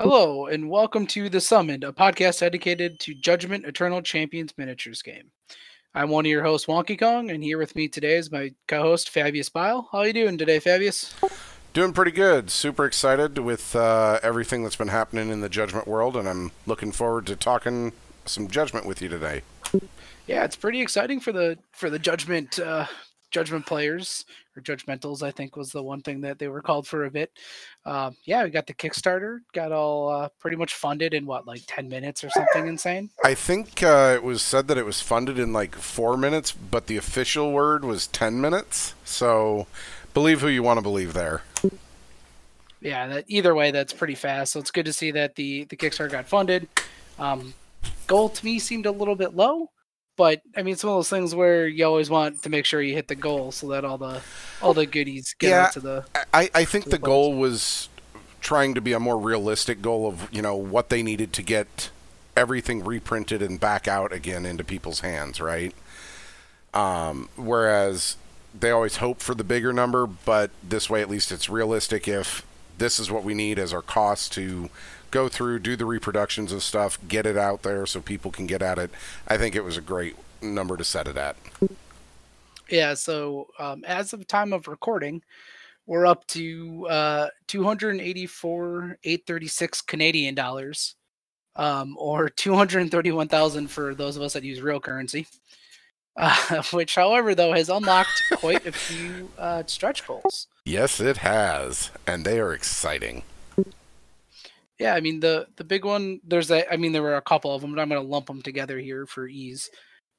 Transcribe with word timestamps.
Hello, 0.00 0.46
and 0.46 0.70
welcome 0.70 1.08
to 1.08 1.28
The 1.28 1.40
Summoned, 1.40 1.82
a 1.82 1.90
podcast 1.90 2.38
dedicated 2.38 3.00
to 3.00 3.14
Judgment 3.14 3.64
Eternal 3.64 4.00
Champions 4.00 4.54
miniatures 4.56 5.02
game. 5.02 5.32
I'm 5.92 6.08
one 6.08 6.24
of 6.24 6.30
your 6.30 6.44
hosts, 6.44 6.68
Wonky 6.68 6.96
Kong, 6.96 7.32
and 7.32 7.42
here 7.42 7.58
with 7.58 7.74
me 7.74 7.88
today 7.88 8.14
is 8.14 8.30
my 8.30 8.54
co-host, 8.68 9.10
Fabius 9.10 9.48
Bile. 9.48 9.88
How 9.90 9.98
are 9.98 10.06
you 10.06 10.12
doing 10.12 10.38
today, 10.38 10.60
Fabius? 10.60 11.14
Doing 11.72 11.92
pretty 11.92 12.12
good. 12.12 12.48
Super 12.48 12.84
excited 12.84 13.38
with 13.38 13.74
uh, 13.74 14.20
everything 14.22 14.62
that's 14.62 14.76
been 14.76 14.86
happening 14.86 15.30
in 15.30 15.40
the 15.40 15.48
Judgment 15.48 15.88
world, 15.88 16.16
and 16.16 16.28
I'm 16.28 16.52
looking 16.64 16.92
forward 16.92 17.26
to 17.26 17.34
talking 17.34 17.90
some 18.24 18.46
Judgment 18.46 18.86
with 18.86 19.02
you 19.02 19.08
today. 19.08 19.42
Yeah, 20.28 20.44
it's 20.44 20.54
pretty 20.54 20.80
exciting 20.80 21.18
for 21.18 21.32
the 21.32 21.58
for 21.72 21.90
the 21.90 21.98
Judgment 21.98 22.60
uh, 22.60 22.86
Judgment 23.30 23.66
players 23.66 24.24
or 24.56 24.62
Judgmentals. 24.62 25.22
I 25.22 25.30
think 25.30 25.56
was 25.56 25.70
the 25.70 25.82
one 25.82 26.00
thing 26.00 26.20
that 26.22 26.38
they 26.38 26.48
were 26.48 26.62
called 26.62 26.86
for 26.86 27.04
a 27.04 27.10
bit. 27.10 27.30
Uh, 27.84 28.10
yeah, 28.24 28.44
we 28.44 28.50
got 28.50 28.66
the 28.66 28.74
Kickstarter, 28.74 29.40
got 29.52 29.72
all 29.72 30.08
uh, 30.08 30.28
pretty 30.38 30.56
much 30.56 30.74
funded 30.74 31.14
in 31.14 31.26
what 31.26 31.46
like 31.46 31.62
ten 31.66 31.88
minutes 31.88 32.24
or 32.24 32.30
something 32.30 32.66
insane. 32.66 33.10
I 33.24 33.34
think 33.34 33.82
uh, 33.82 34.12
it 34.14 34.22
was 34.22 34.42
said 34.42 34.68
that 34.68 34.78
it 34.78 34.84
was 34.84 35.00
funded 35.00 35.38
in 35.38 35.52
like 35.52 35.74
four 35.74 36.16
minutes, 36.16 36.52
but 36.52 36.86
the 36.86 36.96
official 36.96 37.52
word 37.52 37.84
was 37.84 38.06
ten 38.06 38.40
minutes. 38.40 38.94
So 39.04 39.66
believe 40.14 40.40
who 40.40 40.48
you 40.48 40.62
want 40.62 40.78
to 40.78 40.82
believe 40.82 41.12
there. 41.12 41.42
Yeah, 42.80 43.08
that 43.08 43.24
either 43.28 43.54
way, 43.54 43.70
that's 43.70 43.92
pretty 43.92 44.14
fast. 44.14 44.52
So 44.52 44.60
it's 44.60 44.70
good 44.70 44.86
to 44.86 44.92
see 44.92 45.10
that 45.12 45.34
the 45.34 45.64
the 45.64 45.76
Kickstarter 45.76 46.10
got 46.10 46.28
funded. 46.28 46.68
Um, 47.18 47.54
goal 48.06 48.28
to 48.28 48.44
me 48.44 48.58
seemed 48.58 48.86
a 48.86 48.90
little 48.90 49.16
bit 49.16 49.34
low 49.34 49.70
but 50.18 50.42
I 50.56 50.62
mean, 50.62 50.74
it's 50.74 50.84
one 50.84 50.92
of 50.92 50.98
those 50.98 51.08
things 51.08 51.34
where 51.34 51.66
you 51.66 51.86
always 51.86 52.10
want 52.10 52.42
to 52.42 52.50
make 52.50 52.66
sure 52.66 52.82
you 52.82 52.92
hit 52.92 53.08
the 53.08 53.14
goal 53.14 53.52
so 53.52 53.68
that 53.68 53.84
all 53.86 53.96
the 53.96 54.20
all 54.60 54.74
the 54.74 54.84
goodies 54.84 55.34
get 55.38 55.48
Yeah, 55.50 55.66
to 55.68 55.80
the. 55.80 56.04
I, 56.34 56.50
I 56.54 56.64
think 56.66 56.86
the 56.86 56.90
the 56.90 56.98
goal 56.98 57.34
was 57.34 57.88
trying 58.40 58.74
to 58.74 58.80
be 58.80 58.92
a 58.92 59.00
more 59.00 59.18
realistic 59.18 59.80
goal 59.80 60.08
of 60.08 60.28
you 60.34 60.42
know 60.42 60.56
what 60.56 60.90
they 60.90 61.02
needed 61.02 61.32
to 61.34 61.42
get 61.42 61.90
everything 62.36 62.84
reprinted 62.84 63.42
and 63.42 63.58
back 63.60 63.88
out 63.88 64.12
again 64.12 64.44
into 64.44 64.64
people's 64.64 65.00
hands, 65.00 65.40
right? 65.40 65.74
Um, 66.74 67.28
whereas 67.36 68.16
they 68.58 68.70
always 68.70 68.96
hope 68.96 69.20
for 69.20 69.34
the 69.34 69.44
bigger 69.44 69.72
number, 69.72 70.06
but 70.06 70.50
this 70.62 70.90
way 70.90 71.00
at 71.00 71.08
least 71.08 71.32
it's 71.32 71.48
realistic. 71.48 72.08
If 72.08 72.44
this 72.76 72.98
is 72.98 73.10
what 73.10 73.24
we 73.24 73.34
need 73.34 73.58
as 73.58 73.72
our 73.72 73.82
cost 73.82 74.32
to 74.34 74.68
go 75.10 75.28
through, 75.28 75.60
do 75.60 75.76
the 75.76 75.84
reproductions 75.84 76.52
of 76.52 76.62
stuff, 76.62 76.98
get 77.08 77.26
it 77.26 77.36
out 77.36 77.62
there 77.62 77.86
so 77.86 78.00
people 78.00 78.30
can 78.30 78.46
get 78.46 78.62
at 78.62 78.78
it, 78.78 78.90
I 79.26 79.36
think 79.36 79.54
it 79.54 79.64
was 79.64 79.76
a 79.76 79.80
great 79.80 80.16
number 80.40 80.76
to 80.76 80.84
set 80.84 81.08
it 81.08 81.16
at. 81.16 81.36
Yeah. 82.68 82.94
So 82.94 83.48
um, 83.58 83.84
as 83.84 84.12
of 84.12 84.26
time 84.26 84.52
of 84.52 84.68
recording, 84.68 85.22
we're 85.86 86.06
up 86.06 86.26
to 86.28 86.86
uh, 86.88 87.28
two 87.46 87.64
hundred 87.64 87.98
eighty-four 88.00 88.98
eight 89.04 89.26
thirty-six 89.26 89.80
Canadian 89.80 90.34
dollars, 90.34 90.96
um, 91.56 91.96
or 91.98 92.28
two 92.28 92.54
hundred 92.54 92.90
thirty-one 92.90 93.28
thousand 93.28 93.68
for 93.68 93.94
those 93.94 94.16
of 94.16 94.22
us 94.22 94.34
that 94.34 94.44
use 94.44 94.60
real 94.60 94.80
currency. 94.80 95.26
Uh, 96.20 96.62
which, 96.72 96.96
however, 96.96 97.32
though, 97.32 97.52
has 97.52 97.68
unlocked 97.68 98.24
quite 98.38 98.66
a 98.66 98.72
few 98.72 99.30
uh, 99.38 99.62
stretch 99.66 100.04
goals. 100.04 100.48
Yes, 100.64 100.98
it 100.98 101.18
has, 101.18 101.92
and 102.08 102.24
they 102.24 102.40
are 102.40 102.52
exciting. 102.52 103.22
Yeah, 104.78 104.94
I 104.94 105.00
mean 105.00 105.20
the 105.20 105.46
the 105.56 105.64
big 105.64 105.84
one. 105.84 106.20
There's 106.24 106.50
a. 106.50 106.70
I 106.72 106.76
mean 106.76 106.92
there 106.92 107.02
were 107.02 107.16
a 107.16 107.22
couple 107.22 107.54
of 107.54 107.60
them, 107.62 107.74
but 107.74 107.80
I'm 107.80 107.88
going 107.88 108.00
to 108.00 108.06
lump 108.06 108.26
them 108.26 108.42
together 108.42 108.78
here 108.78 109.06
for 109.06 109.26
ease. 109.28 109.70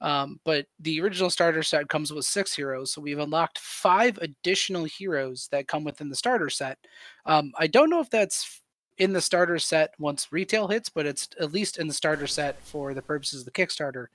Um, 0.02 0.40
but 0.46 0.66
the 0.80 1.02
original 1.02 1.30
starter 1.30 1.64
set 1.64 1.90
comes 1.90 2.14
with 2.14 2.26
six 2.26 2.56
heroes, 2.56 2.94
so 2.94 3.02
we've 3.02 3.20
unlocked 3.20 3.60
five 3.60 4.18
additional 4.20 4.86
heroes 4.86 5.50
that 5.52 5.68
come 5.68 5.84
within 5.84 6.10
the 6.10 6.16
starter 6.16 6.50
set. 6.50 6.78
Um, 7.26 7.52
I 7.58 7.68
don't 7.68 7.90
know 7.90 8.00
if 8.00 8.10
that's 8.10 8.62
in 8.98 9.14
the 9.14 9.22
starter 9.22 9.60
set 9.60 9.94
once 10.00 10.32
retail 10.32 10.68
hits, 10.68 10.90
but 10.90 11.06
it's 11.06 11.28
at 11.40 11.52
least 11.52 11.80
in 11.80 11.88
the 11.88 11.94
starter 11.94 12.28
set 12.28 12.62
for 12.64 12.94
the 12.94 13.02
purposes 13.02 13.42
of 13.42 13.46
the 13.46 13.52
Kickstarter, 13.52 14.08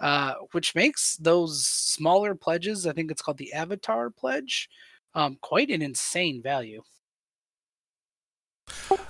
uh, 0.00 0.34
which 0.52 0.74
makes 0.74 1.16
those 1.16 1.66
smaller 1.66 2.34
pledges. 2.34 2.86
I 2.86 2.92
think 2.92 3.10
it's 3.10 3.22
called 3.22 3.38
the 3.38 3.52
Avatar 3.52 4.10
Pledge. 4.10 4.68
Um, 5.14 5.38
quite 5.40 5.70
an 5.70 5.82
insane 5.82 6.42
value. 6.42 6.82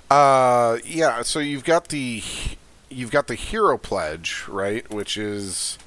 Uh, 0.09 0.79
yeah. 0.85 1.21
So 1.21 1.39
you've 1.39 1.63
got 1.63 1.89
the 1.89 2.23
you've 2.89 3.11
got 3.11 3.27
the 3.27 3.35
hero 3.35 3.77
pledge, 3.77 4.45
right? 4.47 4.89
Which 4.89 5.17
is 5.17 5.77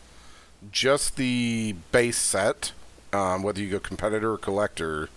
just 0.71 1.17
the 1.17 1.75
base 1.93 2.19
set, 2.19 2.73
um, 3.13 3.43
whether 3.43 3.61
you 3.61 3.71
go 3.71 3.81
competitor 3.81 4.33
or 4.35 4.39
collector, 4.39 5.11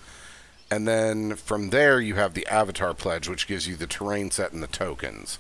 and 0.71 0.87
then 0.87 1.35
from 1.35 1.69
there 1.71 2.01
you 2.01 2.15
have 2.15 2.33
the 2.33 2.47
avatar 2.47 2.93
pledge, 2.93 3.29
which 3.29 3.47
gives 3.47 3.67
you 3.67 3.75
the 3.75 3.87
terrain 3.87 4.31
set 4.31 4.53
and 4.53 4.63
the 4.63 4.67
tokens. 4.67 5.39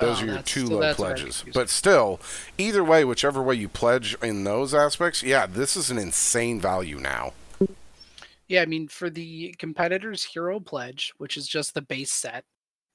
Those 0.00 0.22
Oh, 0.22 0.24
are 0.24 0.26
your 0.26 0.38
two 0.38 0.68
low 0.68 0.80
that's 0.80 1.04
where 1.04 1.16
I 1.16 1.20
get 1.20 1.34
pledges. 1.34 1.44
But 1.52 1.70
still, 1.70 2.20
either 2.58 2.84
way, 2.84 3.04
whichever 3.04 3.42
way 3.42 3.54
you 3.56 3.68
pledge 3.68 4.16
in 4.22 4.44
those 4.44 4.74
aspects, 4.74 5.22
yeah, 5.22 5.46
this 5.46 5.76
is 5.76 5.90
an 5.90 5.98
insane 5.98 6.60
value 6.60 6.98
now. 6.98 7.34
Yeah, 8.48 8.62
I 8.62 8.66
mean 8.66 8.88
for 8.88 9.10
the 9.10 9.54
competitor's 9.58 10.24
hero 10.24 10.60
pledge, 10.60 11.12
which 11.18 11.36
is 11.36 11.48
just 11.48 11.74
the 11.74 11.82
base 11.82 12.12
set, 12.12 12.44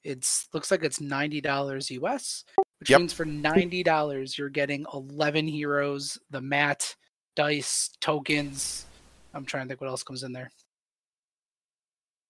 it's 0.08 0.48
looks 0.54 0.70
like 0.72 0.84
it's 0.84 1.00
ninety 1.00 1.40
dollars 1.42 1.90
US, 1.92 2.44
which 2.80 2.92
Yep. 2.92 2.96
means 2.96 3.12
for 3.14 3.26
ninety 3.26 3.82
dollars 3.84 4.38
you're 4.38 4.50
getting 4.50 4.86
eleven 4.94 5.46
heroes, 5.48 6.18
the 6.30 6.40
mat, 6.42 6.96
dice, 7.36 7.90
tokens. 8.00 8.86
I'm 9.34 9.46
trying 9.46 9.64
to 9.64 9.68
think 9.70 9.80
what 9.82 9.90
else 9.90 10.04
comes 10.04 10.22
in 10.24 10.32
there. 10.32 10.52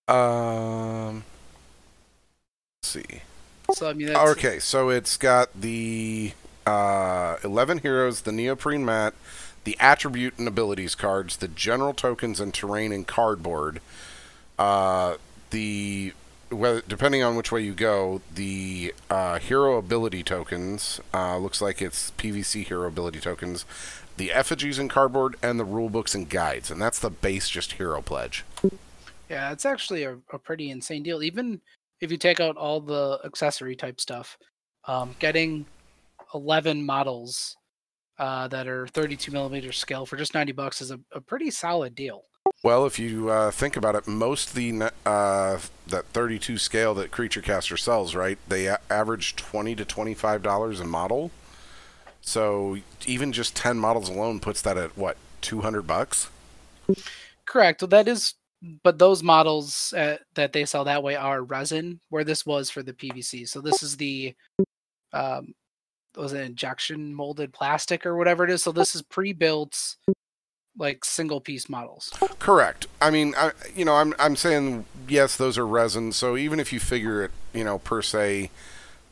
Um, 0.09 1.25
let's 2.83 2.89
see. 2.93 3.23
So 3.69 3.89
I 3.89 3.93
mean, 3.93 4.09
Okay, 4.15 4.59
so 4.59 4.89
it's 4.91 5.17
got 5.17 5.51
the 5.61 6.33
uh, 6.67 7.37
11 7.45 7.79
heroes, 7.79 8.23
the 8.23 8.33
neoprene 8.33 8.85
mat, 8.85 9.15
the 9.65 9.77
attribute 9.81 10.39
and 10.39 10.49
abilities 10.49 10.95
cards, 10.95 11.37
the 11.39 11.49
general 11.49 11.95
tokens 11.95 12.41
and 12.41 12.55
terrain 12.55 12.93
and 12.93 13.07
cardboard. 13.07 13.81
Uh, 14.59 15.17
the 15.51 16.13
whether, 16.51 16.83
depending 16.87 17.23
on 17.23 17.37
which 17.37 17.53
way 17.53 17.63
you 17.63 17.75
go, 17.75 18.21
the 18.35 18.95
uh, 19.11 19.39
hero 19.39 19.77
ability 19.77 20.23
tokens 20.23 21.01
uh, 21.13 21.39
looks 21.39 21.61
like 21.61 21.81
it's 21.83 22.11
PVC 22.13 22.65
hero 22.67 22.87
ability 22.87 23.21
tokens, 23.21 23.65
the 24.17 24.33
effigies 24.33 24.79
and 24.79 24.91
cardboard, 24.91 25.37
and 25.43 25.59
the 25.61 25.65
rule 25.65 25.89
books 25.89 26.15
and 26.15 26.29
guides, 26.29 26.71
and 26.71 26.81
that's 26.81 26.99
the 26.99 27.11
base 27.11 27.49
just 27.49 27.73
hero 27.73 28.03
pledge. 28.03 28.45
yeah, 29.29 29.53
it's 29.53 29.67
actually 29.67 30.05
a, 30.05 30.19
a 30.33 30.39
pretty 30.39 30.71
insane 30.71 31.03
deal. 31.03 31.23
Even 31.23 31.61
if 32.01 32.11
you 32.11 32.17
take 32.17 32.41
out 32.41 32.57
all 32.57 32.81
the 32.81 33.19
accessory 33.25 33.77
type 33.77 34.01
stuff, 34.01 34.37
um, 34.87 35.15
getting 35.19 35.67
eleven 36.35 36.85
models 36.85 37.57
uh, 38.19 38.49
that 38.49 38.67
are 38.67 38.87
32 38.89 39.31
millimeter 39.31 39.73
scale 39.73 40.05
for 40.05 40.17
just 40.17 40.35
90 40.35 40.53
bucks 40.53 40.81
is 40.81 40.91
a, 40.91 40.99
a 41.13 41.21
pretty 41.21 41.51
solid 41.51 41.95
deal. 41.95 42.25
Well, 42.63 42.87
if 42.87 42.99
you 42.99 43.31
uh, 43.31 43.51
think 43.53 43.77
about 43.77 43.95
it, 43.95 44.09
most 44.09 44.55
the 44.55 44.93
uh, 45.07 45.59
that 45.87 46.07
32 46.07 46.59
scale 46.59 46.93
that 46.95 47.13
Creature 47.13 47.43
Caster 47.43 47.77
sells, 47.77 48.15
right? 48.17 48.39
They 48.49 48.69
average 48.91 49.37
20 49.37 49.77
to 49.77 49.85
25 49.85 50.43
dollars 50.43 50.81
a 50.81 50.85
model. 50.85 51.31
So 52.21 52.77
even 53.07 53.33
just 53.33 53.57
10 53.57 53.79
models 53.79 54.09
alone 54.09 54.41
puts 54.41 54.61
that 54.63 54.77
at 54.77 54.99
what 54.99 55.17
200 55.41 55.87
bucks. 55.87 56.29
Correct. 57.47 57.81
Well, 57.81 57.89
that 57.89 58.09
is, 58.09 58.35
but 58.83 58.99
those 58.99 59.23
models 59.23 59.95
uh, 59.97 60.19
that 60.35 60.53
they 60.53 60.67
sell 60.67 60.85
that 60.85 61.03
way 61.03 61.17
are 61.17 61.43
resin, 61.43 62.01
where 62.11 62.25
this 62.25 62.45
was 62.45 62.69
for 62.69 62.83
the 62.83 62.93
PVC. 62.93 63.49
So 63.49 63.61
this 63.63 63.83
is 63.83 63.97
the, 63.97 64.35
um, 65.15 65.55
was 66.17 66.33
an 66.33 66.43
injection 66.43 67.15
molded 67.15 67.53
plastic 67.53 68.05
or 68.05 68.17
whatever 68.17 68.45
it 68.45 68.51
is. 68.51 68.63
So 68.63 68.73
this 68.73 68.95
is 68.95 69.01
pre-built, 69.03 69.97
like 70.79 71.05
single 71.05 71.41
piece 71.41 71.69
models. 71.69 72.13
Correct. 72.39 72.87
I 73.01 73.11
mean, 73.11 73.35
I, 73.37 73.53
you 73.75 73.85
know, 73.85 73.95
I'm 73.95 74.15
I'm 74.19 74.37
saying 74.37 74.85
yes, 75.09 75.37
those 75.37 75.59
are 75.59 75.67
resin. 75.67 76.13
So 76.13 76.37
even 76.37 76.61
if 76.61 76.73
you 76.73 76.81
figure 76.81 77.25
it, 77.25 77.31
you 77.53 77.65
know, 77.65 77.79
per 77.79 78.03
se, 78.03 78.51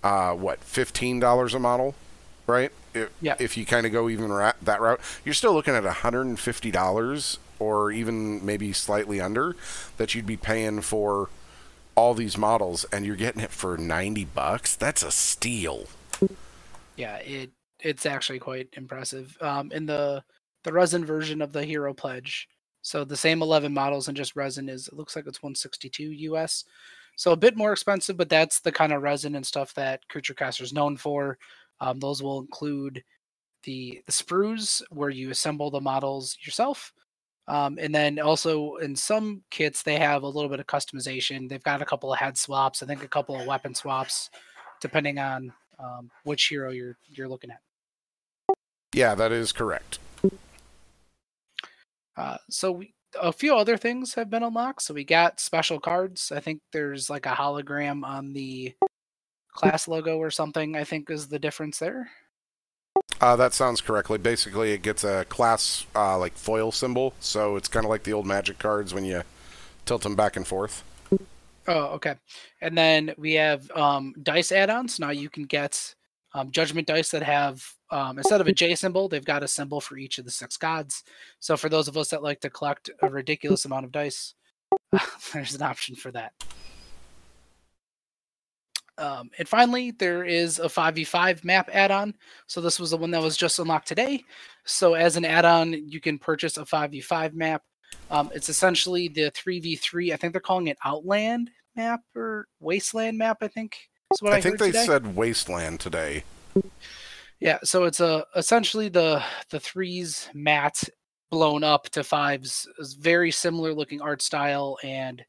uh, 0.02 0.32
what 0.34 0.60
fifteen 0.60 1.20
dollars 1.20 1.54
a 1.54 1.58
model, 1.58 1.94
right? 2.46 2.70
If, 2.94 3.10
Yeah. 3.20 3.36
If 3.38 3.56
you 3.56 3.66
kind 3.66 3.84
of 3.84 3.92
go 3.92 4.08
even 4.08 4.32
ra- 4.32 4.52
that 4.62 4.80
route, 4.80 5.00
you're 5.24 5.34
still 5.34 5.52
looking 5.52 5.74
at 5.74 5.84
hundred 5.84 6.26
and 6.26 6.38
fifty 6.38 6.70
dollars, 6.70 7.38
or 7.58 7.90
even 7.90 8.44
maybe 8.44 8.72
slightly 8.72 9.20
under, 9.20 9.56
that 9.96 10.14
you'd 10.14 10.26
be 10.26 10.36
paying 10.36 10.80
for 10.80 11.28
all 11.94 12.14
these 12.14 12.38
models, 12.38 12.84
and 12.92 13.04
you're 13.04 13.16
getting 13.16 13.42
it 13.42 13.50
for 13.50 13.76
ninety 13.76 14.24
bucks. 14.24 14.76
That's 14.76 15.02
a 15.02 15.10
steal. 15.10 15.86
Yeah, 16.96 17.16
it 17.16 17.50
it's 17.80 18.06
actually 18.06 18.38
quite 18.38 18.68
impressive. 18.72 19.36
Um, 19.40 19.70
in 19.72 19.86
the 19.86 20.22
the 20.66 20.72
resin 20.72 21.04
version 21.04 21.40
of 21.40 21.52
the 21.52 21.64
Hero 21.64 21.94
Pledge, 21.94 22.48
so 22.82 23.04
the 23.04 23.16
same 23.16 23.40
11 23.40 23.72
models 23.72 24.08
and 24.08 24.16
just 24.16 24.34
resin 24.34 24.68
is 24.68 24.88
it 24.88 24.94
looks 24.94 25.14
like 25.14 25.26
it's 25.28 25.42
162 25.42 26.02
US. 26.32 26.64
So 27.14 27.30
a 27.30 27.36
bit 27.36 27.56
more 27.56 27.72
expensive, 27.72 28.16
but 28.16 28.28
that's 28.28 28.60
the 28.60 28.72
kind 28.72 28.92
of 28.92 29.02
resin 29.02 29.36
and 29.36 29.46
stuff 29.46 29.72
that 29.74 30.06
Creature 30.08 30.34
Caster 30.34 30.64
is 30.64 30.72
known 30.72 30.96
for. 30.96 31.38
Um, 31.80 32.00
those 32.00 32.20
will 32.20 32.40
include 32.40 33.02
the 33.62 34.02
the 34.06 34.12
sprues 34.12 34.82
where 34.90 35.10
you 35.10 35.30
assemble 35.30 35.70
the 35.70 35.80
models 35.80 36.36
yourself. 36.40 36.92
Um, 37.46 37.78
and 37.80 37.94
then 37.94 38.18
also 38.18 38.76
in 38.76 38.96
some 38.96 39.42
kits, 39.50 39.84
they 39.84 39.98
have 39.98 40.24
a 40.24 40.28
little 40.28 40.50
bit 40.50 40.60
of 40.60 40.66
customization. 40.66 41.48
They've 41.48 41.62
got 41.62 41.80
a 41.80 41.86
couple 41.86 42.12
of 42.12 42.18
head 42.18 42.36
swaps, 42.36 42.82
I 42.82 42.86
think 42.86 43.04
a 43.04 43.08
couple 43.08 43.38
of 43.40 43.46
weapon 43.46 43.72
swaps, 43.72 44.30
depending 44.80 45.20
on 45.20 45.52
um, 45.78 46.10
which 46.24 46.48
hero 46.48 46.72
you're 46.72 46.98
you're 47.08 47.28
looking 47.28 47.50
at. 47.50 47.60
Yeah, 48.94 49.14
that 49.14 49.30
is 49.30 49.52
correct. 49.52 49.98
Uh, 52.16 52.38
so 52.48 52.72
we, 52.72 52.94
a 53.20 53.32
few 53.32 53.54
other 53.54 53.76
things 53.76 54.14
have 54.14 54.30
been 54.30 54.42
unlocked. 54.42 54.82
So 54.82 54.94
we 54.94 55.04
got 55.04 55.40
special 55.40 55.80
cards. 55.80 56.32
I 56.32 56.40
think 56.40 56.60
there's 56.72 57.10
like 57.10 57.26
a 57.26 57.30
hologram 57.30 58.04
on 58.04 58.32
the 58.32 58.74
class 59.52 59.88
logo 59.88 60.18
or 60.18 60.30
something. 60.30 60.76
I 60.76 60.84
think 60.84 61.10
is 61.10 61.28
the 61.28 61.38
difference 61.38 61.78
there. 61.78 62.10
Uh, 63.20 63.36
that 63.36 63.54
sounds 63.54 63.80
correctly. 63.80 64.18
Basically, 64.18 64.72
it 64.72 64.82
gets 64.82 65.04
a 65.04 65.24
class 65.26 65.86
uh, 65.94 66.18
like 66.18 66.34
foil 66.34 66.72
symbol, 66.72 67.14
so 67.20 67.56
it's 67.56 67.68
kind 67.68 67.84
of 67.84 67.90
like 67.90 68.02
the 68.02 68.12
old 68.12 68.26
Magic 68.26 68.58
cards 68.58 68.92
when 68.92 69.04
you 69.04 69.22
tilt 69.84 70.02
them 70.02 70.16
back 70.16 70.36
and 70.36 70.46
forth. 70.46 70.82
Oh, 71.68 71.86
okay. 71.94 72.14
And 72.60 72.76
then 72.76 73.14
we 73.16 73.34
have 73.34 73.70
um, 73.72 74.14
dice 74.22 74.52
add-ons. 74.52 75.00
Now 75.00 75.10
you 75.10 75.28
can 75.28 75.44
get 75.44 75.94
um, 76.34 76.50
judgment 76.50 76.86
dice 76.86 77.10
that 77.10 77.22
have 77.22 77.64
um, 77.90 78.18
instead 78.18 78.40
of 78.40 78.46
a 78.46 78.52
J 78.52 78.74
symbol, 78.74 79.08
they've 79.08 79.24
got 79.24 79.42
a 79.42 79.48
symbol 79.48 79.80
for 79.80 79.96
each 79.96 80.18
of 80.18 80.24
the 80.24 80.30
six 80.30 80.56
gods. 80.56 81.04
So 81.38 81.56
for 81.56 81.68
those 81.68 81.88
of 81.88 81.96
us 81.96 82.08
that 82.08 82.22
like 82.22 82.40
to 82.40 82.50
collect 82.50 82.90
a 83.02 83.08
ridiculous 83.08 83.64
amount 83.64 83.84
of 83.84 83.92
dice, 83.92 84.34
there's 85.32 85.54
an 85.54 85.62
option 85.62 85.94
for 85.94 86.10
that. 86.12 86.32
Um, 88.98 89.30
and 89.38 89.46
finally, 89.46 89.90
there 89.90 90.24
is 90.24 90.58
a 90.58 90.66
5v5 90.66 91.44
map 91.44 91.68
add-on. 91.72 92.14
So 92.46 92.60
this 92.60 92.80
was 92.80 92.90
the 92.90 92.96
one 92.96 93.10
that 93.10 93.22
was 93.22 93.36
just 93.36 93.58
unlocked 93.58 93.86
today. 93.86 94.24
So 94.64 94.94
as 94.94 95.16
an 95.16 95.24
add-on, 95.24 95.72
you 95.72 96.00
can 96.00 96.18
purchase 96.18 96.56
a 96.56 96.64
5v5 96.64 97.34
map. 97.34 97.62
Um, 98.10 98.30
it's 98.34 98.48
essentially 98.48 99.08
the 99.08 99.30
3v3. 99.32 100.12
I 100.12 100.16
think 100.16 100.32
they're 100.32 100.40
calling 100.40 100.68
it 100.68 100.78
Outland 100.84 101.50
map 101.76 102.00
or 102.14 102.46
Wasteland 102.58 103.18
map. 103.18 103.38
I 103.42 103.48
think. 103.48 103.76
what 104.20 104.32
I, 104.32 104.36
I 104.36 104.40
think 104.40 104.58
they 104.58 104.72
today. 104.72 104.86
said 104.86 105.14
Wasteland 105.14 105.78
today. 105.78 106.24
Yeah, 107.40 107.58
so 107.64 107.84
it's 107.84 108.00
a 108.00 108.24
essentially 108.34 108.88
the 108.88 109.22
the 109.50 109.60
threes 109.60 110.28
mat 110.34 110.82
blown 111.30 111.64
up 111.64 111.90
to 111.90 112.04
fives. 112.04 112.66
Very 112.98 113.30
similar 113.30 113.74
looking 113.74 114.00
art 114.00 114.22
style 114.22 114.78
and 114.82 115.22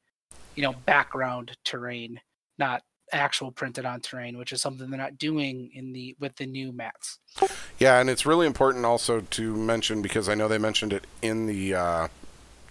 you 0.56 0.64
know 0.64 0.74
background 0.86 1.58
terrain, 1.66 2.20
not 2.58 2.84
actual 3.14 3.52
printed 3.52 3.86
on 3.86 4.02
terrain, 4.02 4.38
which 4.38 4.52
is 4.52 4.62
something 4.62 4.90
they're 4.90 5.00
not 5.00 5.18
doing 5.18 5.70
in 5.74 5.94
the 5.94 6.16
with 6.20 6.36
the 6.38 6.46
new 6.46 6.72
mats. 6.72 7.20
Yeah, 7.78 8.00
and 8.00 8.10
it's 8.10 8.26
really 8.26 8.48
important 8.48 8.86
also 8.86 9.22
to 9.22 9.56
mention 9.56 10.02
because 10.02 10.30
I 10.30 10.36
know 10.36 10.48
they 10.48 10.58
mentioned 10.58 10.94
it 10.94 11.06
in 11.22 11.46
the 11.46 11.76
uh, 11.76 12.08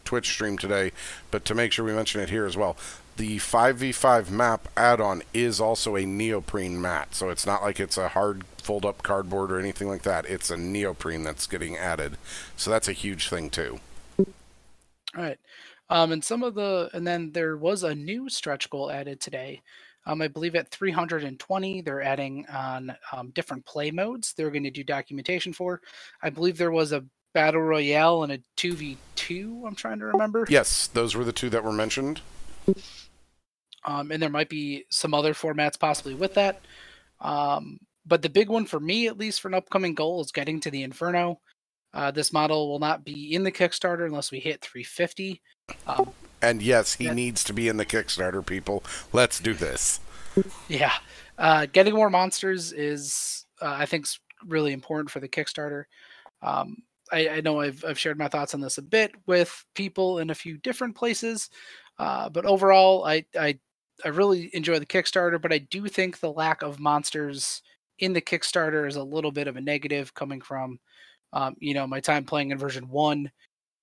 Twitch 0.05 0.29
stream 0.29 0.57
today, 0.57 0.93
but 1.31 1.45
to 1.45 1.55
make 1.55 1.73
sure 1.73 1.85
we 1.85 1.93
mention 1.93 2.21
it 2.21 2.31
here 2.31 2.47
as 2.47 2.57
well. 2.57 2.77
The 3.17 3.39
5v5 3.39 4.31
map 4.31 4.69
add-on 4.77 5.23
is 5.33 5.59
also 5.59 5.97
a 5.97 6.05
neoprene 6.05 6.81
mat, 6.81 7.15
so 7.15 7.31
it's 7.31 7.47
not 7.47 7.63
like 7.63 7.81
it's 7.81 7.97
a 7.97 8.09
hard 8.09 8.45
fold-up 8.67 9.05
cardboard 9.05 9.53
or 9.53 9.61
anything 9.61 9.89
like 9.89 10.03
that. 10.03 10.27
It's 10.27 10.51
a 10.51 10.57
neoprene 10.57 11.23
that's 11.23 11.47
getting 11.47 11.77
added, 11.77 12.19
so 12.57 12.69
that's 12.69 12.89
a 12.89 12.93
huge 12.93 13.29
thing 13.29 13.49
too. 13.49 13.79
All 14.19 14.27
right, 15.23 15.39
um, 15.89 16.11
and 16.11 16.23
some 16.23 16.43
of 16.43 16.55
the 16.55 16.91
and 16.93 17.07
then 17.07 17.31
there 17.31 17.57
was 17.57 17.85
a 17.85 17.95
new 17.95 18.29
stretch 18.29 18.69
goal 18.69 18.91
added 18.91 19.21
today. 19.21 19.63
Um, 20.09 20.23
I 20.23 20.29
believe 20.29 20.55
at 20.55 20.71
320, 20.71 21.81
they're 21.81 22.03
adding 22.03 22.47
on 22.53 22.97
um, 23.13 23.31
different 23.31 23.65
play 23.67 23.91
modes. 23.91 24.35
They're 24.35 24.53
going 24.53 24.63
to 24.63 24.71
do 24.71 24.85
documentation 24.85 25.53
for. 25.53 25.81
I 26.23 26.31
believe 26.31 26.57
there 26.59 26.71
was 26.71 26.93
a 26.93 27.05
battle 27.35 27.61
royale 27.61 28.23
and 28.23 28.33
a 28.33 28.39
2v2. 28.57 29.67
I'm 29.67 29.75
trying 29.75 29.99
to 29.99 30.07
remember. 30.07 30.47
Yes, 30.49 30.87
those 30.87 31.17
were 31.17 31.25
the 31.25 31.33
two 31.33 31.51
that 31.51 31.65
were 31.65 31.73
mentioned. 31.73 32.21
Um, 33.85 34.11
and 34.11 34.23
there 34.23 34.31
might 34.31 34.49
be 34.49 34.85
some 34.91 35.13
other 35.13 35.35
formats 35.35 35.79
possibly 35.79 36.15
with 36.15 36.35
that. 36.35 36.61
Um, 37.21 37.79
but 38.07 38.23
the 38.23 38.29
big 38.29 38.49
one 38.49 38.67
for 38.67 38.81
me, 38.81 39.09
at 39.09 39.19
least 39.19 39.41
for 39.41 39.49
an 39.49 39.55
upcoming 39.55 39.95
goal, 39.95 40.21
is 40.21 40.33
getting 40.33 40.61
to 40.61 40.71
the 40.71 40.83
Inferno. 40.83 41.41
Uh, 41.93 42.11
this 42.11 42.33
model 42.33 42.69
will 42.69 42.79
not 42.79 43.05
be 43.05 43.35
in 43.35 43.43
the 43.43 43.53
Kickstarter 43.53 44.07
unless 44.07 44.31
we 44.31 44.39
hit 44.39 44.61
350. 44.61 45.41
Um, 45.87 46.11
and 46.43 46.63
yes, 46.63 46.95
he 46.95 47.11
needs 47.11 47.43
to 47.45 47.53
be 47.53 47.69
in 47.69 47.79
the 47.79 47.87
Kickstarter, 47.87 48.45
people. 48.45 48.85
Let's 49.13 49.41
do 49.41 49.55
this. 49.55 50.01
Yeah. 50.69 50.93
Uh, 51.39 51.67
getting 51.73 51.95
more 51.95 52.11
monsters 52.11 52.73
is, 52.73 53.47
uh, 53.63 53.75
I 53.79 53.87
think, 53.87 54.07
really 54.47 54.73
important 54.75 55.11
for 55.11 55.21
the 55.21 55.29
Kickstarter. 55.29 55.85
Um, 56.43 56.77
I, 57.11 57.29
I, 57.29 57.41
know 57.41 57.61
I've, 57.61 57.83
I've 57.87 57.99
shared 57.99 58.19
my 58.19 58.29
thoughts 58.29 58.53
on 58.53 58.61
this 58.61 58.77
a 58.77 58.83
bit 58.83 59.13
with 59.27 59.65
people 59.75 60.19
in 60.19 60.29
a 60.29 60.35
few 60.35 60.59
different 60.59 60.95
places, 60.95 61.49
uh, 61.99 62.29
but 62.29 62.45
overall, 62.45 63.07
I, 63.07 63.25
I 63.39 63.59
I 64.05 64.09
really 64.09 64.51
enjoy 64.53 64.79
the 64.79 64.87
Kickstarter, 64.87 65.41
but 65.41 65.53
I 65.53 65.59
do 65.59 65.87
think 65.89 66.21
the 66.21 66.33
lack 66.33 66.63
of 66.63 66.79
monsters 66.79 67.63
in 67.99 68.13
the 68.13 68.21
Kickstarter 68.21 68.87
is 68.87 68.97
a 68.97 69.03
little 69.03 69.33
bit 69.33 69.49
of 69.49 69.57
a 69.57 69.61
negative 69.61 70.15
coming 70.15 70.41
from, 70.41 70.79
um, 71.33 71.57
you 71.59 71.75
know, 71.75 71.87
my 71.87 72.01
time 72.01 72.25
playing 72.25 72.51
in 72.51 72.59
version 72.59 72.89
one 72.89 73.31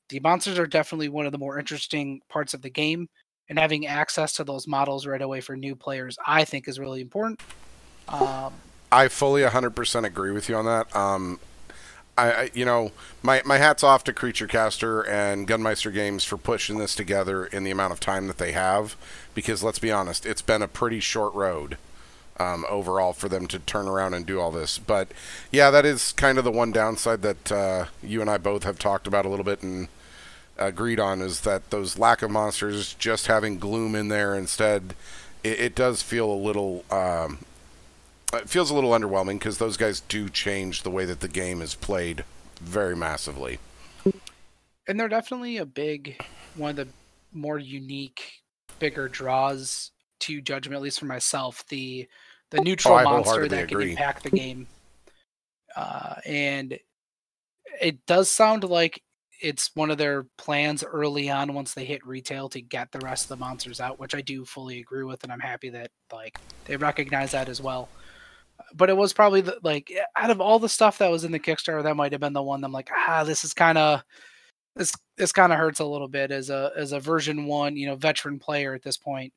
the 0.10 0.20
monsters 0.20 0.60
are 0.60 0.68
definitely 0.68 1.10
one 1.10 1.26
of 1.26 1.32
the 1.32 1.38
more 1.38 1.60
interesting 1.60 2.22
parts 2.30 2.54
of 2.54 2.62
the 2.62 2.70
game, 2.70 3.10
and 3.50 3.58
having 3.58 3.88
access 3.88 4.34
to 4.34 4.44
those 4.44 4.68
models 4.68 5.06
right 5.06 5.22
away 5.22 5.42
for 5.42 5.56
new 5.56 5.76
players, 5.76 6.18
I 6.26 6.46
think, 6.46 6.68
is 6.68 6.80
really 6.80 7.02
important. 7.02 7.42
Um, 8.08 8.54
I 8.92 9.08
fully 9.08 9.42
100% 9.42 10.06
agree 10.06 10.32
with 10.32 10.50
you 10.50 10.56
on 10.56 10.66
that. 10.66 10.96
Um, 10.96 11.40
I, 12.16 12.32
I, 12.32 12.52
you 12.54 12.64
know, 12.64 12.92
my, 13.24 13.42
my 13.44 13.58
hat's 13.58 13.84
off 13.84 14.04
to 14.04 14.14
Creature 14.14 14.48
Caster 14.48 15.02
and 15.02 15.48
Gunmeister 15.48 15.92
Games 15.92 16.24
for 16.24 16.38
pushing 16.38 16.78
this 16.78 16.94
together 16.94 17.46
in 17.46 17.64
the 17.64 17.72
amount 17.72 17.94
of 17.94 18.00
time 18.00 18.28
that 18.28 18.38
they 18.38 18.52
have, 18.52 18.96
because 19.34 19.64
let's 19.64 19.80
be 19.80 19.92
honest, 19.92 20.26
it's 20.26 20.44
been 20.44 20.62
a 20.62 20.68
pretty 20.68 21.00
short 21.00 21.34
road. 21.34 21.78
Um, 22.40 22.66
overall 22.68 23.14
for 23.14 23.30
them 23.30 23.46
to 23.46 23.60
turn 23.60 23.88
around 23.88 24.16
and 24.16 24.26
do 24.26 24.40
all 24.40 24.50
this. 24.50 24.80
But 24.80 25.10
yeah, 25.52 25.70
that 25.70 25.86
is 25.86 26.12
kind 26.14 26.40
of 26.40 26.44
the 26.44 26.52
one 26.52 26.72
downside 26.72 27.22
that 27.22 27.52
uh, 27.52 27.86
you 28.02 28.22
and 28.22 28.30
I 28.30 28.40
both 28.40 28.64
have 28.64 28.80
talked 28.80 29.06
about 29.06 29.24
a 29.24 29.30
little 29.30 29.46
bit 29.46 29.62
and 29.62 29.88
agreed 30.58 31.00
on 31.00 31.22
is 31.22 31.42
that 31.42 31.70
those 31.70 31.98
lack 31.98 32.22
of 32.22 32.32
monsters, 32.32 32.94
just 32.96 33.28
having 33.28 33.60
gloom 33.60 33.96
in 33.96 34.08
there 34.08 34.36
instead, 34.36 34.96
it, 35.44 35.60
it 35.60 35.76
does 35.76 36.02
feel 36.02 36.32
a 36.32 36.36
little. 36.36 36.86
Um, 36.90 37.40
it 38.34 38.50
feels 38.50 38.72
a 38.72 38.74
little 38.76 38.92
underwhelming 38.92 39.38
because 39.38 39.60
those 39.60 39.78
guys 39.78 40.00
do 40.00 40.28
change 40.28 40.82
the 40.82 40.90
way 40.90 41.06
that 41.06 41.20
the 41.20 41.28
game 41.28 41.62
is 41.62 41.76
played 41.76 42.24
very 42.60 42.96
massively. 42.96 43.60
And 44.88 45.00
they're 45.00 45.08
definitely 45.08 45.58
a 45.58 45.66
big, 45.66 46.20
one 46.56 46.72
of 46.72 46.76
the 46.76 46.88
more 47.32 47.60
unique, 47.60 48.42
bigger 48.80 49.08
draws 49.08 49.92
to 50.24 50.42
Judgment, 50.42 50.76
at 50.76 50.82
least 50.82 51.00
for 51.00 51.06
myself. 51.06 51.66
The 51.68 52.08
the 52.52 52.62
neutral 52.62 52.96
oh, 52.96 53.04
monster 53.04 53.48
that 53.48 53.68
can 53.68 53.82
impact 53.82 54.24
the 54.24 54.30
game, 54.32 54.68
uh, 55.76 56.16
and 56.26 56.78
it 57.82 58.06
does 58.06 58.30
sound 58.30 58.64
like 58.64 59.02
it's 59.42 59.72
one 59.76 59.92
of 59.92 59.98
their 59.98 60.26
plans 60.38 60.84
early 60.84 61.30
on 61.30 61.54
once 61.54 61.74
they 61.74 61.84
hit 61.84 62.06
retail 62.06 62.48
to 62.48 62.62
get 62.62 62.92
the 62.92 63.00
rest 63.00 63.26
of 63.26 63.30
the 63.30 63.44
monsters 63.44 63.82
out, 63.82 64.00
which 64.00 64.16
I 64.16 64.22
do 64.22 64.46
fully 64.46 64.80
agree 64.80 65.04
with, 65.04 65.24
and 65.24 65.32
I'm 65.32 65.40
happy 65.40 65.70
that 65.70 65.92
like 66.12 66.40
they 66.66 66.78
recognize 66.78 67.32
that 67.32 67.50
as 67.50 67.62
well. 67.62 67.90
But 68.76 68.90
it 68.90 68.98
was 68.98 69.14
probably 69.14 69.42
the, 69.42 69.58
like 69.64 69.92
out 70.16 70.30
of 70.30 70.40
all 70.40 70.60
the 70.60 70.70
stuff 70.70 71.00
that 71.00 71.12
was 71.12 71.24
in 71.24 71.32
the 71.32 71.40
Kickstarter, 71.40 71.84
that 71.84 71.96
might 71.96 72.12
have 72.12 72.22
been 72.22 72.34
the 72.34 72.42
one 72.42 72.64
I'm 72.64 72.72
like, 72.72 72.90
ah, 72.96 73.24
this 73.24 73.44
is 73.44 73.54
kind 73.54 73.78
of 73.78 74.04
this 74.76 74.94
this 75.18 75.32
kind 75.32 75.52
of 75.52 75.60
hurts 75.60 75.80
a 75.80 75.86
little 75.86 76.08
bit 76.08 76.32
as 76.32 76.50
a 76.50 76.72
as 76.78 76.92
a 76.94 77.00
version 77.00 77.46
one, 77.46 77.76
you 77.76 77.88
know, 77.88 77.96
veteran 77.96 78.40
player 78.40 78.74
at 78.74 78.84
this 78.84 78.98
point. 78.98 79.34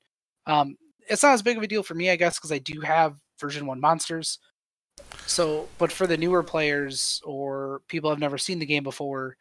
Um, 0.47 0.77
it's 1.09 1.23
not 1.23 1.33
as 1.33 1.43
big 1.43 1.57
of 1.57 1.63
a 1.63 1.69
deal 1.69 1.83
for 1.83 1.95
me, 1.95 2.11
I 2.11 2.17
guess, 2.17 2.39
because 2.39 2.53
I 2.53 2.59
do 2.59 2.81
have 2.81 3.17
version 3.41 3.67
one 3.67 3.81
monsters. 3.81 4.39
So, 5.27 5.69
but 5.79 5.93
for 5.93 6.07
the 6.07 6.17
newer 6.17 6.43
players 6.43 7.21
or 7.25 7.83
people 7.89 8.11
have 8.11 8.19
never 8.19 8.39
seen 8.39 8.59
the 8.59 8.67
game 8.67 8.83
before, 8.83 9.37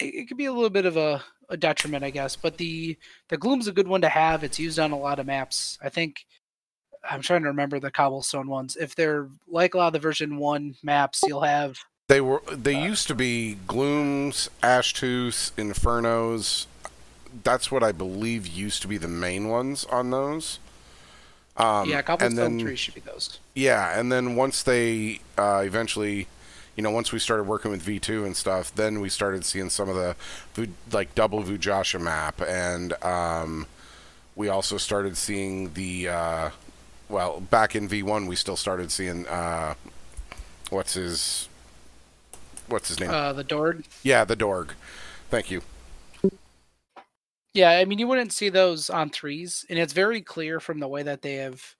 it 0.00 0.28
could 0.28 0.36
be 0.36 0.46
a 0.46 0.52
little 0.52 0.70
bit 0.70 0.86
of 0.86 0.96
a, 0.96 1.22
a 1.48 1.56
detriment, 1.56 2.04
I 2.04 2.10
guess. 2.10 2.36
But 2.36 2.56
the 2.56 2.96
the 3.28 3.36
gloom's 3.36 3.68
a 3.68 3.72
good 3.72 3.88
one 3.88 4.00
to 4.02 4.08
have. 4.08 4.44
It's 4.44 4.58
used 4.58 4.78
on 4.78 4.92
a 4.92 4.98
lot 4.98 5.18
of 5.18 5.26
maps. 5.26 5.78
I 5.82 5.88
think 5.88 6.26
I'm 7.08 7.22
trying 7.22 7.42
to 7.42 7.48
remember 7.48 7.80
the 7.80 7.90
cobblestone 7.90 8.48
ones. 8.48 8.76
If 8.76 8.94
they're 8.94 9.28
like 9.48 9.74
a 9.74 9.78
lot 9.78 9.88
of 9.88 9.92
the 9.94 9.98
version 9.98 10.36
one 10.36 10.74
maps, 10.82 11.22
you'll 11.26 11.42
have 11.42 11.78
they 12.10 12.20
were 12.20 12.42
they 12.50 12.74
uh, 12.74 12.84
used 12.84 13.06
to 13.08 13.14
be 13.14 13.56
glooms, 13.66 14.50
ashtooth, 14.62 15.52
infernos. 15.52 16.66
That's 17.42 17.70
what 17.70 17.82
I 17.82 17.92
believe 17.92 18.46
used 18.46 18.82
to 18.82 18.88
be 18.88 18.96
the 18.96 19.08
main 19.08 19.48
ones 19.48 19.84
on 19.86 20.10
those. 20.10 20.58
Um, 21.56 21.88
yeah, 21.88 22.02
cobblestone 22.02 22.58
then, 22.58 22.76
should 22.76 22.94
be 22.94 23.00
those. 23.00 23.38
Yeah, 23.54 23.98
and 23.98 24.10
then 24.10 24.36
once 24.36 24.62
they 24.62 25.20
uh, 25.36 25.62
eventually 25.64 26.26
you 26.76 26.82
know, 26.82 26.90
once 26.90 27.12
we 27.12 27.18
started 27.18 27.44
working 27.44 27.70
with 27.70 27.84
V2 27.84 28.24
and 28.24 28.36
stuff, 28.36 28.74
then 28.74 29.00
we 29.00 29.08
started 29.08 29.44
seeing 29.44 29.68
some 29.68 29.88
of 29.88 29.96
the 29.96 30.16
like 30.92 31.14
double 31.14 31.42
Vujasha 31.42 32.00
map, 32.00 32.40
and 32.40 32.92
um, 33.04 33.66
we 34.34 34.48
also 34.48 34.78
started 34.78 35.16
seeing 35.16 35.74
the 35.74 36.08
uh, 36.08 36.50
well, 37.10 37.40
back 37.40 37.74
in 37.74 37.88
V1, 37.88 38.28
we 38.28 38.36
still 38.36 38.56
started 38.56 38.90
seeing 38.90 39.26
uh, 39.26 39.74
what's 40.70 40.94
his 40.94 41.48
what's 42.68 42.88
his 42.88 43.00
name? 43.00 43.10
Uh, 43.10 43.32
the 43.32 43.44
Dorg. 43.44 43.84
Yeah, 44.02 44.24
the 44.24 44.36
Dorg. 44.36 44.70
Thank 45.28 45.50
you. 45.50 45.62
Yeah, 47.52 47.70
I 47.70 47.84
mean, 47.84 47.98
you 47.98 48.06
wouldn't 48.06 48.32
see 48.32 48.48
those 48.48 48.90
on 48.90 49.10
threes, 49.10 49.64
and 49.68 49.78
it's 49.78 49.92
very 49.92 50.22
clear 50.22 50.60
from 50.60 50.78
the 50.78 50.88
way 50.88 51.02
that 51.02 51.22
they 51.22 51.34
have 51.34 51.74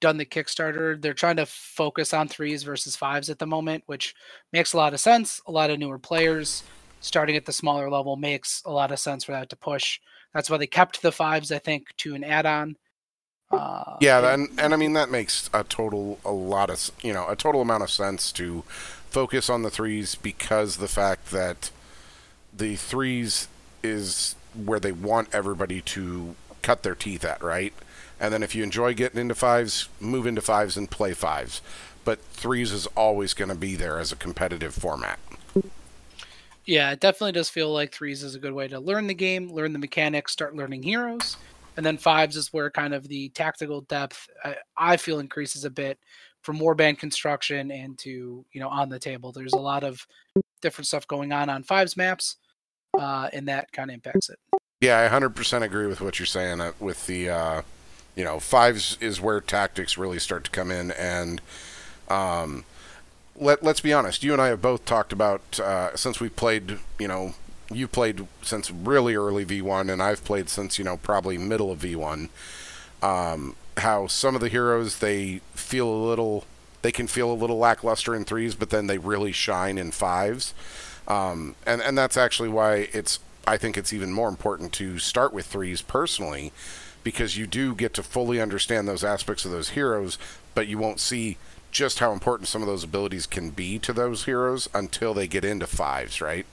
done 0.00 0.16
the 0.16 0.26
Kickstarter. 0.26 1.00
They're 1.00 1.14
trying 1.14 1.36
to 1.36 1.46
focus 1.46 2.12
on 2.12 2.28
threes 2.28 2.62
versus 2.64 2.96
fives 2.96 3.30
at 3.30 3.38
the 3.38 3.46
moment, 3.46 3.84
which 3.86 4.14
makes 4.52 4.72
a 4.72 4.76
lot 4.76 4.92
of 4.92 5.00
sense. 5.00 5.40
A 5.46 5.52
lot 5.52 5.70
of 5.70 5.78
newer 5.78 5.98
players 5.98 6.64
starting 7.00 7.36
at 7.36 7.44
the 7.44 7.52
smaller 7.52 7.90
level 7.90 8.16
makes 8.16 8.62
a 8.64 8.72
lot 8.72 8.90
of 8.90 8.98
sense 8.98 9.24
for 9.24 9.32
that 9.32 9.48
to 9.50 9.56
push. 9.56 10.00
That's 10.32 10.50
why 10.50 10.56
they 10.56 10.66
kept 10.66 11.00
the 11.00 11.12
fives, 11.12 11.52
I 11.52 11.58
think, 11.58 11.88
to 11.98 12.14
an 12.14 12.24
add-on. 12.24 12.76
Uh, 13.50 13.96
yeah, 14.00 14.34
and 14.34 14.48
and 14.58 14.74
I 14.74 14.76
mean 14.76 14.94
that 14.94 15.10
makes 15.10 15.48
a 15.54 15.62
total 15.62 16.18
a 16.24 16.32
lot 16.32 16.70
of 16.70 16.90
you 17.02 17.12
know 17.12 17.28
a 17.28 17.36
total 17.36 17.60
amount 17.60 17.84
of 17.84 17.90
sense 17.90 18.32
to 18.32 18.62
focus 19.10 19.48
on 19.48 19.62
the 19.62 19.70
threes 19.70 20.16
because 20.16 20.78
the 20.78 20.88
fact 20.88 21.30
that 21.30 21.70
the 22.52 22.74
threes 22.74 23.46
is 23.82 24.34
where 24.54 24.80
they 24.80 24.92
want 24.92 25.28
everybody 25.32 25.80
to 25.80 26.36
cut 26.62 26.82
their 26.82 26.94
teeth 26.94 27.24
at, 27.24 27.42
right? 27.42 27.72
And 28.20 28.32
then 28.32 28.42
if 28.42 28.54
you 28.54 28.62
enjoy 28.62 28.94
getting 28.94 29.20
into 29.20 29.34
fives, 29.34 29.88
move 30.00 30.26
into 30.26 30.40
fives 30.40 30.76
and 30.76 30.90
play 30.90 31.12
fives. 31.12 31.60
But 32.04 32.20
threes 32.20 32.72
is 32.72 32.86
always 32.88 33.34
going 33.34 33.48
to 33.48 33.54
be 33.54 33.76
there 33.76 33.98
as 33.98 34.12
a 34.12 34.16
competitive 34.16 34.74
format. 34.74 35.18
Yeah, 36.66 36.92
it 36.92 37.00
definitely 37.00 37.32
does 37.32 37.50
feel 37.50 37.72
like 37.72 37.92
threes 37.92 38.22
is 38.22 38.34
a 38.34 38.38
good 38.38 38.52
way 38.52 38.68
to 38.68 38.80
learn 38.80 39.06
the 39.06 39.14
game, 39.14 39.52
learn 39.52 39.72
the 39.72 39.78
mechanics, 39.78 40.32
start 40.32 40.56
learning 40.56 40.82
heroes. 40.82 41.36
And 41.76 41.84
then 41.84 41.98
fives 41.98 42.36
is 42.36 42.52
where 42.52 42.70
kind 42.70 42.94
of 42.94 43.08
the 43.08 43.30
tactical 43.30 43.82
depth 43.82 44.28
I, 44.44 44.56
I 44.76 44.96
feel 44.96 45.18
increases 45.18 45.64
a 45.64 45.70
bit 45.70 45.98
from 46.42 46.58
warband 46.58 46.98
construction 46.98 47.70
and 47.70 47.98
to 47.98 48.44
you 48.52 48.60
know 48.60 48.68
on 48.68 48.88
the 48.88 48.98
table. 48.98 49.32
There's 49.32 49.54
a 49.54 49.58
lot 49.58 49.82
of 49.82 50.06
different 50.62 50.86
stuff 50.86 51.06
going 51.08 51.32
on 51.32 51.50
on 51.50 51.64
fives 51.64 51.96
maps, 51.96 52.36
uh, 52.98 53.28
and 53.32 53.48
that 53.48 53.72
kind 53.72 53.90
of 53.90 53.94
impacts 53.94 54.30
it. 54.30 54.38
Yeah, 54.84 55.00
I 55.00 55.18
100% 55.18 55.62
agree 55.62 55.86
with 55.86 56.02
what 56.02 56.18
you're 56.18 56.26
saying. 56.26 56.60
Uh, 56.60 56.72
with 56.78 57.06
the, 57.06 57.30
uh, 57.30 57.62
you 58.14 58.22
know, 58.22 58.38
fives 58.38 58.98
is 59.00 59.18
where 59.18 59.40
tactics 59.40 59.96
really 59.96 60.18
start 60.18 60.44
to 60.44 60.50
come 60.50 60.70
in, 60.70 60.90
and 60.90 61.40
um, 62.10 62.64
let 63.34 63.62
let's 63.62 63.80
be 63.80 63.94
honest. 63.94 64.22
You 64.22 64.34
and 64.34 64.42
I 64.42 64.48
have 64.48 64.60
both 64.60 64.84
talked 64.84 65.10
about 65.10 65.58
uh, 65.58 65.96
since 65.96 66.20
we 66.20 66.28
played, 66.28 66.80
you 66.98 67.08
know, 67.08 67.34
you 67.72 67.88
played 67.88 68.26
since 68.42 68.70
really 68.70 69.14
early 69.14 69.46
V1, 69.46 69.90
and 69.90 70.02
I've 70.02 70.22
played 70.22 70.50
since 70.50 70.78
you 70.78 70.84
know 70.84 70.98
probably 70.98 71.38
middle 71.38 71.72
of 71.72 71.78
V1. 71.78 72.28
Um, 73.02 73.56
how 73.78 74.06
some 74.06 74.34
of 74.34 74.42
the 74.42 74.50
heroes 74.50 74.98
they 74.98 75.40
feel 75.54 75.88
a 75.88 75.96
little, 76.06 76.44
they 76.82 76.92
can 76.92 77.06
feel 77.06 77.32
a 77.32 77.34
little 77.34 77.56
lackluster 77.56 78.14
in 78.14 78.26
threes, 78.26 78.54
but 78.54 78.68
then 78.68 78.86
they 78.86 78.98
really 78.98 79.32
shine 79.32 79.78
in 79.78 79.92
fives. 79.92 80.52
Um, 81.08 81.56
and 81.66 81.80
and 81.80 81.96
that's 81.96 82.18
actually 82.18 82.50
why 82.50 82.88
it's 82.92 83.18
I 83.46 83.56
think 83.56 83.76
it's 83.76 83.92
even 83.92 84.12
more 84.12 84.28
important 84.28 84.72
to 84.74 84.98
start 84.98 85.32
with 85.32 85.46
threes 85.46 85.82
personally, 85.82 86.52
because 87.02 87.36
you 87.36 87.46
do 87.46 87.74
get 87.74 87.94
to 87.94 88.02
fully 88.02 88.40
understand 88.40 88.88
those 88.88 89.04
aspects 89.04 89.44
of 89.44 89.50
those 89.50 89.70
heroes, 89.70 90.18
but 90.54 90.66
you 90.66 90.78
won't 90.78 91.00
see 91.00 91.36
just 91.70 91.98
how 91.98 92.12
important 92.12 92.48
some 92.48 92.62
of 92.62 92.68
those 92.68 92.84
abilities 92.84 93.26
can 93.26 93.50
be 93.50 93.78
to 93.80 93.92
those 93.92 94.24
heroes 94.24 94.68
until 94.72 95.12
they 95.12 95.26
get 95.26 95.44
into 95.44 95.66
fives, 95.66 96.20
right? 96.20 96.46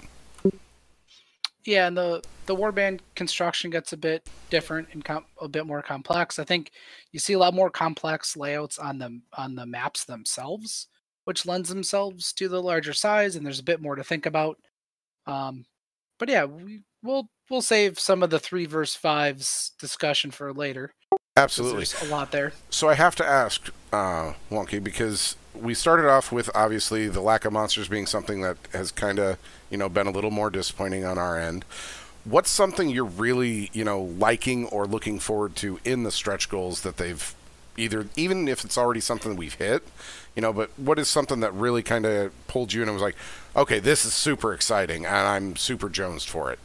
Yeah, 1.63 1.87
and 1.87 1.95
the 1.95 2.23
the 2.47 2.55
warband 2.55 3.01
construction 3.15 3.69
gets 3.69 3.93
a 3.93 3.97
bit 3.97 4.27
different 4.49 4.89
and 4.93 5.05
com- 5.05 5.25
a 5.39 5.47
bit 5.47 5.67
more 5.67 5.83
complex. 5.83 6.39
I 6.39 6.43
think 6.43 6.71
you 7.11 7.19
see 7.19 7.33
a 7.33 7.39
lot 7.39 7.53
more 7.53 7.69
complex 7.69 8.35
layouts 8.35 8.79
on 8.79 8.97
the 8.97 9.21
on 9.37 9.55
the 9.55 9.67
maps 9.67 10.03
themselves, 10.03 10.87
which 11.25 11.45
lends 11.45 11.69
themselves 11.69 12.33
to 12.33 12.49
the 12.49 12.61
larger 12.61 12.93
size, 12.93 13.35
and 13.35 13.45
there's 13.45 13.59
a 13.59 13.63
bit 13.63 13.79
more 13.81 13.95
to 13.95 14.03
think 14.03 14.25
about. 14.25 14.57
Um, 15.27 15.65
but 16.21 16.29
yeah, 16.29 16.45
we, 16.45 16.83
we'll 17.01 17.29
we'll 17.49 17.63
save 17.63 17.99
some 17.99 18.21
of 18.21 18.29
the 18.29 18.37
three 18.37 18.67
verse 18.67 18.93
fives 18.93 19.71
discussion 19.79 20.29
for 20.29 20.53
later. 20.53 20.93
Absolutely, 21.35 21.87
a 22.07 22.11
lot 22.11 22.31
there. 22.31 22.53
So 22.69 22.87
I 22.89 22.93
have 22.93 23.15
to 23.15 23.25
ask, 23.25 23.71
uh, 23.91 24.33
Wonky, 24.51 24.83
because 24.83 25.35
we 25.59 25.73
started 25.73 26.07
off 26.07 26.31
with 26.31 26.51
obviously 26.53 27.07
the 27.07 27.21
lack 27.21 27.43
of 27.43 27.53
monsters 27.53 27.87
being 27.87 28.05
something 28.05 28.41
that 28.41 28.57
has 28.71 28.91
kind 28.91 29.17
of 29.17 29.39
you 29.71 29.79
know 29.79 29.89
been 29.89 30.05
a 30.05 30.11
little 30.11 30.29
more 30.29 30.51
disappointing 30.51 31.03
on 31.03 31.17
our 31.17 31.39
end. 31.39 31.65
What's 32.23 32.51
something 32.51 32.89
you're 32.89 33.03
really 33.03 33.71
you 33.73 33.83
know 33.83 33.99
liking 33.99 34.67
or 34.67 34.85
looking 34.85 35.17
forward 35.17 35.55
to 35.57 35.79
in 35.83 36.03
the 36.03 36.11
stretch 36.11 36.49
goals 36.49 36.81
that 36.81 36.97
they've 36.97 37.33
either 37.81 38.07
even 38.15 38.47
if 38.47 38.63
it's 38.63 38.77
already 38.77 38.99
something 38.99 39.35
we've 39.35 39.55
hit, 39.55 39.83
you 40.35 40.41
know, 40.41 40.53
but 40.53 40.69
what 40.77 40.99
is 40.99 41.07
something 41.07 41.39
that 41.41 41.53
really 41.53 41.83
kind 41.83 42.05
of 42.05 42.31
pulled 42.47 42.71
you 42.71 42.81
in 42.81 42.87
and 42.87 42.95
was 42.95 43.01
like, 43.01 43.15
okay, 43.55 43.79
this 43.79 44.05
is 44.05 44.13
super 44.13 44.53
exciting 44.53 45.05
and 45.05 45.27
I'm 45.27 45.55
super 45.55 45.89
jonesed 45.89 46.29
for 46.29 46.51
it. 46.51 46.59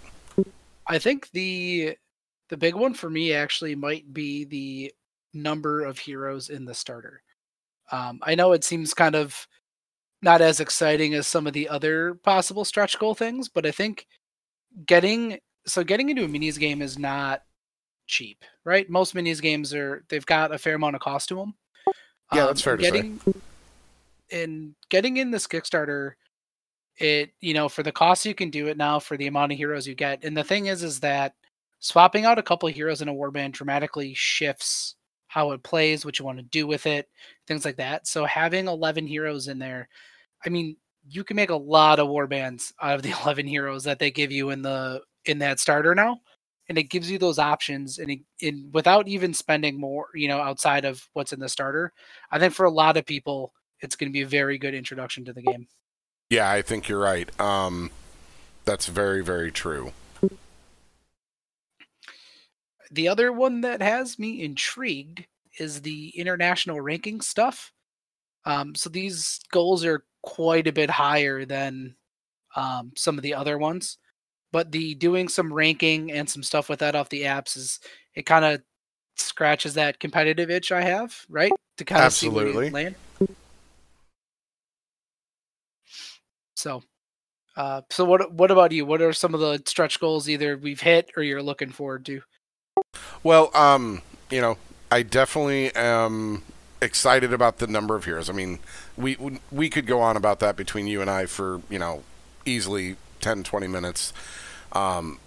I 0.87 0.99
think 0.99 1.30
the 1.32 1.96
the 2.49 2.56
big 2.56 2.75
one 2.75 2.94
for 2.94 3.11
me 3.11 3.32
actually 3.32 3.75
might 3.75 4.12
be 4.12 4.44
the 4.44 4.92
number 5.35 5.85
of 5.85 5.99
heroes 5.99 6.49
in 6.49 6.64
the 6.64 6.75
starter. 6.75 7.23
Um, 7.90 8.20
I 8.23 8.35
know 8.35 8.52
it 8.52 8.64
seems 8.64 8.94
kind 8.94 9.16
of 9.16 9.46
not 10.23 10.40
as 10.40 10.61
exciting 10.61 11.14
as 11.14 11.26
some 11.26 11.46
of 11.46 11.52
the 11.52 11.68
other 11.68 12.14
possible 12.14 12.64
stretch 12.64 12.99
goal 12.99 13.14
things, 13.14 13.49
but 13.49 13.66
I 13.66 13.70
think 13.70 14.06
getting 14.87 15.38
so 15.66 15.82
getting 15.82 16.08
into 16.08 16.25
a 16.25 16.28
minis 16.28 16.58
game 16.58 16.82
is 16.82 16.99
not 16.99 17.42
cheap, 18.06 18.44
right? 18.64 18.88
Most 18.88 19.14
minis 19.14 19.40
games 19.40 19.75
are 19.75 20.04
they've 20.08 20.26
got 20.26 20.52
a 20.52 20.58
fair 20.58 20.75
amount 20.75 20.96
of 20.96 21.02
cost 21.02 21.28
to 21.28 21.36
them. 21.36 21.54
Yeah, 22.32 22.42
um, 22.42 22.46
that's 22.48 22.62
fair 22.62 22.76
getting, 22.76 23.18
to 23.18 23.32
say. 23.32 24.42
And 24.42 24.75
getting 24.88 25.18
in 25.18 25.30
this 25.30 25.46
Kickstarter, 25.46 26.12
it 26.98 27.30
you 27.40 27.54
know 27.54 27.68
for 27.68 27.82
the 27.82 27.92
cost 27.92 28.25
you 28.25 28.34
can 28.34 28.50
do 28.50 28.68
it 28.68 28.76
now 28.76 28.98
for 28.98 29.16
the 29.16 29.26
amount 29.26 29.52
of 29.52 29.58
heroes 29.58 29.86
you 29.86 29.94
get. 29.94 30.25
And 30.25 30.36
the 30.36 30.44
thing 30.44 30.66
is, 30.66 30.82
is 30.82 31.00
that 31.00 31.34
swapping 31.80 32.25
out 32.25 32.38
a 32.38 32.42
couple 32.42 32.68
of 32.68 32.75
heroes 32.75 33.02
in 33.02 33.08
a 33.08 33.14
warband 33.14 33.52
dramatically 33.52 34.14
shifts 34.14 34.96
how 35.28 35.52
it 35.52 35.62
plays, 35.62 36.04
what 36.04 36.18
you 36.18 36.25
want 36.25 36.38
to 36.38 36.44
do 36.44 36.66
with 36.66 36.86
it, 36.86 37.08
things 37.46 37.64
like 37.64 37.76
that. 37.76 38.06
So 38.06 38.25
having 38.25 38.68
11 38.68 39.06
heroes 39.06 39.48
in 39.48 39.58
there, 39.58 39.88
I 40.44 40.48
mean, 40.48 40.76
you 41.08 41.25
can 41.25 41.36
make 41.36 41.50
a 41.50 41.56
lot 41.56 41.98
of 41.98 42.08
warbands 42.08 42.72
out 42.80 42.94
of 42.94 43.02
the 43.02 43.10
11 43.22 43.46
heroes 43.46 43.84
that 43.84 43.98
they 43.98 44.10
give 44.10 44.32
you 44.32 44.50
in 44.50 44.62
the 44.62 45.02
in 45.26 45.38
that 45.40 45.58
starter 45.58 45.94
now 45.94 46.20
and 46.68 46.78
it 46.78 46.85
gives 46.85 47.11
you 47.11 47.18
those 47.18 47.38
options 47.38 47.99
and 47.99 48.11
it, 48.40 48.54
without 48.73 49.08
even 49.08 49.32
spending 49.32 49.78
more 49.78 50.08
you 50.14 50.28
know 50.28 50.40
outside 50.40 50.85
of 50.85 51.08
what's 51.12 51.32
in 51.32 51.40
the 51.40 51.49
starter 51.49 51.92
i 52.30 52.38
think 52.38 52.52
for 52.52 52.66
a 52.66 52.70
lot 52.70 52.96
of 52.96 53.06
people 53.06 53.52
it's 53.80 53.96
going 53.96 54.11
to 54.11 54.12
be 54.12 54.23
a 54.23 54.26
very 54.26 54.58
good 54.58 54.75
introduction 54.75 55.25
to 55.25 55.32
the 55.32 55.42
game. 55.42 55.66
Yeah 56.30 56.50
i 56.50 56.62
think 56.62 56.88
you're 56.88 56.99
right. 56.99 57.28
Um 57.40 57.90
that's 58.64 58.87
very 58.87 59.23
very 59.23 59.52
true. 59.52 59.92
The 62.90 63.08
other 63.08 63.32
one 63.32 63.62
that 63.62 63.82
has 63.82 64.18
me 64.18 64.42
intrigued 64.42 65.26
is 65.58 65.82
the 65.82 66.08
international 66.11 66.80
ranking 66.80 67.20
stuff. 67.20 67.73
Um, 68.44 68.75
so 68.75 68.88
these 68.88 69.40
goals 69.50 69.85
are 69.85 70.04
quite 70.23 70.66
a 70.66 70.73
bit 70.73 70.90
higher 70.90 71.44
than 71.44 71.96
um, 72.54 72.92
some 72.96 73.18
of 73.18 73.23
the 73.23 73.35
other 73.35 73.58
ones, 73.58 73.99
but 74.52 74.72
the 74.72 74.94
doing 74.94 75.28
some 75.28 75.52
ranking 75.52 76.12
and 76.12 76.28
some 76.28 76.42
stuff 76.42 76.68
with 76.68 76.78
that 76.80 76.94
off 76.94 77.08
the 77.08 77.22
apps 77.22 77.56
is 77.56 77.80
it 78.14 78.26
kind 78.26 78.44
of 78.44 78.62
scratches 79.16 79.74
that 79.74 80.00
competitive 80.00 80.50
itch 80.50 80.72
I 80.72 80.82
have, 80.82 81.24
right? 81.28 81.52
To 81.78 81.84
kind 81.84 82.04
of 82.04 82.22
you 82.22 82.30
land. 82.70 82.94
So, 86.54 86.82
uh, 87.56 87.82
so 87.90 88.04
what 88.04 88.32
what 88.32 88.50
about 88.50 88.72
you? 88.72 88.86
What 88.86 89.02
are 89.02 89.12
some 89.12 89.34
of 89.34 89.40
the 89.40 89.62
stretch 89.66 90.00
goals 90.00 90.28
either 90.28 90.56
we've 90.56 90.80
hit 90.80 91.10
or 91.16 91.22
you're 91.22 91.42
looking 91.42 91.70
forward 91.70 92.04
to? 92.06 92.22
Well, 93.22 93.50
um, 93.54 94.02
you 94.30 94.40
know, 94.40 94.56
I 94.90 95.02
definitely 95.02 95.74
am 95.74 96.42
excited 96.80 97.32
about 97.32 97.58
the 97.58 97.66
number 97.66 97.96
of 97.96 98.04
heroes. 98.04 98.30
I 98.30 98.32
mean, 98.32 98.58
we 98.96 99.16
we 99.50 99.68
could 99.68 99.86
go 99.86 100.00
on 100.00 100.16
about 100.16 100.40
that 100.40 100.56
between 100.56 100.86
you 100.86 101.00
and 101.00 101.10
I 101.10 101.26
for 101.26 101.60
you 101.68 101.78
know 101.78 102.02
easily 102.44 102.96
10, 103.20 103.42
20 103.42 103.66
minutes. 103.66 104.12
Um, 104.73 105.18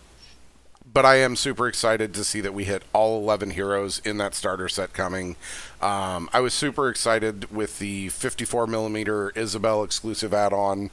but 0.92 1.06
I 1.06 1.18
am 1.18 1.36
super 1.36 1.68
excited 1.68 2.14
to 2.16 2.24
see 2.24 2.42
that 2.42 2.54
we 2.54 2.64
hit 2.64 2.84
all 2.94 3.20
11 3.22 3.52
heroes 3.52 4.00
in 4.00 4.18
that 4.18 4.34
starter 4.34 4.68
set 4.68 4.94
coming. 4.94 5.36
Um, 5.82 6.30
I 6.34 6.40
was 6.40 6.54
super 6.54 6.90
excited 6.90 7.54
with 7.54 7.80
the 7.80 8.10
54 8.10 8.66
millimeter 8.68 9.30
Isabel 9.32 9.84
exclusive 9.84 10.34
add-on 10.34 10.90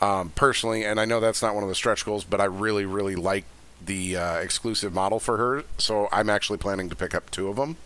um, 0.00 0.30
personally, 0.30 0.84
and 0.84 1.00
I 1.00 1.04
know 1.04 1.18
that's 1.18 1.42
not 1.42 1.54
one 1.54 1.64
of 1.64 1.68
the 1.68 1.74
stretch 1.74 2.04
goals, 2.04 2.24
but 2.24 2.40
I 2.40 2.44
really, 2.44 2.84
really 2.84 3.16
like 3.16 3.44
the 3.84 4.16
uh, 4.16 4.36
exclusive 4.36 4.94
model 4.94 5.18
for 5.18 5.36
her, 5.36 5.64
so 5.78 6.08
I'm 6.12 6.30
actually 6.30 6.58
planning 6.58 6.88
to 6.88 6.96
pick 6.96 7.14
up 7.14 7.30
two 7.30 7.48
of 7.48 7.56
them 7.56 7.76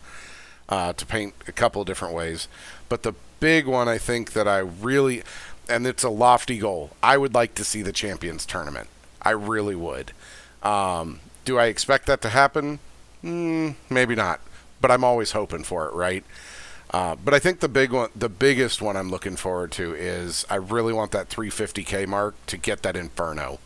uh, 0.69 0.93
to 0.93 1.05
paint 1.05 1.33
a 1.47 1.51
couple 1.51 1.83
different 1.83 2.13
ways. 2.13 2.47
But 2.89 3.03
the 3.03 3.13
big 3.39 3.65
one, 3.67 3.87
I 3.87 3.97
think 3.97 4.33
that 4.33 4.47
I 4.47 4.59
really, 4.59 5.23
and 5.69 5.87
it's 5.87 6.03
a 6.03 6.09
lofty 6.09 6.57
goal. 6.57 6.91
I 7.01 7.17
would 7.17 7.33
like 7.33 7.55
to 7.55 7.63
see 7.63 7.81
the 7.81 7.91
Champions 7.91 8.45
Tournament. 8.45 8.87
I 9.21 9.31
really 9.31 9.75
would. 9.75 10.11
Um, 10.61 11.19
do 11.45 11.57
I 11.57 11.65
expect 11.65 12.05
that 12.07 12.21
to 12.21 12.29
happen? 12.29 12.79
Mm, 13.23 13.75
maybe 13.89 14.15
not, 14.15 14.39
but 14.81 14.91
I'm 14.91 15.03
always 15.03 15.31
hoping 15.31 15.63
for 15.63 15.87
it, 15.87 15.93
right? 15.93 16.23
Uh, 16.91 17.15
but 17.15 17.33
I 17.33 17.39
think 17.39 17.59
the 17.59 17.69
big 17.69 17.91
one, 17.91 18.09
the 18.15 18.29
biggest 18.29 18.81
one 18.81 18.95
I'm 18.95 19.09
looking 19.09 19.35
forward 19.35 19.71
to 19.73 19.93
is 19.93 20.45
I 20.49 20.55
really 20.55 20.93
want 20.93 21.11
that 21.11 21.29
350k 21.29 22.07
mark 22.07 22.35
to 22.47 22.57
get 22.57 22.83
that 22.83 22.95
Inferno 22.95 23.59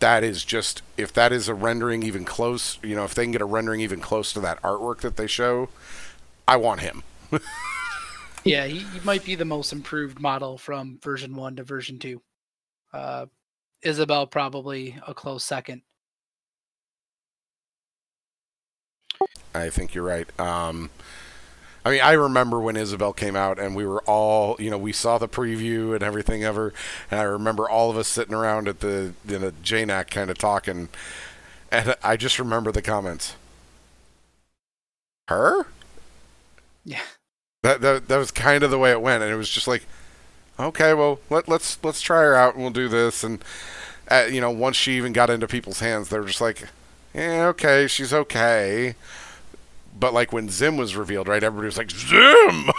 that 0.00 0.24
is 0.24 0.44
just 0.44 0.82
if 0.96 1.12
that 1.12 1.30
is 1.32 1.46
a 1.46 1.54
rendering 1.54 2.02
even 2.02 2.24
close, 2.24 2.78
you 2.82 2.96
know, 2.96 3.04
if 3.04 3.14
they 3.14 3.22
can 3.22 3.32
get 3.32 3.42
a 3.42 3.46
rendering 3.46 3.80
even 3.80 4.00
close 4.00 4.32
to 4.32 4.40
that 4.40 4.60
artwork 4.62 5.00
that 5.00 5.16
they 5.16 5.26
show, 5.26 5.68
I 6.48 6.56
want 6.56 6.80
him. 6.80 7.04
yeah, 8.44 8.66
he, 8.66 8.78
he, 8.78 9.00
might 9.04 9.24
be 9.24 9.34
the 9.34 9.44
most 9.44 9.72
improved 9.72 10.20
model 10.20 10.58
from 10.58 10.98
version 11.02 11.34
one 11.34 11.56
to 11.56 11.64
version 11.64 11.98
two. 11.98 12.22
Uh, 12.92 13.26
Isabelle 13.82 14.26
probably 14.26 14.98
a 15.06 15.14
close 15.14 15.44
second. 15.44 15.82
I 19.54 19.68
think 19.68 19.94
you're 19.94 20.04
right. 20.04 20.28
Um, 20.40 20.90
I 21.84 21.90
mean, 21.90 22.00
I 22.02 22.12
remember 22.12 22.60
when 22.60 22.76
Isabelle 22.76 23.12
came 23.12 23.36
out, 23.36 23.58
and 23.58 23.74
we 23.74 23.86
were 23.86 24.02
all, 24.02 24.56
you 24.58 24.70
know, 24.70 24.78
we 24.78 24.92
saw 24.92 25.18
the 25.18 25.28
preview 25.28 25.94
and 25.94 26.02
everything 26.02 26.44
ever, 26.44 26.74
and 27.10 27.20
I 27.20 27.24
remember 27.24 27.68
all 27.68 27.90
of 27.90 27.96
us 27.96 28.06
sitting 28.06 28.34
around 28.34 28.68
at 28.68 28.80
the 28.80 29.14
in 29.26 29.42
a 29.42 29.50
JNAC 29.50 30.10
kind 30.10 30.30
of 30.30 30.38
talking, 30.38 30.88
and 31.70 31.96
I 32.02 32.16
just 32.16 32.38
remember 32.38 32.70
the 32.70 32.82
comments. 32.82 33.34
Her? 35.28 35.66
Yeah. 36.84 37.00
That 37.62 37.80
that 37.80 38.08
that 38.08 38.16
was 38.16 38.30
kind 38.30 38.62
of 38.62 38.70
the 38.70 38.78
way 38.78 38.90
it 38.90 39.02
went, 39.02 39.22
and 39.22 39.32
it 39.32 39.36
was 39.36 39.50
just 39.50 39.68
like, 39.68 39.84
okay, 40.58 40.94
well, 40.94 41.20
let 41.28 41.48
let's 41.48 41.78
let's 41.82 42.00
try 42.00 42.22
her 42.22 42.34
out, 42.34 42.54
and 42.54 42.62
we'll 42.62 42.72
do 42.72 42.88
this, 42.88 43.22
and 43.22 43.44
uh, 44.10 44.26
you 44.30 44.40
know, 44.40 44.50
once 44.50 44.76
she 44.76 44.96
even 44.96 45.12
got 45.12 45.30
into 45.30 45.46
people's 45.46 45.80
hands, 45.80 46.08
they 46.08 46.18
were 46.18 46.26
just 46.26 46.40
like, 46.40 46.68
yeah, 47.14 47.46
okay, 47.48 47.86
she's 47.86 48.12
okay 48.12 48.94
but 49.98 50.14
like 50.14 50.32
when 50.32 50.48
Zhim 50.48 50.78
was 50.78 50.96
revealed, 50.96 51.28
right? 51.28 51.42
Everybody 51.42 51.66
was 51.66 51.78
like 51.78 51.88
Zhim. 51.88 52.70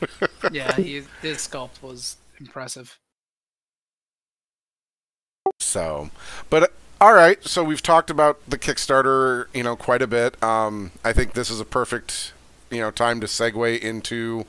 yeah, 0.52 0.74
he, 0.74 1.02
his 1.22 1.38
sculpt 1.38 1.82
was 1.82 2.16
impressive. 2.40 2.98
So, 5.60 6.10
but 6.50 6.72
all 7.00 7.14
right. 7.14 7.42
So 7.44 7.64
we've 7.64 7.82
talked 7.82 8.10
about 8.10 8.40
the 8.48 8.58
Kickstarter, 8.58 9.46
you 9.54 9.62
know, 9.62 9.76
quite 9.76 10.02
a 10.02 10.06
bit. 10.06 10.40
Um, 10.42 10.92
I 11.04 11.12
think 11.12 11.34
this 11.34 11.50
is 11.50 11.60
a 11.60 11.64
perfect, 11.64 12.32
you 12.70 12.80
know, 12.80 12.90
time 12.90 13.20
to 13.20 13.26
segue 13.26 13.78
into 13.80 14.46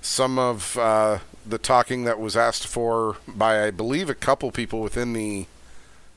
some 0.00 0.38
of 0.38 0.76
uh, 0.78 1.18
the 1.46 1.58
talking 1.58 2.04
that 2.04 2.20
was 2.20 2.36
asked 2.36 2.66
for 2.66 3.16
by, 3.26 3.64
I 3.64 3.70
believe, 3.70 4.10
a 4.10 4.14
couple 4.14 4.50
people 4.50 4.80
within 4.80 5.12
the 5.12 5.46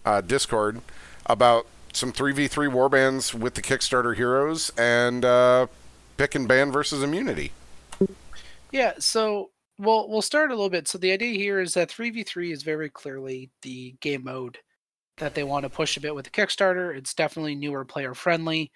uh, 0.05 0.21
Discord 0.21 0.81
about 1.25 1.67
some 1.93 2.11
3v3 2.11 2.69
warbands 2.69 3.33
with 3.33 3.55
the 3.55 3.61
Kickstarter 3.61 4.15
heroes 4.15 4.71
and 4.77 5.25
uh, 5.25 5.67
pick 6.17 6.35
and 6.35 6.47
ban 6.47 6.71
versus 6.71 7.01
immunity. 7.01 7.51
Yeah, 8.71 8.93
so 8.99 9.51
we'll 9.79 10.09
we'll 10.09 10.21
start 10.21 10.51
a 10.51 10.55
little 10.55 10.69
bit. 10.69 10.87
So 10.87 10.97
the 10.97 11.11
idea 11.11 11.37
here 11.37 11.59
is 11.59 11.73
that 11.73 11.89
3v3 11.89 12.51
is 12.51 12.63
very 12.63 12.89
clearly 12.89 13.49
the 13.61 13.95
game 14.01 14.23
mode 14.25 14.59
that 15.17 15.33
they 15.33 15.43
want 15.43 15.63
to 15.63 15.69
push 15.69 15.97
a 15.97 16.01
bit 16.01 16.13
with 16.13 16.25
the 16.25 16.31
Kickstarter. 16.31 16.95
It's 16.95 17.13
definitely 17.13 17.55
newer 17.55 17.85
player 17.85 18.13
friendly. 18.13 18.71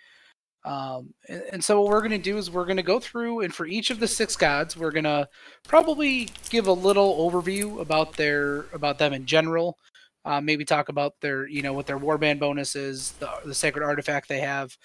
Um, 0.63 1.13
and, 1.27 1.41
and, 1.53 1.63
so 1.63 1.82
what 1.82 1.89
we're 1.89 2.01
going 2.01 2.12
to 2.12 2.20
do 2.20 2.38
is 2.38 2.51
we're 2.51 2.65
going 2.65 2.77
to 2.77 2.84
go 2.84 3.00
through 3.00 3.41
and 3.41 3.53
for 3.53 3.65
each 3.65 3.89
of 3.89 4.00
the 4.00 4.08
six 4.08 4.36
gods, 4.36 4.77
we're 4.77 4.91
going 4.91 5.06
to 5.06 5.27
probably 5.68 6.30
give 6.51 6.68
a 6.68 6.74
little 6.74 7.32
overview 7.32 7.82
about 7.82 8.13
their 8.13 8.65
about 8.72 9.00
them 9.00 9.12
in 9.12 9.25
general. 9.25 9.80
Uh, 10.24 10.39
maybe 10.39 10.63
talk 10.63 10.89
about 10.89 11.15
their, 11.20 11.48
you 11.48 11.63
know, 11.63 11.74
what 11.74 11.88
their 11.88 11.98
warband 11.98 12.38
bonus 12.38 12.75
is, 12.75 13.13
the, 13.13 13.27
the 13.44 13.56
sacred 13.56 13.84
artifact 13.84 14.30
they 14.30 14.39
have, 14.39 14.77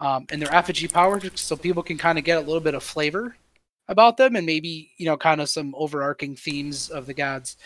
um, 0.00 0.26
and 0.32 0.42
their 0.42 0.52
effigy 0.52 0.88
power, 0.88 1.20
so 1.36 1.54
people 1.54 1.84
can 1.84 1.96
kind 1.96 2.18
of 2.18 2.24
get 2.24 2.38
a 2.38 2.40
little 2.40 2.58
bit 2.58 2.74
of 2.74 2.82
flavor 2.82 3.36
about 3.86 4.16
them, 4.16 4.34
and 4.34 4.44
maybe 4.44 4.90
you 4.96 5.06
know, 5.06 5.16
kind 5.16 5.40
of 5.40 5.48
some 5.48 5.74
overarching 5.76 6.34
themes 6.34 6.90
of 6.90 7.06
the 7.06 7.14
gods. 7.14 7.56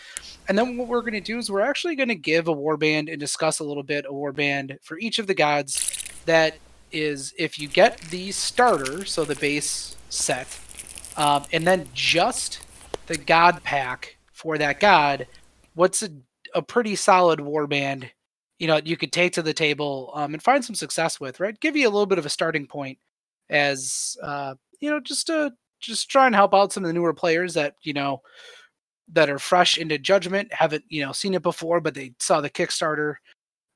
And 0.47 0.55
then 0.55 0.77
what 0.77 0.87
we're 0.87 1.01
going 1.01 1.13
to 1.13 1.19
do 1.21 1.39
is 1.39 1.49
we're 1.49 1.61
actually 1.61 1.95
going 1.95 2.09
to 2.09 2.15
give 2.15 2.47
a 2.47 2.53
warband 2.53 3.11
and 3.11 3.19
discuss 3.19 3.57
a 3.57 3.63
little 3.63 3.83
bit 3.83 4.05
a 4.05 4.11
warband 4.11 4.77
for 4.83 4.99
each 4.99 5.17
of 5.17 5.25
the 5.25 5.33
gods. 5.33 6.03
That 6.25 6.57
is, 6.95 7.33
if 7.37 7.59
you 7.59 7.67
get 7.67 7.99
the 8.01 8.31
starter, 8.31 9.05
so 9.05 9.25
the 9.25 9.35
base 9.35 9.95
set, 10.09 10.59
um, 11.17 11.43
and 11.51 11.65
then 11.67 11.87
just 11.93 12.61
the 13.07 13.17
god 13.17 13.61
pack 13.63 14.17
for 14.31 14.57
that 14.57 14.79
god, 14.79 15.27
what's 15.75 16.01
a 16.01 16.09
a 16.55 16.61
pretty 16.61 16.95
solid 16.95 17.39
warband, 17.39 18.09
you 18.57 18.67
know, 18.67 18.79
you 18.83 18.97
could 18.97 19.11
take 19.11 19.33
to 19.33 19.41
the 19.41 19.53
table 19.53 20.11
um, 20.15 20.33
and 20.33 20.41
find 20.41 20.63
some 20.63 20.73
success 20.73 21.19
with, 21.19 21.39
right? 21.39 21.59
Give 21.59 21.75
you 21.75 21.87
a 21.87 21.91
little 21.91 22.05
bit 22.05 22.17
of 22.17 22.25
a 22.25 22.29
starting 22.29 22.65
point 22.65 22.97
as, 23.49 24.17
uh, 24.23 24.55
you 24.79 24.89
know, 24.89 25.01
just 25.01 25.27
to 25.27 25.51
just 25.81 26.09
try 26.09 26.25
and 26.25 26.33
help 26.33 26.53
out 26.53 26.71
some 26.71 26.83
of 26.83 26.87
the 26.87 26.93
newer 26.93 27.13
players 27.13 27.53
that, 27.53 27.75
you 27.83 27.93
know, 27.93 28.21
that 29.11 29.29
are 29.29 29.37
fresh 29.37 29.77
into 29.77 29.97
judgment, 29.97 30.51
haven't, 30.51 30.83
you 30.87 31.05
know, 31.05 31.11
seen 31.11 31.33
it 31.35 31.43
before, 31.43 31.81
but 31.81 31.93
they 31.93 32.13
saw 32.19 32.41
the 32.41 32.49
Kickstarter 32.49 33.15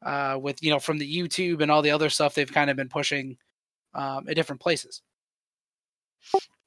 uh, 0.04 0.38
with, 0.42 0.62
you 0.64 0.72
know, 0.72 0.80
from 0.80 0.98
the 0.98 1.18
YouTube 1.18 1.62
and 1.62 1.72
all 1.72 1.82
the 1.82 1.92
other 1.92 2.10
stuff 2.10 2.34
they've 2.34 2.52
kind 2.52 2.70
of 2.70 2.78
been 2.78 2.90
pushing 2.90 3.38
um, 3.94 4.28
at 4.30 4.36
different 4.36 4.62
places. 4.62 5.02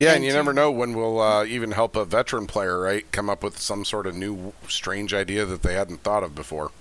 Yeah, 0.01 0.15
and, 0.15 0.25
you 0.25 0.33
never 0.33 0.53
know 0.53 0.71
when 0.71 0.95
we'll 0.95 1.21
uh, 1.21 1.45
even 1.45 1.71
help 1.71 1.95
a 1.95 2.05
veteran 2.05 2.47
player, 2.47 2.81
right? 2.81 3.11
Come 3.13 3.31
up 3.31 3.45
with 3.45 3.59
some 3.59 3.85
sort 3.85 4.07
of 4.07 4.17
new 4.17 4.53
strange 4.67 5.15
idea 5.15 5.45
that 5.45 5.63
they 5.63 5.75
hadn't 5.75 6.03
thought 6.03 6.25
of 6.25 6.35
before. 6.35 6.73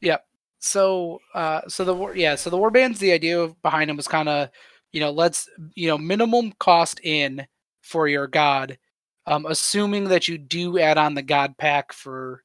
Yep. 0.00 0.24
So, 0.58 1.20
uh, 1.34 1.62
so 1.68 1.84
the 1.84 1.94
war, 1.94 2.16
yeah, 2.16 2.34
so 2.34 2.48
the 2.48 2.56
war 2.56 2.70
bands. 2.70 2.98
the 2.98 3.12
idea 3.12 3.48
behind 3.62 3.90
them 3.90 3.96
was 3.96 4.08
kind 4.08 4.28
of, 4.28 4.48
you 4.92 5.00
know, 5.00 5.10
let's 5.10 5.48
you 5.74 5.88
know 5.88 5.98
minimum 5.98 6.52
cost 6.58 7.00
in 7.02 7.46
for 7.82 8.08
your 8.08 8.26
god, 8.26 8.78
um, 9.26 9.44
assuming 9.46 10.04
that 10.04 10.26
you 10.26 10.38
do 10.38 10.78
add 10.78 10.96
on 10.96 11.14
the 11.14 11.22
god 11.22 11.56
pack 11.58 11.92
for 11.92 12.42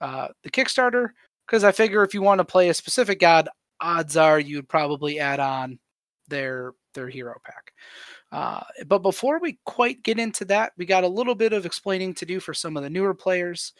uh, 0.00 0.28
the 0.42 0.50
Kickstarter. 0.50 1.10
Because 1.46 1.64
I 1.64 1.72
figure 1.72 2.02
if 2.02 2.14
you 2.14 2.22
want 2.22 2.38
to 2.38 2.44
play 2.44 2.68
a 2.68 2.74
specific 2.74 3.20
god, 3.20 3.48
odds 3.80 4.16
are 4.16 4.40
you'd 4.40 4.68
probably 4.68 5.20
add 5.20 5.40
on 5.40 5.78
their 6.28 6.72
their 6.94 7.08
hero 7.08 7.34
pack. 7.44 7.72
Uh, 8.32 8.62
but 8.86 9.00
before 9.00 9.38
we 9.38 9.58
quite 9.64 10.02
get 10.02 10.18
into 10.18 10.44
that, 10.44 10.72
we 10.76 10.86
got 10.86 11.04
a 11.04 11.08
little 11.08 11.34
bit 11.34 11.52
of 11.52 11.66
explaining 11.66 12.14
to 12.14 12.26
do 12.26 12.40
for 12.40 12.54
some 12.54 12.76
of 12.76 12.82
the 12.82 12.90
newer 12.90 13.14
players. 13.14 13.72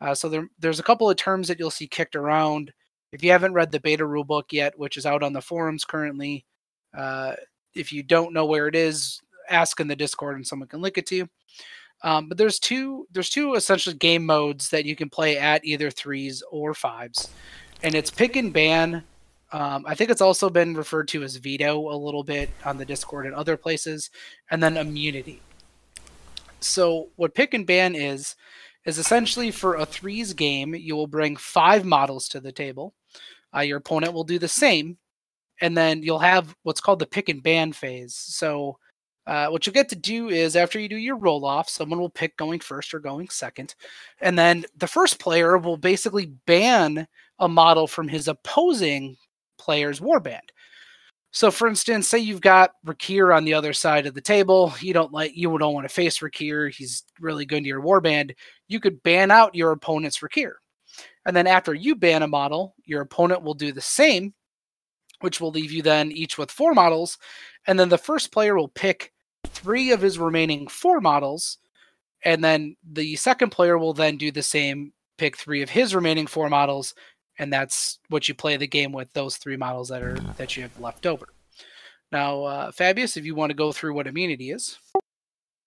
Uh, 0.00 0.14
so 0.14 0.28
there, 0.28 0.48
there's 0.58 0.80
a 0.80 0.84
couple 0.84 1.08
of 1.08 1.16
terms 1.16 1.48
that 1.48 1.58
you'll 1.58 1.70
see 1.70 1.86
kicked 1.86 2.16
around. 2.16 2.72
If 3.12 3.24
you 3.24 3.30
haven't 3.30 3.54
read 3.54 3.72
the 3.72 3.80
beta 3.80 4.04
rulebook 4.04 4.52
yet, 4.52 4.78
which 4.78 4.96
is 4.96 5.06
out 5.06 5.22
on 5.22 5.32
the 5.32 5.40
forums 5.40 5.84
currently, 5.84 6.44
uh, 6.96 7.34
if 7.74 7.92
you 7.92 8.02
don't 8.02 8.32
know 8.32 8.44
where 8.46 8.68
it 8.68 8.74
is, 8.74 9.20
ask 9.48 9.80
in 9.80 9.88
the 9.88 9.96
Discord 9.96 10.36
and 10.36 10.46
someone 10.46 10.68
can 10.68 10.80
link 10.80 10.98
it 10.98 11.06
to 11.06 11.16
you. 11.16 11.28
Um, 12.02 12.28
but 12.28 12.38
there's 12.38 12.58
two 12.58 13.06
there's 13.10 13.30
two 13.30 13.54
essentially 13.54 13.96
game 13.96 14.24
modes 14.26 14.70
that 14.70 14.84
you 14.84 14.94
can 14.94 15.08
play 15.08 15.38
at 15.38 15.64
either 15.64 15.90
threes 15.90 16.42
or 16.50 16.74
fives, 16.74 17.30
and 17.82 17.94
it's 17.94 18.10
pick 18.10 18.36
and 18.36 18.52
ban 18.52 19.02
um, 19.52 19.84
I 19.86 19.94
think 19.94 20.10
it's 20.10 20.20
also 20.20 20.50
been 20.50 20.74
referred 20.74 21.08
to 21.08 21.22
as 21.22 21.36
veto 21.36 21.90
a 21.92 21.96
little 21.96 22.24
bit 22.24 22.50
on 22.64 22.78
the 22.78 22.84
Discord 22.84 23.26
and 23.26 23.34
other 23.34 23.56
places, 23.56 24.10
and 24.50 24.62
then 24.62 24.76
immunity. 24.76 25.40
So 26.60 27.08
what 27.16 27.34
pick 27.34 27.54
and 27.54 27.66
ban 27.66 27.94
is 27.94 28.34
is 28.84 28.98
essentially 28.98 29.50
for 29.50 29.74
a 29.74 29.86
threes 29.86 30.32
game, 30.32 30.74
you 30.74 30.94
will 30.94 31.08
bring 31.08 31.36
five 31.36 31.84
models 31.84 32.28
to 32.28 32.40
the 32.40 32.52
table. 32.52 32.94
Uh, 33.54 33.60
your 33.60 33.78
opponent 33.78 34.12
will 34.12 34.24
do 34.24 34.38
the 34.38 34.48
same, 34.48 34.98
and 35.60 35.76
then 35.76 36.02
you'll 36.02 36.18
have 36.18 36.54
what's 36.62 36.80
called 36.80 36.98
the 36.98 37.06
pick 37.06 37.28
and 37.28 37.42
ban 37.42 37.72
phase. 37.72 38.14
So 38.14 38.78
uh, 39.26 39.48
what 39.48 39.66
you'll 39.66 39.74
get 39.74 39.88
to 39.88 39.96
do 39.96 40.28
is 40.28 40.54
after 40.54 40.78
you 40.78 40.88
do 40.88 40.96
your 40.96 41.16
roll 41.16 41.44
off, 41.44 41.68
someone 41.68 41.98
will 41.98 42.10
pick 42.10 42.36
going 42.36 42.60
first 42.60 42.94
or 42.94 43.00
going 43.00 43.28
second. 43.28 43.74
And 44.20 44.38
then 44.38 44.64
the 44.76 44.86
first 44.86 45.18
player 45.18 45.58
will 45.58 45.76
basically 45.76 46.26
ban 46.46 47.08
a 47.38 47.48
model 47.48 47.86
from 47.86 48.08
his 48.08 48.28
opposing 48.28 49.16
player's 49.58 50.00
warband. 50.00 50.50
So, 51.32 51.50
for 51.50 51.68
instance, 51.68 52.08
say 52.08 52.18
you've 52.18 52.40
got 52.40 52.70
Rakkir 52.86 53.34
on 53.36 53.44
the 53.44 53.52
other 53.52 53.72
side 53.74 54.06
of 54.06 54.14
the 54.14 54.22
table. 54.22 54.72
You 54.80 54.94
don't 54.94 55.12
like 55.12 55.36
you 55.36 55.58
don't 55.58 55.74
want 55.74 55.86
to 55.86 55.94
face 55.94 56.20
Rakkir. 56.20 56.72
He's 56.72 57.02
really 57.20 57.44
good 57.44 57.62
to 57.62 57.68
your 57.68 57.82
warband. 57.82 58.34
You 58.68 58.80
could 58.80 59.02
ban 59.02 59.30
out 59.30 59.54
your 59.54 59.72
opponent's 59.72 60.20
Rakkir, 60.20 60.52
and 61.26 61.36
then 61.36 61.46
after 61.46 61.74
you 61.74 61.94
ban 61.94 62.22
a 62.22 62.26
model, 62.26 62.74
your 62.84 63.02
opponent 63.02 63.42
will 63.42 63.52
do 63.52 63.70
the 63.70 63.82
same, 63.82 64.32
which 65.20 65.38
will 65.38 65.50
leave 65.50 65.72
you 65.72 65.82
then 65.82 66.10
each 66.10 66.38
with 66.38 66.50
four 66.50 66.72
models, 66.72 67.18
and 67.66 67.78
then 67.78 67.90
the 67.90 67.98
first 67.98 68.32
player 68.32 68.56
will 68.56 68.68
pick 68.68 69.12
three 69.56 69.90
of 69.92 70.00
his 70.00 70.18
remaining 70.18 70.68
four 70.68 71.00
models, 71.00 71.58
and 72.24 72.42
then 72.42 72.76
the 72.92 73.16
second 73.16 73.50
player 73.50 73.78
will 73.78 73.94
then 73.94 74.16
do 74.16 74.30
the 74.30 74.42
same, 74.42 74.92
pick 75.18 75.36
three 75.36 75.62
of 75.62 75.70
his 75.70 75.94
remaining 75.94 76.26
four 76.26 76.48
models, 76.48 76.94
and 77.38 77.52
that's 77.52 77.98
what 78.08 78.28
you 78.28 78.34
play 78.34 78.56
the 78.56 78.66
game 78.66 78.92
with 78.92 79.12
those 79.12 79.36
three 79.36 79.56
models 79.56 79.88
that 79.88 80.02
are 80.02 80.18
that 80.36 80.56
you 80.56 80.62
have 80.62 80.80
left 80.80 81.06
over. 81.06 81.28
Now, 82.12 82.44
uh, 82.44 82.70
Fabius, 82.70 83.16
if 83.16 83.24
you 83.24 83.34
want 83.34 83.50
to 83.50 83.56
go 83.56 83.72
through 83.72 83.94
what 83.94 84.06
immunity 84.06 84.50
is. 84.50 84.78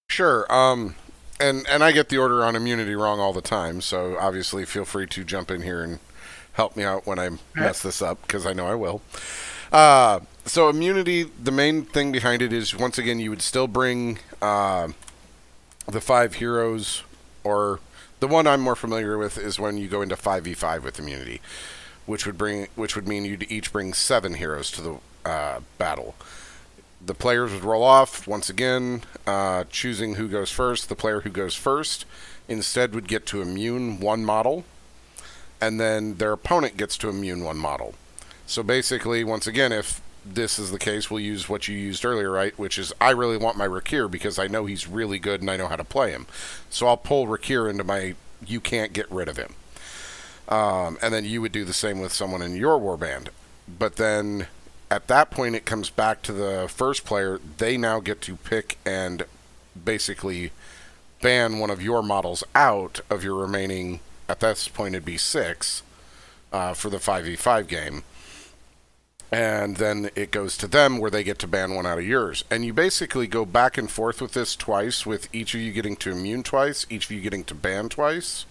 Sure. 0.10 0.52
Um, 0.52 0.96
and 1.40 1.66
and 1.70 1.84
I 1.84 1.92
get 1.92 2.10
the 2.10 2.18
order 2.18 2.44
on 2.44 2.56
immunity 2.56 2.96
wrong 2.96 3.20
all 3.20 3.34
the 3.34 3.42
time, 3.42 3.82
so 3.82 4.18
obviously 4.18 4.66
feel 4.66 4.86
free 4.86 5.08
to 5.08 5.24
jump 5.24 5.52
in 5.52 5.62
here 5.62 5.84
and 5.84 6.00
help 6.54 6.76
me 6.76 6.84
out 6.84 7.06
when 7.06 7.20
I 7.20 7.30
mess 7.56 7.82
this 7.82 8.02
up 8.02 8.22
because 8.24 8.46
I 8.46 8.54
know 8.54 8.68
I 8.68 8.76
will. 8.76 9.02
Uh, 9.72 10.20
so 10.50 10.68
immunity, 10.68 11.24
the 11.24 11.52
main 11.52 11.84
thing 11.84 12.12
behind 12.12 12.42
it 12.42 12.52
is 12.52 12.76
once 12.76 12.98
again 12.98 13.20
you 13.20 13.30
would 13.30 13.42
still 13.42 13.68
bring 13.68 14.18
uh, 14.42 14.88
the 15.88 16.02
five 16.02 16.36
heroes 16.36 17.04
or 17.44 17.80
the 18.20 18.28
one 18.28 18.48
I'm 18.48 18.62
more 18.62 18.76
familiar 18.76 19.18
with 19.18 19.38
is 19.38 19.60
when 19.60 19.78
you 19.78 19.88
go 19.88 20.02
into 20.02 20.16
5v5 20.16 20.82
with 20.82 21.00
immunity, 21.00 21.40
which 22.06 22.26
would 22.26 22.38
bring 22.38 22.68
which 22.76 22.96
would 22.96 23.08
mean 23.08 23.26
you'd 23.26 23.50
each 23.52 23.72
bring 23.72 23.94
seven 23.94 24.34
heroes 24.34 24.72
to 24.72 24.82
the 24.82 24.98
uh, 25.30 25.60
battle. 25.78 26.16
The 27.06 27.14
players 27.14 27.54
would 27.54 27.64
roll 27.64 27.84
off 27.84 28.28
once 28.28 28.50
again, 28.50 29.04
uh, 29.26 29.66
choosing 29.70 30.16
who 30.16 30.28
goes 30.28 30.52
first. 30.52 30.90
The 30.90 30.96
player 30.96 31.22
who 31.22 31.30
goes 31.30 31.56
first 31.56 32.06
instead 32.48 32.94
would 32.94 33.08
get 33.08 33.26
to 33.28 33.42
immune 33.42 34.00
one 34.00 34.26
model, 34.26 34.66
and 35.62 35.80
then 35.80 36.16
their 36.16 36.34
opponent 36.34 36.76
gets 36.76 36.98
to 36.98 37.10
immune 37.10 37.44
one 37.44 37.58
model. 37.58 37.94
So 38.48 38.64
basically, 38.64 39.24
once 39.24 39.46
again, 39.46 39.72
if 39.72 40.02
this 40.34 40.60
is 40.60 40.72
the 40.72 40.80
case, 40.80 41.10
we'll 41.10 41.20
use 41.20 41.50
what 41.50 41.68
you 41.68 41.76
used 41.76 42.06
earlier, 42.06 42.32
right? 42.32 42.58
Which 42.58 42.78
is 42.78 42.94
I 43.02 43.12
really 43.12 43.38
want 43.38 43.58
my 43.58 43.68
Rakkir 43.68 44.10
because 44.10 44.40
I 44.40 44.48
know 44.48 44.66
he's 44.66 44.88
really 44.88 45.20
good 45.20 45.42
and 45.42 45.50
I 45.50 45.58
know 45.58 45.68
how 45.68 45.76
to 45.76 45.84
play 45.84 46.12
him. 46.12 46.28
So 46.70 46.88
I'll 46.88 46.98
pull 46.98 47.28
Rakkir 47.28 47.70
into 47.70 47.84
my 47.84 48.16
you 48.46 48.60
can't 48.62 48.94
get 48.94 49.12
rid 49.12 49.28
of 49.28 49.38
him. 49.38 49.56
Um, 50.48 50.98
and 51.02 51.14
then 51.14 51.26
you 51.26 51.42
would 51.42 51.52
do 51.52 51.66
the 51.66 51.74
same 51.74 52.00
with 52.00 52.14
someone 52.14 52.42
in 52.42 52.56
your 52.56 52.80
warband. 52.80 53.30
But 53.68 53.98
then 53.98 54.48
at 54.90 55.08
that 55.08 55.30
point, 55.30 55.56
it 55.56 55.66
comes 55.66 55.90
back 55.90 56.22
to 56.24 56.34
the 56.34 56.68
first 56.70 57.06
player. 57.06 57.40
They 57.58 57.78
now 57.78 58.00
get 58.00 58.22
to 58.22 58.36
pick 58.38 58.78
and 58.86 59.24
basically 59.84 60.52
ban 61.22 61.60
one 61.60 61.70
of 61.70 61.82
your 61.82 62.02
models 62.02 62.44
out 62.56 63.02
of 63.10 63.24
your 63.24 63.36
remaining. 63.36 64.00
At 64.28 64.40
this 64.40 64.68
point, 64.68 64.96
it'd 64.96 65.06
be 65.06 65.18
six 65.18 65.84
uh, 66.52 66.74
for 66.74 66.90
the 66.90 66.98
5v5 66.98 67.68
game 67.68 68.04
and 69.32 69.78
then 69.78 70.10
it 70.16 70.32
goes 70.32 70.58
to 70.58 70.68
them 70.68 70.98
where 70.98 71.12
they 71.12 71.24
get 71.24 71.40
to 71.40 71.48
ban 71.48 71.76
one 71.76 71.86
out 71.86 72.00
of 72.00 72.06
yours. 72.06 72.44
And 72.50 72.66
you 72.66 72.74
basically 72.74 73.28
go 73.28 73.46
back 73.46 73.78
and 73.78 73.90
forth 73.90 74.22
with 74.22 74.34
this 74.34 74.56
twice, 74.56 75.06
with 75.06 75.34
each 75.34 75.54
of 75.54 75.62
you 75.62 75.72
getting 75.72 75.96
to 75.98 76.12
immune 76.12 76.44
twice, 76.44 76.86
each 76.90 77.06
of 77.06 77.12
you 77.12 77.22
getting 77.22 77.44
to 77.46 77.56
ban 77.56 77.90
twice, 77.90 78.46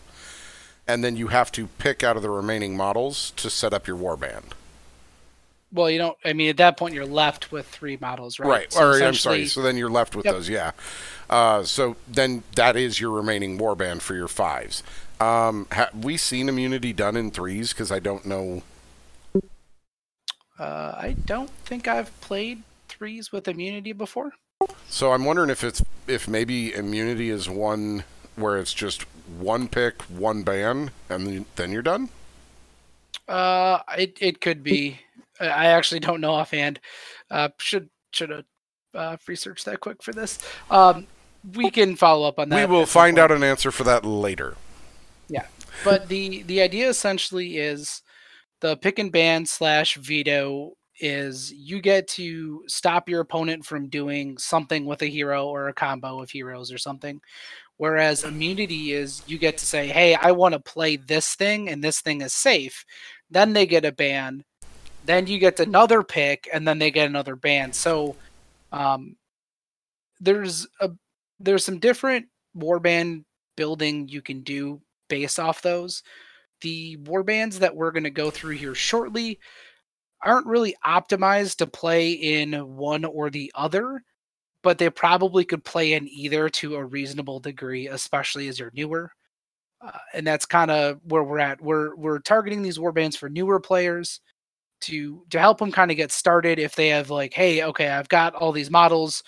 and 0.86 1.02
then 1.02 1.16
you 1.16 1.28
have 1.28 1.50
to 1.52 1.66
pick 1.78 2.04
out 2.04 2.16
of 2.16 2.22
the 2.22 2.30
remaining 2.30 2.76
models 2.76 3.32
to 3.36 3.50
set 3.50 3.74
up 3.74 3.86
your 3.86 3.96
warband. 3.96 4.52
Well, 5.70 5.90
you 5.90 5.98
don't. 5.98 6.16
I 6.24 6.32
mean, 6.32 6.48
at 6.48 6.56
that 6.58 6.78
point, 6.78 6.94
you're 6.94 7.04
left 7.04 7.52
with 7.52 7.66
three 7.66 7.98
models, 8.00 8.38
right? 8.38 8.48
Right. 8.48 8.72
So 8.72 8.88
or 8.88 9.02
I'm 9.02 9.12
sorry. 9.12 9.46
So 9.46 9.60
then 9.60 9.76
you're 9.76 9.90
left 9.90 10.16
with 10.16 10.24
yep. 10.24 10.34
those. 10.34 10.48
Yeah. 10.48 10.70
Uh, 11.28 11.62
so 11.62 11.96
then 12.06 12.42
that 12.54 12.74
is 12.74 13.00
your 13.00 13.10
remaining 13.10 13.58
warband 13.58 14.00
for 14.00 14.14
your 14.14 14.28
fives. 14.28 14.82
Um, 15.20 15.66
have 15.72 15.90
we 15.94 16.16
seen 16.16 16.48
immunity 16.48 16.94
done 16.94 17.16
in 17.16 17.30
threes? 17.30 17.74
Because 17.74 17.92
I 17.92 17.98
don't 17.98 18.24
know 18.24 18.62
uh, 20.58 20.94
I 20.96 21.16
don't 21.24 21.50
think 21.50 21.86
I've 21.88 22.18
played 22.20 22.62
threes 22.88 23.32
with 23.32 23.48
immunity 23.48 23.92
before. 23.92 24.32
So 24.88 25.12
I'm 25.12 25.24
wondering 25.24 25.50
if 25.50 25.62
it's 25.62 25.82
if 26.06 26.26
maybe 26.26 26.74
immunity 26.74 27.30
is 27.30 27.48
one 27.48 28.04
where 28.36 28.58
it's 28.58 28.72
just 28.72 29.02
one 29.38 29.68
pick, 29.68 30.02
one 30.02 30.42
ban, 30.42 30.90
and 31.08 31.44
then 31.56 31.72
you're 31.72 31.82
done. 31.82 32.08
Uh, 33.28 33.80
it 33.96 34.18
it 34.20 34.40
could 34.40 34.62
be. 34.62 35.00
I 35.40 35.66
actually 35.66 36.00
don't 36.00 36.20
know 36.20 36.32
offhand. 36.32 36.80
Uh, 37.30 37.50
should 37.58 37.90
should 38.12 38.30
have 38.30 38.44
uh, 38.94 39.16
researched 39.26 39.64
that 39.66 39.80
quick 39.80 40.02
for 40.02 40.12
this. 40.12 40.38
Um, 40.70 41.06
we 41.54 41.70
can 41.70 41.94
follow 41.94 42.26
up 42.26 42.38
on 42.38 42.48
that. 42.48 42.68
We 42.68 42.74
will 42.74 42.86
find 42.86 43.18
out 43.18 43.30
an 43.30 43.44
answer 43.44 43.70
for 43.70 43.84
that 43.84 44.04
later. 44.04 44.56
Yeah, 45.28 45.46
but 45.84 46.08
the 46.08 46.42
the 46.42 46.60
idea 46.62 46.88
essentially 46.88 47.58
is 47.58 48.02
the 48.60 48.76
pick 48.76 48.98
and 48.98 49.12
ban 49.12 49.46
slash 49.46 49.96
veto 49.96 50.72
is 51.00 51.52
you 51.52 51.80
get 51.80 52.08
to 52.08 52.64
stop 52.66 53.08
your 53.08 53.20
opponent 53.20 53.64
from 53.64 53.88
doing 53.88 54.36
something 54.36 54.84
with 54.84 55.02
a 55.02 55.06
hero 55.06 55.46
or 55.46 55.68
a 55.68 55.74
combo 55.74 56.20
of 56.20 56.30
heroes 56.30 56.72
or 56.72 56.78
something. 56.78 57.20
Whereas 57.76 58.24
immunity 58.24 58.92
is 58.92 59.22
you 59.26 59.38
get 59.38 59.56
to 59.58 59.66
say, 59.66 59.86
hey, 59.86 60.16
I 60.16 60.32
want 60.32 60.54
to 60.54 60.60
play 60.60 60.96
this 60.96 61.36
thing 61.36 61.68
and 61.68 61.82
this 61.82 62.00
thing 62.00 62.20
is 62.22 62.34
safe. 62.34 62.84
Then 63.30 63.52
they 63.52 63.66
get 63.66 63.84
a 63.84 63.92
ban. 63.92 64.44
Then 65.04 65.28
you 65.28 65.38
get 65.38 65.60
another 65.60 66.02
pick 66.02 66.48
and 66.52 66.66
then 66.66 66.80
they 66.80 66.90
get 66.90 67.06
another 67.06 67.36
ban. 67.36 67.72
So 67.72 68.16
um, 68.72 69.16
there's 70.20 70.66
a 70.80 70.90
there's 71.38 71.64
some 71.64 71.78
different 71.78 72.26
warband 72.56 73.24
building 73.56 74.08
you 74.08 74.20
can 74.20 74.42
do 74.42 74.80
based 75.08 75.38
off 75.38 75.62
those 75.62 76.02
the 76.60 76.96
warbands 76.98 77.58
that 77.58 77.74
we're 77.74 77.92
going 77.92 78.04
to 78.04 78.10
go 78.10 78.30
through 78.30 78.56
here 78.56 78.74
shortly 78.74 79.38
aren't 80.22 80.46
really 80.46 80.74
optimized 80.84 81.56
to 81.56 81.66
play 81.66 82.12
in 82.12 82.52
one 82.76 83.04
or 83.04 83.30
the 83.30 83.52
other, 83.54 84.02
but 84.62 84.78
they 84.78 84.90
probably 84.90 85.44
could 85.44 85.64
play 85.64 85.92
in 85.92 86.08
either 86.08 86.48
to 86.48 86.76
a 86.76 86.84
reasonable 86.84 87.40
degree, 87.40 87.88
especially 87.88 88.48
as 88.48 88.58
you're 88.58 88.72
newer. 88.74 89.12
Uh, 89.80 89.92
and 90.12 90.26
that's 90.26 90.44
kind 90.44 90.70
of 90.70 90.98
where 91.04 91.22
we're 91.22 91.38
at. 91.38 91.60
We're 91.60 91.94
we're 91.94 92.18
targeting 92.18 92.62
these 92.62 92.78
warbands 92.78 93.16
for 93.16 93.28
newer 93.28 93.60
players 93.60 94.20
to 94.80 95.24
to 95.30 95.38
help 95.38 95.58
them 95.58 95.70
kind 95.70 95.92
of 95.92 95.96
get 95.96 96.10
started 96.10 96.58
if 96.58 96.74
they 96.74 96.88
have 96.88 97.10
like, 97.10 97.32
hey, 97.32 97.62
okay, 97.62 97.88
I've 97.88 98.08
got 98.08 98.34
all 98.34 98.50
these 98.50 98.70
models. 98.70 99.22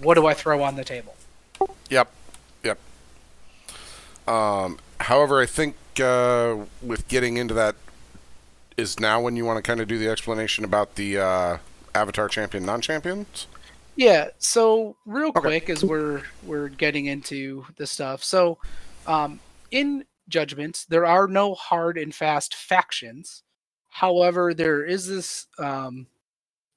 What 0.00 0.14
do 0.14 0.26
I 0.26 0.34
throw 0.34 0.62
on 0.62 0.74
the 0.74 0.84
table? 0.84 1.14
Yep, 1.88 2.10
yep. 2.64 2.78
Um, 4.26 4.78
however, 4.98 5.40
I 5.40 5.46
think 5.46 5.76
uh, 6.00 6.56
with 6.82 7.08
getting 7.08 7.36
into 7.36 7.54
that 7.54 7.76
is 8.76 8.98
now 8.98 9.20
when 9.20 9.36
you 9.36 9.44
want 9.44 9.58
to 9.58 9.62
kind 9.62 9.80
of 9.80 9.88
do 9.88 9.98
the 9.98 10.08
explanation 10.08 10.64
about 10.64 10.94
the 10.94 11.18
uh, 11.18 11.58
Avatar 11.94 12.28
champion, 12.28 12.64
non-champions. 12.64 13.46
Yeah. 13.96 14.28
So 14.38 14.96
real 15.04 15.28
okay. 15.28 15.40
quick, 15.40 15.70
as 15.70 15.84
we're 15.84 16.22
we're 16.42 16.68
getting 16.68 17.06
into 17.06 17.66
the 17.76 17.86
stuff. 17.86 18.24
So, 18.24 18.58
um, 19.06 19.40
in 19.70 20.04
Judgments, 20.28 20.86
there 20.86 21.04
are 21.04 21.28
no 21.28 21.54
hard 21.54 21.98
and 21.98 22.14
fast 22.14 22.54
factions. 22.54 23.42
However, 23.90 24.54
there 24.54 24.84
is 24.84 25.06
this 25.06 25.46
um, 25.58 26.06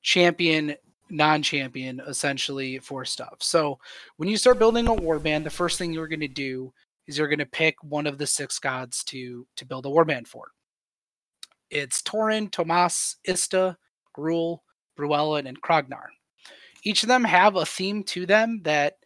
champion, 0.02 0.76
non-champion, 1.10 2.02
essentially 2.06 2.80
for 2.80 3.06
stuff. 3.06 3.38
So 3.40 3.80
when 4.18 4.28
you 4.28 4.36
start 4.36 4.60
building 4.60 4.88
a 4.88 4.92
warband, 4.92 5.46
the 5.46 5.50
first 5.50 5.78
thing 5.78 5.94
you're 5.94 6.10
going 6.10 6.20
to 6.20 6.28
do 6.28 6.74
is 7.08 7.18
you're 7.18 7.28
going 7.28 7.40
to 7.40 7.46
pick 7.46 7.76
one 7.84 8.08
of 8.08 8.18
the 8.18 8.28
six 8.28 8.60
gods 8.60 9.04
to 9.06 9.48
to 9.58 9.66
build 9.66 9.86
a 9.86 9.90
warband 9.90 10.28
for. 10.28 10.52
It's 11.70 12.02
Torin, 12.02 12.52
Tomas, 12.52 13.18
Ista, 13.26 13.78
Gruul, 14.16 14.60
Bruellen, 14.98 15.48
and 15.48 15.62
Krognar. 15.62 16.06
Each 16.84 17.04
of 17.04 17.10
them 17.10 17.24
have 17.24 17.56
a 17.56 17.66
theme 17.66 18.04
to 18.06 18.26
them 18.26 18.62
that 18.64 18.98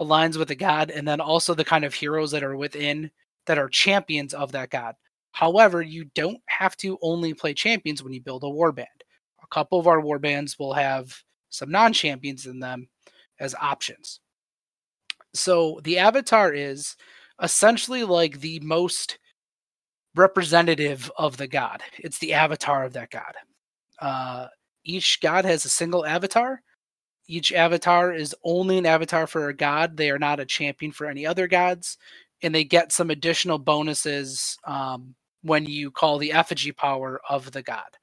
aligns 0.00 0.36
with 0.36 0.48
the 0.48 0.54
god, 0.54 0.90
and 0.90 1.06
then 1.06 1.20
also 1.20 1.54
the 1.54 1.64
kind 1.64 1.84
of 1.84 1.94
heroes 1.94 2.30
that 2.30 2.44
are 2.44 2.56
within 2.56 3.10
that 3.46 3.58
are 3.58 3.68
champions 3.68 4.34
of 4.34 4.52
that 4.52 4.70
god. 4.70 4.94
However, 5.32 5.82
you 5.82 6.06
don't 6.14 6.40
have 6.46 6.76
to 6.78 6.98
only 7.02 7.34
play 7.34 7.54
champions 7.54 8.02
when 8.02 8.12
you 8.12 8.20
build 8.20 8.44
a 8.44 8.46
warband. 8.46 8.86
A 9.42 9.46
couple 9.50 9.78
of 9.78 9.86
our 9.86 10.00
warbands 10.00 10.58
will 10.58 10.72
have 10.72 11.14
some 11.50 11.70
non-champions 11.70 12.46
in 12.46 12.58
them 12.58 12.88
as 13.38 13.54
options. 13.60 14.20
So 15.34 15.80
the 15.84 15.98
avatar 15.98 16.52
is 16.52 16.96
essentially 17.42 18.04
like 18.04 18.40
the 18.40 18.60
most 18.60 19.18
representative 20.14 21.10
of 21.16 21.36
the 21.36 21.46
god. 21.46 21.82
It's 21.98 22.18
the 22.18 22.32
avatar 22.32 22.84
of 22.84 22.94
that 22.94 23.10
god. 23.10 23.34
Uh, 24.00 24.46
each 24.84 25.20
god 25.20 25.44
has 25.44 25.64
a 25.64 25.68
single 25.68 26.06
avatar. 26.06 26.62
Each 27.28 27.52
avatar 27.52 28.12
is 28.12 28.34
only 28.44 28.78
an 28.78 28.86
avatar 28.86 29.26
for 29.26 29.48
a 29.48 29.54
god. 29.56 29.96
They 29.96 30.10
are 30.10 30.18
not 30.18 30.40
a 30.40 30.46
champion 30.46 30.92
for 30.92 31.06
any 31.06 31.26
other 31.26 31.48
gods, 31.48 31.98
and 32.42 32.54
they 32.54 32.64
get 32.64 32.92
some 32.92 33.10
additional 33.10 33.58
bonuses 33.58 34.56
um, 34.64 35.14
when 35.42 35.66
you 35.66 35.90
call 35.90 36.18
the 36.18 36.32
effigy 36.32 36.72
power 36.72 37.20
of 37.28 37.50
the 37.52 37.62
god. 37.62 37.98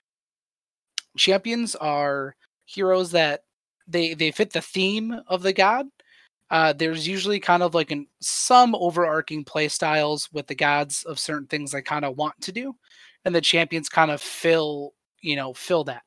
Champions 1.17 1.75
are 1.75 2.35
heroes 2.65 3.11
that 3.11 3.43
they 3.87 4.13
they 4.13 4.31
fit 4.31 4.51
the 4.51 4.61
theme 4.61 5.19
of 5.27 5.41
the 5.41 5.53
god 5.53 5.85
uh, 6.53 6.71
there's 6.71 7.07
usually 7.07 7.39
kind 7.39 7.63
of 7.63 7.73
like 7.73 7.89
an, 7.89 8.05
some 8.21 8.75
overarching 8.75 9.43
play 9.43 9.67
styles 9.67 10.29
with 10.31 10.45
the 10.45 10.53
gods 10.53 11.03
of 11.03 11.17
certain 11.17 11.47
things 11.47 11.73
I 11.73 11.81
kind 11.81 12.05
of 12.05 12.15
want 12.15 12.39
to 12.41 12.51
do, 12.51 12.75
and 13.25 13.33
the 13.33 13.41
champions 13.41 13.89
kind 13.89 14.11
of 14.11 14.21
fill 14.21 14.93
you 15.23 15.35
know 15.35 15.55
fill 15.55 15.83
that. 15.85 16.03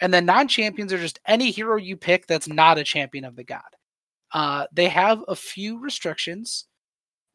And 0.00 0.12
then 0.12 0.26
non-champions 0.26 0.92
are 0.92 0.98
just 0.98 1.20
any 1.24 1.52
hero 1.52 1.76
you 1.76 1.96
pick 1.96 2.26
that's 2.26 2.48
not 2.48 2.78
a 2.78 2.84
champion 2.84 3.24
of 3.24 3.36
the 3.36 3.44
god. 3.44 3.62
Uh, 4.34 4.66
they 4.72 4.88
have 4.88 5.22
a 5.28 5.36
few 5.36 5.78
restrictions, 5.78 6.66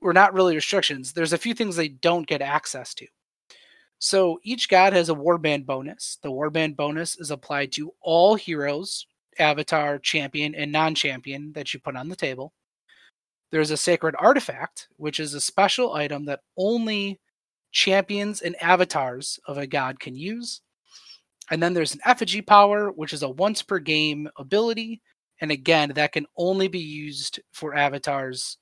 or 0.01 0.11
not 0.11 0.33
really 0.33 0.53
restrictions. 0.53 1.13
There's 1.13 1.31
a 1.31 1.37
few 1.37 1.53
things 1.53 1.77
they 1.77 1.87
don't 1.87 2.27
get 2.27 2.41
access 2.41 2.93
to. 2.95 3.07
So 3.99 4.41
each 4.43 4.67
god 4.67 4.91
has 4.91 5.07
a 5.07 5.15
warband 5.15 5.65
bonus. 5.65 6.17
The 6.21 6.31
warband 6.31 6.75
bonus 6.75 7.17
is 7.17 7.31
applied 7.31 7.71
to 7.73 7.93
all 8.01 8.35
heroes 8.35 9.07
avatar, 9.39 9.99
champion, 9.99 10.55
and 10.55 10.71
non 10.71 10.95
champion 10.95 11.53
that 11.53 11.73
you 11.73 11.79
put 11.79 11.95
on 11.95 12.09
the 12.09 12.15
table. 12.15 12.53
There's 13.51 13.71
a 13.71 13.77
sacred 13.77 14.15
artifact, 14.17 14.87
which 14.97 15.19
is 15.19 15.33
a 15.33 15.41
special 15.41 15.93
item 15.93 16.25
that 16.25 16.41
only 16.57 17.19
champions 17.71 18.41
and 18.41 18.61
avatars 18.61 19.39
of 19.45 19.57
a 19.57 19.67
god 19.67 19.99
can 19.99 20.15
use. 20.15 20.61
And 21.49 21.61
then 21.61 21.73
there's 21.73 21.93
an 21.93 22.01
effigy 22.05 22.41
power, 22.41 22.91
which 22.91 23.11
is 23.13 23.23
a 23.23 23.29
once 23.29 23.61
per 23.61 23.79
game 23.79 24.29
ability. 24.37 25.01
And 25.41 25.51
again, 25.51 25.91
that 25.95 26.13
can 26.13 26.25
only 26.37 26.67
be 26.67 26.79
used 26.79 27.41
for 27.51 27.75
avatars 27.75 28.57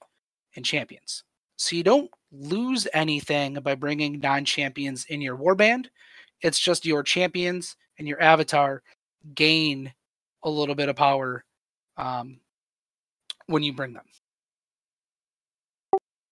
and 0.55 0.65
champions. 0.65 1.23
So 1.58 1.75
you 1.75 1.84
don't 1.84 2.10
lose 2.32 2.88
anything 2.93 3.55
by 3.55 3.75
bringing 3.75 4.19
non 4.19 4.45
champions 4.45 5.05
in 5.10 5.21
your 5.21 5.38
warband. 5.38 5.88
It's 6.41 6.60
just 6.60 6.86
your 6.86 7.03
champions 7.03 7.75
and 7.99 8.08
your 8.08 8.21
avatar 8.21 8.82
gain 9.36 9.93
a 10.43 10.49
little 10.49 10.75
bit 10.75 10.89
of 10.89 10.95
power 10.95 11.43
um, 11.97 12.39
when 13.47 13.63
you 13.63 13.73
bring 13.73 13.93
them. 13.93 14.06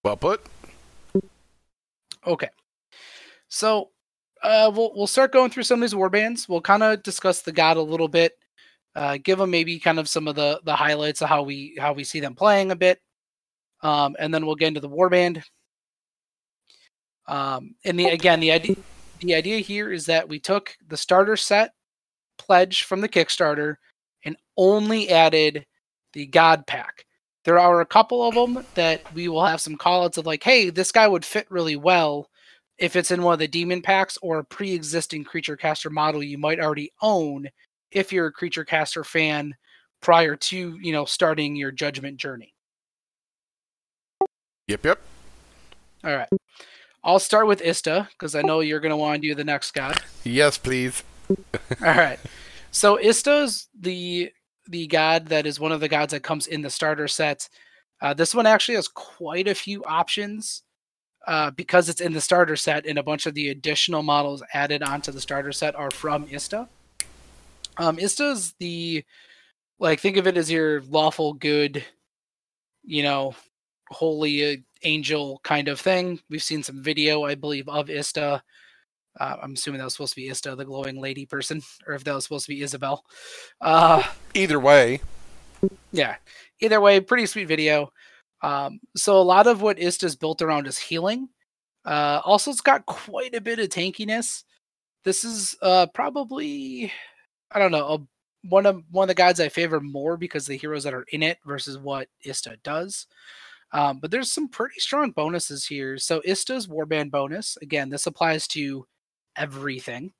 Well 0.03 0.17
put. 0.17 0.45
Okay. 2.25 2.49
So 3.49 3.89
uh, 4.43 4.71
we'll 4.73 4.91
we'll 4.95 5.07
start 5.07 5.31
going 5.31 5.49
through 5.49 5.63
some 5.63 5.79
of 5.79 5.81
these 5.81 5.95
war 5.95 6.09
bands. 6.09 6.47
We'll 6.47 6.61
kind 6.61 6.83
of 6.83 7.03
discuss 7.03 7.41
the 7.41 7.51
god 7.51 7.77
a 7.77 7.81
little 7.81 8.07
bit, 8.07 8.37
uh, 8.95 9.17
give 9.23 9.39
them 9.39 9.51
maybe 9.51 9.79
kind 9.79 9.99
of 9.99 10.07
some 10.07 10.27
of 10.27 10.35
the 10.35 10.61
the 10.63 10.75
highlights 10.75 11.21
of 11.21 11.29
how 11.29 11.43
we 11.43 11.75
how 11.79 11.93
we 11.93 12.03
see 12.03 12.19
them 12.19 12.35
playing 12.35 12.71
a 12.71 12.75
bit, 12.75 13.01
um, 13.81 14.15
and 14.19 14.33
then 14.33 14.45
we'll 14.45 14.55
get 14.55 14.69
into 14.69 14.79
the 14.79 14.89
war 14.89 15.09
band. 15.09 15.43
Um, 17.27 17.75
and 17.83 17.99
the 17.99 18.05
again 18.05 18.39
the 18.39 18.51
idea 18.51 18.75
the 19.19 19.35
idea 19.35 19.59
here 19.59 19.91
is 19.91 20.05
that 20.05 20.29
we 20.29 20.39
took 20.39 20.75
the 20.87 20.97
starter 20.97 21.35
set 21.37 21.71
pledge 22.37 22.83
from 22.83 23.01
the 23.01 23.09
Kickstarter 23.09 23.75
only 24.57 25.09
added 25.09 25.65
the 26.13 26.25
God 26.25 26.65
pack. 26.67 27.05
There 27.45 27.59
are 27.59 27.79
a 27.81 27.85
couple 27.85 28.27
of 28.27 28.35
them 28.35 28.65
that 28.75 29.13
we 29.13 29.27
will 29.29 29.45
have 29.45 29.61
some 29.61 29.77
callouts 29.77 30.17
of 30.17 30.25
like, 30.25 30.43
hey, 30.43 30.69
this 30.69 30.91
guy 30.91 31.07
would 31.07 31.23
fit 31.23 31.49
really 31.49 31.75
well 31.77 32.27
if 32.77 32.95
it's 32.95 33.11
in 33.11 33.23
one 33.23 33.33
of 33.33 33.39
the 33.39 33.47
demon 33.47 33.81
packs 33.81 34.17
or 34.21 34.39
a 34.39 34.43
pre-existing 34.43 35.23
creature 35.23 35.55
caster 35.57 35.89
model 35.89 36.21
you 36.21 36.37
might 36.37 36.59
already 36.59 36.91
own 37.01 37.47
if 37.91 38.11
you're 38.11 38.27
a 38.27 38.31
creature 38.31 38.65
caster 38.65 39.03
fan 39.03 39.55
prior 40.01 40.35
to 40.35 40.77
you 40.81 40.91
know 40.91 41.05
starting 41.05 41.55
your 41.55 41.71
judgment 41.71 42.17
journey 42.17 42.53
Yep, 44.67 44.85
yep. 44.85 44.99
all 46.03 46.15
right 46.15 46.29
i'll 47.03 47.19
start 47.19 47.47
with 47.47 47.61
ista 47.61 48.07
because 48.11 48.35
i 48.35 48.41
know 48.41 48.59
you're 48.59 48.79
going 48.79 48.91
to 48.91 48.97
want 48.97 49.21
to 49.21 49.27
do 49.27 49.33
the 49.33 49.43
next 49.43 49.71
god 49.71 49.99
Yes, 50.23 50.57
please. 50.57 51.03
all 51.29 51.35
right 51.81 52.19
so 52.71 52.97
ista's 52.97 53.69
the 53.79 54.29
the 54.69 54.87
god 54.87 55.27
that 55.27 55.45
is 55.45 55.59
one 55.59 55.71
of 55.71 55.79
the 55.79 55.89
gods 55.89 56.11
that 56.11 56.23
comes 56.23 56.47
in 56.47 56.61
the 56.61 56.69
starter 56.69 57.07
set 57.07 57.49
uh, 58.01 58.13
this 58.13 58.35
one 58.35 58.45
actually 58.45 58.75
has 58.75 58.87
quite 58.87 59.47
a 59.47 59.55
few 59.55 59.83
options 59.85 60.63
uh, 61.27 61.51
because 61.51 61.89
it's 61.89 62.01
in 62.01 62.13
the 62.13 62.21
starter 62.21 62.55
set 62.55 62.85
and 62.85 62.97
a 62.97 63.03
bunch 63.03 63.25
of 63.25 63.33
the 63.33 63.49
additional 63.49 64.01
models 64.01 64.41
added 64.53 64.81
onto 64.81 65.11
the 65.11 65.19
starter 65.19 65.51
set 65.51 65.75
are 65.75 65.91
from 65.91 66.25
Ista. 66.31 66.69
Um, 67.77 67.99
Ista's 67.99 68.53
the 68.59 69.03
like 69.79 69.99
think 69.99 70.17
of 70.17 70.25
it 70.25 70.37
as 70.37 70.49
your 70.49 70.81
lawful 70.83 71.33
good, 71.33 71.83
you 72.83 73.03
know, 73.03 73.35
holy 73.89 74.53
uh, 74.53 74.57
angel 74.83 75.41
kind 75.43 75.67
of 75.67 75.79
thing. 75.79 76.19
We've 76.29 76.41
seen 76.41 76.63
some 76.63 76.81
video, 76.81 77.25
I 77.25 77.35
believe, 77.35 77.67
of 77.67 77.89
Ista. 77.89 78.41
Uh, 79.19 79.37
I'm 79.41 79.53
assuming 79.53 79.79
that 79.79 79.85
was 79.85 79.93
supposed 79.93 80.13
to 80.13 80.21
be 80.21 80.29
Ista, 80.29 80.55
the 80.55 80.65
glowing 80.65 80.99
lady 80.99 81.25
person, 81.25 81.61
or 81.87 81.93
if 81.93 82.03
that 82.03 82.13
was 82.13 82.23
supposed 82.23 82.45
to 82.45 82.51
be 82.51 82.61
Isabel. 82.61 83.03
Uh, 83.61 84.03
Either 84.33 84.59
way, 84.59 85.01
yeah. 85.91 86.15
Either 86.59 86.81
way, 86.81 86.99
pretty 86.99 87.25
sweet 87.25 87.45
video. 87.45 87.91
Um, 88.41 88.79
so 88.95 89.19
a 89.19 89.23
lot 89.23 89.47
of 89.47 89.61
what 89.61 89.79
Ista's 89.79 90.15
built 90.15 90.41
around 90.41 90.67
is 90.67 90.77
healing. 90.77 91.29
Uh, 91.85 92.21
also, 92.25 92.51
it's 92.51 92.61
got 92.61 92.85
quite 92.85 93.33
a 93.33 93.41
bit 93.41 93.59
of 93.59 93.69
tankiness. 93.69 94.43
This 95.03 95.23
is 95.23 95.55
uh, 95.61 95.87
probably, 95.93 96.91
I 97.51 97.59
don't 97.59 97.71
know, 97.71 97.87
a, 97.87 97.99
one 98.49 98.65
of 98.65 98.83
one 98.91 99.05
of 99.05 99.07
the 99.07 99.15
guys 99.15 99.39
I 99.39 99.49
favor 99.49 99.79
more 99.79 100.17
because 100.17 100.45
the 100.45 100.57
heroes 100.57 100.83
that 100.83 100.93
are 100.93 101.05
in 101.11 101.23
it 101.23 101.39
versus 101.45 101.77
what 101.77 102.09
Ista 102.23 102.57
does. 102.63 103.07
Um, 103.71 103.99
but 103.99 104.11
there's 104.11 104.31
some 104.31 104.47
pretty 104.47 104.79
strong 104.79 105.11
bonuses 105.11 105.65
here. 105.65 105.97
So 105.97 106.21
Ista's 106.25 106.67
Warband 106.67 107.11
bonus, 107.11 107.57
again, 107.61 107.89
this 107.89 108.07
applies 108.07 108.47
to 108.49 108.85
everything. 109.37 110.11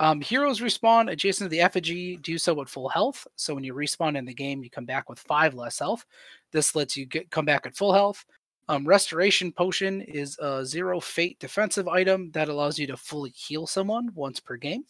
Um, 0.00 0.20
heroes 0.20 0.60
respawn 0.60 1.10
adjacent 1.10 1.46
to 1.46 1.50
the 1.50 1.60
effigy 1.60 2.16
do 2.18 2.38
so 2.38 2.60
at 2.60 2.68
full 2.68 2.88
health. 2.88 3.26
So 3.34 3.54
when 3.54 3.64
you 3.64 3.74
respawn 3.74 4.16
in 4.16 4.24
the 4.24 4.34
game, 4.34 4.62
you 4.62 4.70
come 4.70 4.84
back 4.84 5.08
with 5.08 5.18
five 5.18 5.54
less 5.54 5.78
health. 5.80 6.04
This 6.52 6.76
lets 6.76 6.96
you 6.96 7.04
get 7.06 7.30
come 7.30 7.44
back 7.44 7.66
at 7.66 7.76
full 7.76 7.92
health. 7.92 8.24
Um, 8.68 8.86
Restoration 8.86 9.50
Potion 9.50 10.02
is 10.02 10.38
a 10.38 10.64
zero 10.64 11.00
fate 11.00 11.38
defensive 11.40 11.88
item 11.88 12.30
that 12.32 12.48
allows 12.48 12.78
you 12.78 12.86
to 12.88 12.96
fully 12.96 13.30
heal 13.30 13.66
someone 13.66 14.10
once 14.14 14.40
per 14.40 14.56
game. 14.56 14.84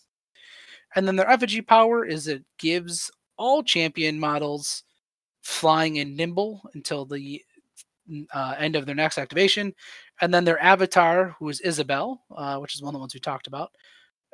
And 0.95 1.07
then 1.07 1.17
their 1.17 1.31
effigy 1.31 1.63
power 1.63 2.05
is 2.05 2.29
it 2.29 2.45
gives 2.59 3.11
all 3.37 3.63
champion 3.63 4.19
models 4.19 4.83
flying 5.43 5.99
and 6.01 6.17
nimble 6.17 6.61
until 6.75 7.05
the 7.05 7.43
uh, 8.35 8.55
end 8.59 8.75
of 8.77 8.85
their 8.85 8.95
next 8.95 9.19
activation. 9.19 9.73
And 10.21 10.35
then 10.35 10.45
their 10.45 10.63
avatar, 10.63 11.37
who 11.39 11.49
is 11.49 11.61
Isabel, 11.61 12.23
uh, 12.35 12.59
which 12.59 12.75
is 12.75 12.83
one 12.83 12.89
of 12.89 12.95
the 12.95 13.01
ones 13.01 13.15
we 13.15 13.21
talked 13.21 13.47
about, 13.47 13.71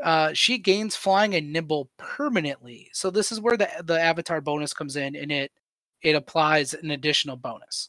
uh, 0.02 0.32
she 0.32 0.58
gains 0.58 0.96
flying 0.96 1.34
and 1.34 1.52
nimble 1.52 1.90
permanently. 1.98 2.90
So 2.92 3.10
this 3.10 3.30
is 3.30 3.40
where 3.40 3.56
the 3.56 3.68
the 3.84 4.00
avatar 4.00 4.40
bonus 4.40 4.72
comes 4.72 4.96
in, 4.96 5.14
and 5.14 5.30
it 5.30 5.52
it 6.02 6.16
applies 6.16 6.74
an 6.74 6.90
additional 6.90 7.36
bonus. 7.36 7.88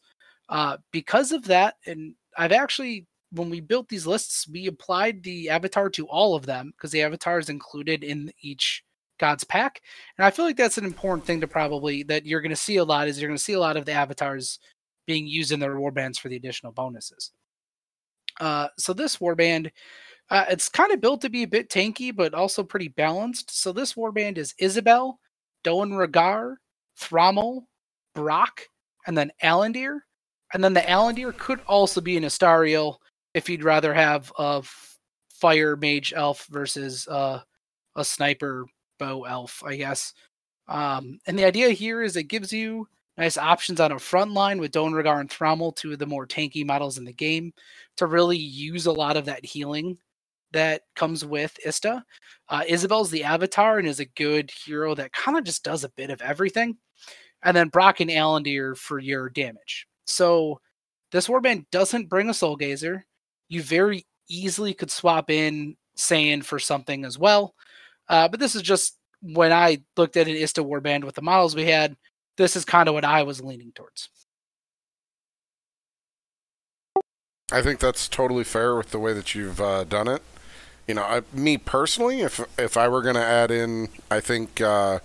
Uh, 0.49 0.77
because 0.91 1.31
of 1.31 1.45
that, 1.45 1.75
and 1.85 2.15
I've 2.37 2.51
actually 2.51 3.07
when 3.31 3.49
we 3.49 3.59
built 3.59 3.89
these 3.89 4.07
lists, 4.07 4.47
we 4.47 4.67
applied 4.67 5.23
the 5.23 5.49
avatar 5.49 5.89
to 5.89 6.07
all 6.07 6.35
of 6.35 6.45
them 6.45 6.71
because 6.75 6.91
the 6.91 7.01
avatar 7.01 7.39
is 7.39 7.49
included 7.49 8.03
in 8.03 8.31
each 8.41 8.83
God's 9.19 9.43
pack, 9.43 9.81
and 10.17 10.25
I 10.25 10.31
feel 10.31 10.45
like 10.45 10.57
that's 10.57 10.77
an 10.77 10.85
important 10.85 11.25
thing 11.25 11.41
to 11.41 11.47
probably 11.47 12.03
that 12.03 12.25
you're 12.25 12.41
going 12.41 12.49
to 12.51 12.55
see 12.55 12.77
a 12.77 12.83
lot 12.83 13.07
is 13.07 13.19
you're 13.19 13.29
going 13.29 13.37
to 13.37 13.43
see 13.43 13.53
a 13.53 13.59
lot 13.59 13.77
of 13.77 13.85
the 13.85 13.93
avatars 13.93 14.59
being 15.07 15.27
used 15.27 15.51
in 15.51 15.59
the 15.59 15.69
reward 15.69 15.93
bands 15.95 16.17
for 16.17 16.29
the 16.29 16.35
additional 16.35 16.71
bonuses. 16.71 17.31
Uh, 18.39 18.67
so 18.77 18.93
this 18.93 19.17
warband 19.17 19.71
uh, 20.29 20.45
it's 20.49 20.69
kind 20.69 20.91
of 20.91 21.01
built 21.01 21.21
to 21.21 21.29
be 21.29 21.43
a 21.43 21.47
bit 21.47 21.69
tanky, 21.69 22.15
but 22.15 22.33
also 22.33 22.63
pretty 22.63 22.87
balanced. 22.87 23.51
So 23.51 23.71
this 23.71 23.93
warband 23.93 24.37
is 24.37 24.55
Isabel, 24.57 25.19
Doenrakkar, 25.63 26.55
Thrommel, 26.99 27.67
Brock, 28.15 28.61
and 29.05 29.17
then 29.17 29.31
Alandir. 29.43 29.99
And 30.53 30.63
then 30.63 30.73
the 30.73 30.81
Alandir 30.81 31.37
could 31.37 31.59
also 31.67 32.01
be 32.01 32.17
an 32.17 32.23
Astariel 32.23 32.97
if 33.33 33.49
you'd 33.49 33.63
rather 33.63 33.93
have 33.93 34.31
a 34.39 34.63
fire 35.29 35.75
mage 35.75 36.13
elf 36.15 36.47
versus 36.49 37.07
uh, 37.07 37.41
a 37.95 38.05
sniper 38.05 38.65
bow 38.97 39.25
elf, 39.25 39.61
I 39.63 39.75
guess. 39.75 40.13
Um, 40.67 41.19
and 41.27 41.37
the 41.37 41.45
idea 41.45 41.69
here 41.69 42.01
is 42.01 42.15
it 42.15 42.23
gives 42.23 42.51
you 42.51 42.87
nice 43.17 43.37
options 43.37 43.79
on 43.79 43.91
a 43.91 43.99
front 43.99 44.31
line 44.31 44.59
with 44.59 44.71
Ragar 44.73 45.19
and 45.19 45.29
Thrommel, 45.29 45.75
two 45.75 45.93
of 45.93 45.99
the 45.99 46.05
more 46.05 46.27
tanky 46.27 46.65
models 46.65 46.97
in 46.97 47.05
the 47.05 47.13
game, 47.13 47.53
to 47.97 48.07
really 48.07 48.37
use 48.37 48.85
a 48.85 48.91
lot 48.91 49.17
of 49.17 49.25
that 49.25 49.45
healing 49.45 49.97
that 50.51 50.83
comes 50.95 51.25
with 51.25 51.57
Ista. 51.65 52.03
Uh, 52.49 52.63
Isabel's 52.67 53.09
the 53.09 53.23
avatar 53.23 53.79
and 53.79 53.87
is 53.87 53.99
a 53.99 54.05
good 54.05 54.51
hero 54.51 54.95
that 54.95 55.11
kind 55.11 55.37
of 55.37 55.43
just 55.43 55.63
does 55.63 55.83
a 55.83 55.89
bit 55.89 56.09
of 56.09 56.21
everything. 56.21 56.77
And 57.43 57.55
then 57.55 57.69
Brock 57.69 57.99
and 57.99 58.09
Alandir 58.09 58.77
for 58.77 58.99
your 58.99 59.29
damage. 59.29 59.87
So 60.05 60.59
this 61.11 61.27
warband 61.27 61.65
doesn't 61.71 62.09
bring 62.09 62.29
a 62.29 62.33
Soul 62.33 62.55
Gazer. 62.55 63.05
You 63.49 63.61
very 63.61 64.05
easily 64.29 64.73
could 64.73 64.91
swap 64.91 65.29
in 65.29 65.75
Saiyin 65.97 66.43
for 66.43 66.59
something 66.59 67.05
as 67.05 67.17
well. 67.17 67.53
Uh, 68.07 68.27
but 68.27 68.39
this 68.39 68.55
is 68.55 68.61
just 68.61 68.97
when 69.21 69.51
I 69.51 69.83
looked 69.97 70.17
at 70.17 70.27
an 70.27 70.35
Ista 70.35 70.63
warband 70.63 71.03
with 71.03 71.15
the 71.15 71.21
models 71.21 71.55
we 71.55 71.65
had, 71.65 71.95
this 72.37 72.55
is 72.55 72.65
kind 72.65 72.87
of 72.87 72.93
what 72.93 73.05
I 73.05 73.23
was 73.23 73.41
leaning 73.41 73.71
towards. 73.73 74.09
I 77.51 77.61
think 77.61 77.79
that's 77.79 78.07
totally 78.07 78.43
fair 78.43 78.75
with 78.75 78.91
the 78.91 78.99
way 78.99 79.13
that 79.13 79.35
you've 79.35 79.61
uh, 79.61 79.83
done 79.83 80.07
it 80.07 80.21
you 80.87 80.93
know, 80.93 81.03
I, 81.03 81.21
me 81.33 81.57
personally, 81.57 82.21
if 82.21 82.39
if 82.59 82.77
I 82.77 82.87
were 82.87 83.01
going 83.01 83.15
to 83.15 83.23
add 83.23 83.51
in, 83.51 83.89
I 84.11 84.19
think 84.19 84.61
uh, 84.61 84.99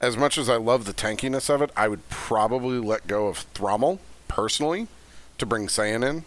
as 0.00 0.16
much 0.16 0.38
as 0.38 0.48
I 0.48 0.56
love 0.56 0.84
the 0.84 0.92
tankiness 0.92 1.50
of 1.50 1.60
it, 1.62 1.70
I 1.76 1.88
would 1.88 2.08
probably 2.08 2.78
let 2.78 3.06
go 3.06 3.28
of 3.28 3.52
Thrommel 3.54 3.98
personally 4.28 4.88
to 5.38 5.46
bring 5.46 5.66
Saiyin 5.66 6.08
in. 6.08 6.24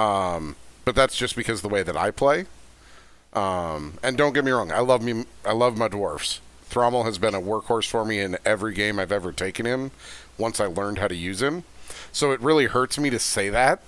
Um, 0.00 0.56
but 0.84 0.94
that's 0.94 1.16
just 1.16 1.36
because 1.36 1.62
the 1.62 1.68
way 1.68 1.82
that 1.82 1.96
I 1.96 2.10
play. 2.10 2.46
Um, 3.32 3.94
and 4.02 4.16
don't 4.16 4.32
get 4.32 4.44
me 4.44 4.50
wrong, 4.50 4.70
I 4.72 4.80
love 4.80 5.02
me, 5.02 5.24
I 5.44 5.52
love 5.52 5.76
my 5.76 5.88
dwarfs. 5.88 6.40
Thrommel 6.74 7.04
has 7.04 7.18
been 7.18 7.34
a 7.34 7.40
workhorse 7.40 7.88
for 7.88 8.04
me 8.04 8.18
in 8.18 8.36
every 8.44 8.74
game 8.74 8.98
I've 8.98 9.12
ever 9.12 9.30
taken 9.30 9.64
him. 9.64 9.92
Once 10.36 10.58
I 10.58 10.66
learned 10.66 10.98
how 10.98 11.06
to 11.06 11.14
use 11.14 11.40
him, 11.40 11.62
so 12.12 12.32
it 12.32 12.40
really 12.40 12.66
hurts 12.66 12.98
me 12.98 13.08
to 13.10 13.20
say 13.20 13.48
that 13.48 13.80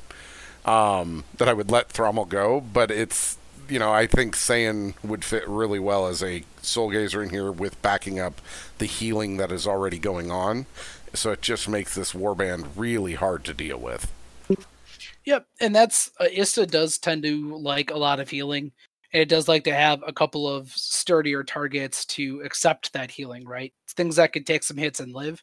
um, 0.64 1.24
that 1.38 1.48
I 1.48 1.52
would 1.52 1.70
let 1.70 1.88
Thrommel 1.88 2.28
go, 2.28 2.60
but 2.60 2.90
it's 2.90 3.38
you 3.68 3.80
know, 3.80 3.92
I 3.92 4.06
think 4.06 4.36
Saiyin 4.36 4.94
would 5.02 5.24
fit 5.24 5.46
really 5.48 5.80
well 5.80 6.06
as 6.06 6.22
a 6.22 6.44
Soul 6.62 6.92
Gazer 6.92 7.20
in 7.20 7.30
here 7.30 7.50
with 7.50 7.80
backing 7.82 8.20
up 8.20 8.40
the 8.78 8.86
healing 8.86 9.38
that 9.38 9.50
is 9.50 9.66
already 9.66 9.98
going 9.98 10.30
on. 10.30 10.66
So 11.14 11.32
it 11.32 11.42
just 11.42 11.68
makes 11.68 11.94
this 11.94 12.12
warband 12.12 12.68
really 12.76 13.14
hard 13.14 13.44
to 13.44 13.54
deal 13.54 13.78
with. 13.78 14.12
Yep, 15.24 15.46
and 15.60 15.74
that's 15.74 16.12
uh, 16.20 16.28
Ista 16.32 16.66
does 16.66 16.98
tend 16.98 17.24
to 17.24 17.56
like 17.56 17.90
a 17.90 17.98
lot 17.98 18.20
of 18.20 18.30
healing. 18.30 18.70
And 19.16 19.22
it 19.22 19.30
does 19.30 19.48
like 19.48 19.64
to 19.64 19.72
have 19.72 20.04
a 20.06 20.12
couple 20.12 20.46
of 20.46 20.68
sturdier 20.72 21.42
targets 21.42 22.04
to 22.04 22.42
accept 22.44 22.92
that 22.92 23.10
healing, 23.10 23.46
right? 23.46 23.72
Things 23.88 24.16
that 24.16 24.34
could 24.34 24.44
take 24.44 24.62
some 24.62 24.76
hits 24.76 25.00
and 25.00 25.14
live. 25.14 25.42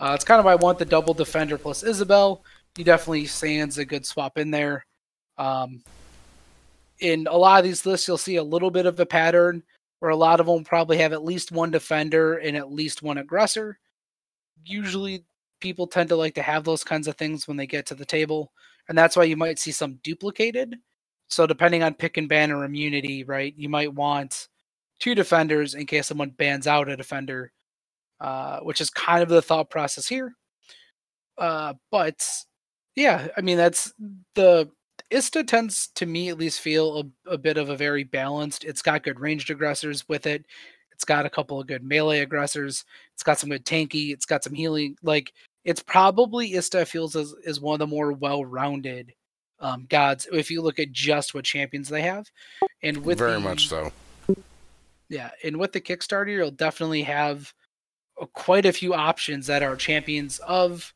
Uh, 0.00 0.14
it's 0.16 0.24
kind 0.24 0.40
of 0.40 0.46
I 0.46 0.56
want 0.56 0.80
the 0.80 0.84
double 0.84 1.14
defender 1.14 1.56
plus 1.56 1.84
Isabel. 1.84 2.42
You 2.76 2.82
definitely 2.82 3.26
Saiyin's 3.26 3.78
a 3.78 3.84
good 3.84 4.04
swap 4.04 4.36
in 4.36 4.50
there. 4.50 4.84
Um, 5.38 5.84
in 6.98 7.28
a 7.30 7.36
lot 7.36 7.60
of 7.60 7.64
these 7.64 7.86
lists, 7.86 8.08
you'll 8.08 8.18
see 8.18 8.34
a 8.34 8.42
little 8.42 8.72
bit 8.72 8.84
of 8.84 8.98
a 8.98 9.06
pattern 9.06 9.62
where 10.00 10.10
a 10.10 10.16
lot 10.16 10.40
of 10.40 10.46
them 10.46 10.64
probably 10.64 10.98
have 10.98 11.12
at 11.12 11.24
least 11.24 11.52
one 11.52 11.70
defender 11.70 12.38
and 12.38 12.56
at 12.56 12.72
least 12.72 13.00
one 13.00 13.18
aggressor. 13.18 13.78
Usually, 14.64 15.24
people 15.60 15.86
tend 15.86 16.08
to 16.08 16.16
like 16.16 16.34
to 16.34 16.42
have 16.42 16.64
those 16.64 16.82
kinds 16.82 17.06
of 17.06 17.14
things 17.14 17.46
when 17.46 17.56
they 17.56 17.68
get 17.68 17.86
to 17.86 17.94
the 17.94 18.04
table, 18.04 18.50
and 18.88 18.98
that's 18.98 19.14
why 19.14 19.22
you 19.22 19.36
might 19.36 19.60
see 19.60 19.70
some 19.70 20.00
duplicated. 20.02 20.74
So, 21.34 21.48
depending 21.48 21.82
on 21.82 21.94
pick 21.94 22.16
and 22.16 22.28
ban 22.28 22.52
or 22.52 22.64
immunity, 22.64 23.24
right, 23.24 23.52
you 23.56 23.68
might 23.68 23.92
want 23.92 24.48
two 25.00 25.16
defenders 25.16 25.74
in 25.74 25.84
case 25.84 26.06
someone 26.06 26.30
bans 26.30 26.68
out 26.68 26.88
a 26.88 26.96
defender, 26.96 27.50
uh, 28.20 28.60
which 28.60 28.80
is 28.80 28.88
kind 28.88 29.20
of 29.20 29.28
the 29.28 29.42
thought 29.42 29.68
process 29.68 30.06
here. 30.06 30.36
Uh, 31.36 31.74
but 31.90 32.24
yeah, 32.94 33.26
I 33.36 33.40
mean 33.40 33.56
that's 33.56 33.92
the 34.36 34.70
Ista 35.10 35.42
tends 35.42 35.88
to 35.96 36.06
me 36.06 36.28
at 36.28 36.38
least 36.38 36.60
feel 36.60 37.00
a, 37.26 37.32
a, 37.32 37.38
bit 37.38 37.56
of 37.56 37.68
a 37.68 37.76
very 37.76 38.04
balanced. 38.04 38.64
It's 38.64 38.82
got 38.82 39.02
good 39.02 39.18
ranged 39.18 39.50
aggressors 39.50 40.08
with 40.08 40.26
it. 40.26 40.46
It's 40.92 41.04
got 41.04 41.26
a 41.26 41.30
couple 41.30 41.60
of 41.60 41.66
good 41.66 41.82
melee 41.82 42.20
aggressors. 42.20 42.84
It's 43.12 43.24
got 43.24 43.40
some 43.40 43.50
good 43.50 43.66
tanky. 43.66 44.12
It's 44.12 44.26
got 44.26 44.44
some 44.44 44.54
healing. 44.54 44.96
Like 45.02 45.32
it's 45.64 45.82
probably 45.82 46.54
Ista 46.54 46.86
feels 46.86 47.16
as 47.16 47.34
is 47.44 47.60
one 47.60 47.74
of 47.74 47.78
the 47.80 47.86
more 47.88 48.12
well-rounded 48.12 49.12
um, 49.60 49.86
gods 49.88 50.26
if 50.32 50.50
you 50.50 50.62
look 50.62 50.78
at 50.78 50.92
just 50.92 51.34
what 51.34 51.44
champions 51.44 51.88
they 51.88 52.02
have. 52.02 52.30
And 52.82 53.04
with 53.04 53.18
very 53.18 53.34
the, 53.34 53.40
much 53.40 53.68
so. 53.68 53.92
Yeah, 55.08 55.30
and 55.42 55.58
with 55.58 55.72
the 55.72 55.80
Kickstarter, 55.80 56.34
you'll 56.34 56.50
definitely 56.50 57.02
have 57.02 57.52
a, 58.20 58.26
quite 58.26 58.66
a 58.66 58.72
few 58.72 58.94
options 58.94 59.46
that 59.46 59.62
are 59.62 59.76
champions 59.76 60.38
of 60.40 60.92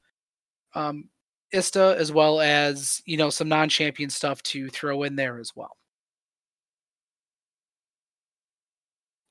um, 0.74 1.08
Ista 1.52 1.96
as 1.98 2.12
well 2.12 2.40
as 2.40 3.02
you 3.06 3.16
know 3.16 3.30
some 3.30 3.48
non-champion 3.48 4.10
stuff 4.10 4.42
to 4.44 4.68
throw 4.68 5.02
in 5.02 5.16
there 5.16 5.38
as 5.38 5.52
well. 5.54 5.76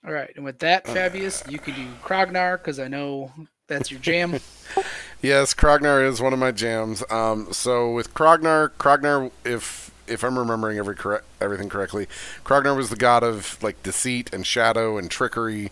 All 0.06 0.14
right, 0.14 0.32
and 0.36 0.46
with 0.46 0.60
that, 0.60 0.86
Fabius, 0.86 1.44
you 1.50 1.60
can 1.60 1.76
do 1.76 1.86
Krognar 2.04 2.58
because 2.58 2.80
I 2.80 2.88
know 2.88 3.32
that's 3.68 3.92
your 3.92 4.00
jam. 4.00 4.40
yes, 5.22 5.54
Krognar 5.54 6.06
is 6.08 6.22
one 6.22 6.34
of 6.34 6.40
my 6.40 6.52
jams. 6.52 7.04
Um, 7.10 7.52
so 7.52 7.92
with 7.92 8.14
Krognar, 8.14 8.72
Krognar, 8.78 9.32
if 9.46 9.92
if 10.08 10.24
I'm 10.24 10.40
remembering 10.40 10.78
every 10.78 10.96
everything 11.42 11.70
correctly, 11.70 12.08
Krognar 12.44 12.76
was 12.76 12.90
the 12.90 12.96
god 12.96 13.24
of 13.24 13.62
like 13.62 13.82
deceit 13.84 14.34
and 14.34 14.46
shadow 14.46 14.98
and 14.98 15.12
trickery. 15.12 15.72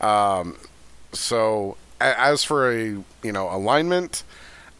Um, 0.00 0.56
so 1.12 1.76
as 2.00 2.44
for 2.44 2.70
a 2.70 2.84
you 3.22 3.32
know 3.32 3.50
alignment, 3.54 4.22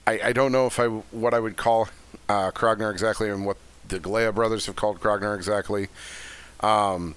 I, 0.06 0.20
I 0.24 0.32
don't 0.32 0.52
know 0.52 0.66
if 0.66 0.78
I 0.78 0.86
what 0.86 1.34
I 1.34 1.40
would 1.40 1.56
call 1.56 1.88
uh, 2.28 2.50
Krognar 2.50 2.90
exactly 2.90 3.28
and 3.28 3.46
what 3.46 3.56
the 3.88 4.00
Galea 4.00 4.34
brothers 4.34 4.66
have 4.66 4.76
called 4.76 5.00
Krognar 5.00 5.34
exactly. 5.34 5.88
Um, 6.60 7.14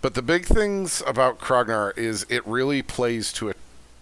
but 0.00 0.14
the 0.14 0.22
big 0.22 0.46
things 0.46 1.02
about 1.06 1.38
Krognar 1.38 1.96
is 1.96 2.26
it 2.28 2.46
really 2.46 2.82
plays 2.82 3.32
to 3.34 3.50
a, 3.50 3.54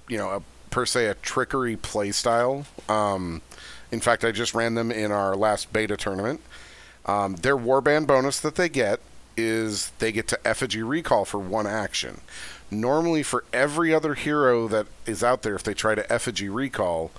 you 0.09 0.17
know, 0.17 0.31
a, 0.31 0.43
per 0.71 0.87
se 0.87 1.07
a 1.07 1.15
trickery 1.15 1.77
play 1.77 2.13
style. 2.13 2.67
Um, 2.89 3.43
in 3.91 4.01
fact, 4.01 4.25
I 4.25 4.33
just 4.33 4.55
ran 4.55 4.75
them 4.75 4.91
in 4.91 5.11
our 5.13 5.37
last 5.37 5.73
beta 5.73 5.97
tournament. 5.97 6.41
Um, 7.07 7.37
their 7.37 7.57
warband 7.57 8.07
bonus 8.07 8.39
that 8.41 8.55
they 8.55 8.69
get 8.69 9.01
is 9.37 9.91
they 9.99 10.13
get 10.13 10.29
to 10.29 10.47
effigy 10.47 10.83
recall 10.83 11.25
for 11.25 11.39
one 11.39 11.67
action. 11.67 12.21
Normally, 12.71 13.23
for 13.23 13.45
every 13.53 13.93
other 13.93 14.15
hero 14.15 14.69
that 14.69 14.87
is 15.07 15.25
out 15.25 15.43
there, 15.43 15.55
if 15.57 15.65
they 15.65 15.75
try 15.75 15.95
to 15.95 16.13
effigy 16.13 16.49
recall, 16.49 17.11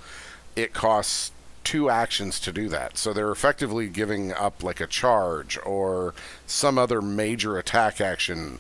it 0.56 0.74
costs 0.74 1.32
two 1.64 1.90
actions 1.90 2.40
to 2.40 2.52
do 2.52 2.70
that. 2.70 2.98
So 2.98 3.14
they're 3.14 3.32
effectively 3.32 3.88
giving 3.88 4.34
up 4.34 4.64
like 4.64 4.80
a 4.80 4.88
charge 4.88 5.60
or 5.66 6.14
some 6.48 6.78
other 6.78 7.02
major 7.02 7.58
attack 7.58 8.02
action 8.02 8.60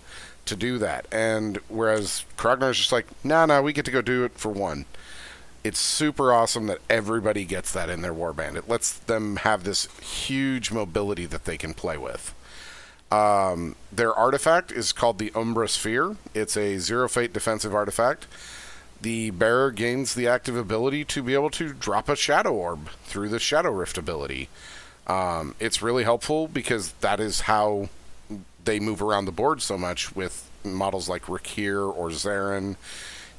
to 0.51 0.55
do 0.55 0.77
that. 0.77 1.07
And 1.11 1.57
whereas 1.67 2.25
Krognar's 2.37 2.77
just 2.77 2.91
like, 2.91 3.07
nah, 3.23 3.45
nah, 3.45 3.61
we 3.61 3.73
get 3.73 3.85
to 3.85 3.91
go 3.91 4.01
do 4.01 4.23
it 4.23 4.33
for 4.35 4.49
one. 4.49 4.85
It's 5.63 5.79
super 5.79 6.31
awesome 6.33 6.67
that 6.67 6.79
everybody 6.89 7.45
gets 7.45 7.71
that 7.73 7.89
in 7.89 8.01
their 8.01 8.13
warband. 8.13 8.55
It 8.55 8.69
lets 8.69 8.93
them 8.93 9.37
have 9.37 9.63
this 9.63 9.87
huge 9.99 10.71
mobility 10.71 11.25
that 11.25 11.45
they 11.45 11.57
can 11.57 11.73
play 11.73 11.97
with. 11.97 12.33
Um, 13.11 13.75
their 13.91 14.13
artifact 14.13 14.71
is 14.71 14.93
called 14.93 15.19
the 15.19 15.31
Umbra 15.35 15.67
Sphere. 15.67 16.15
It's 16.33 16.55
a 16.55 16.77
zero 16.77 17.09
fate 17.09 17.33
defensive 17.33 17.75
artifact 17.75 18.27
the 19.01 19.31
bearer 19.31 19.71
gains 19.71 20.13
the 20.13 20.27
active 20.27 20.55
ability 20.55 21.03
to 21.03 21.23
be 21.23 21.33
able 21.33 21.49
to 21.49 21.73
drop 21.73 22.07
a 22.07 22.15
shadow 22.15 22.53
orb 22.53 22.89
through 23.03 23.29
the 23.29 23.39
shadow 23.39 23.71
rift 23.71 23.97
ability. 23.97 24.47
Um, 25.07 25.55
it's 25.59 25.81
really 25.81 26.03
helpful 26.03 26.47
because 26.47 26.91
that 27.01 27.19
is 27.19 27.41
how 27.41 27.89
they 28.65 28.79
move 28.79 29.01
around 29.01 29.25
the 29.25 29.31
board 29.31 29.61
so 29.61 29.77
much 29.77 30.15
with 30.15 30.49
models 30.63 31.09
like 31.09 31.23
Rakkir 31.23 31.95
or 31.95 32.09
Zarin. 32.09 32.75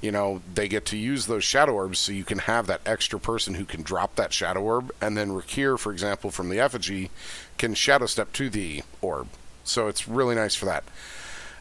You 0.00 0.10
know, 0.10 0.42
they 0.52 0.66
get 0.66 0.84
to 0.86 0.96
use 0.96 1.26
those 1.26 1.44
shadow 1.44 1.74
orbs 1.74 2.00
so 2.00 2.12
you 2.12 2.24
can 2.24 2.38
have 2.38 2.66
that 2.66 2.80
extra 2.84 3.20
person 3.20 3.54
who 3.54 3.64
can 3.64 3.82
drop 3.82 4.16
that 4.16 4.32
shadow 4.32 4.60
orb, 4.60 4.90
and 5.00 5.16
then 5.16 5.30
Rakkir, 5.30 5.78
for 5.78 5.92
example, 5.92 6.30
from 6.30 6.48
the 6.48 6.58
effigy, 6.58 7.10
can 7.56 7.74
shadow 7.74 8.06
step 8.06 8.32
to 8.32 8.50
the 8.50 8.82
orb. 9.00 9.28
So 9.62 9.86
it's 9.86 10.08
really 10.08 10.34
nice 10.34 10.56
for 10.56 10.64
that. 10.64 10.82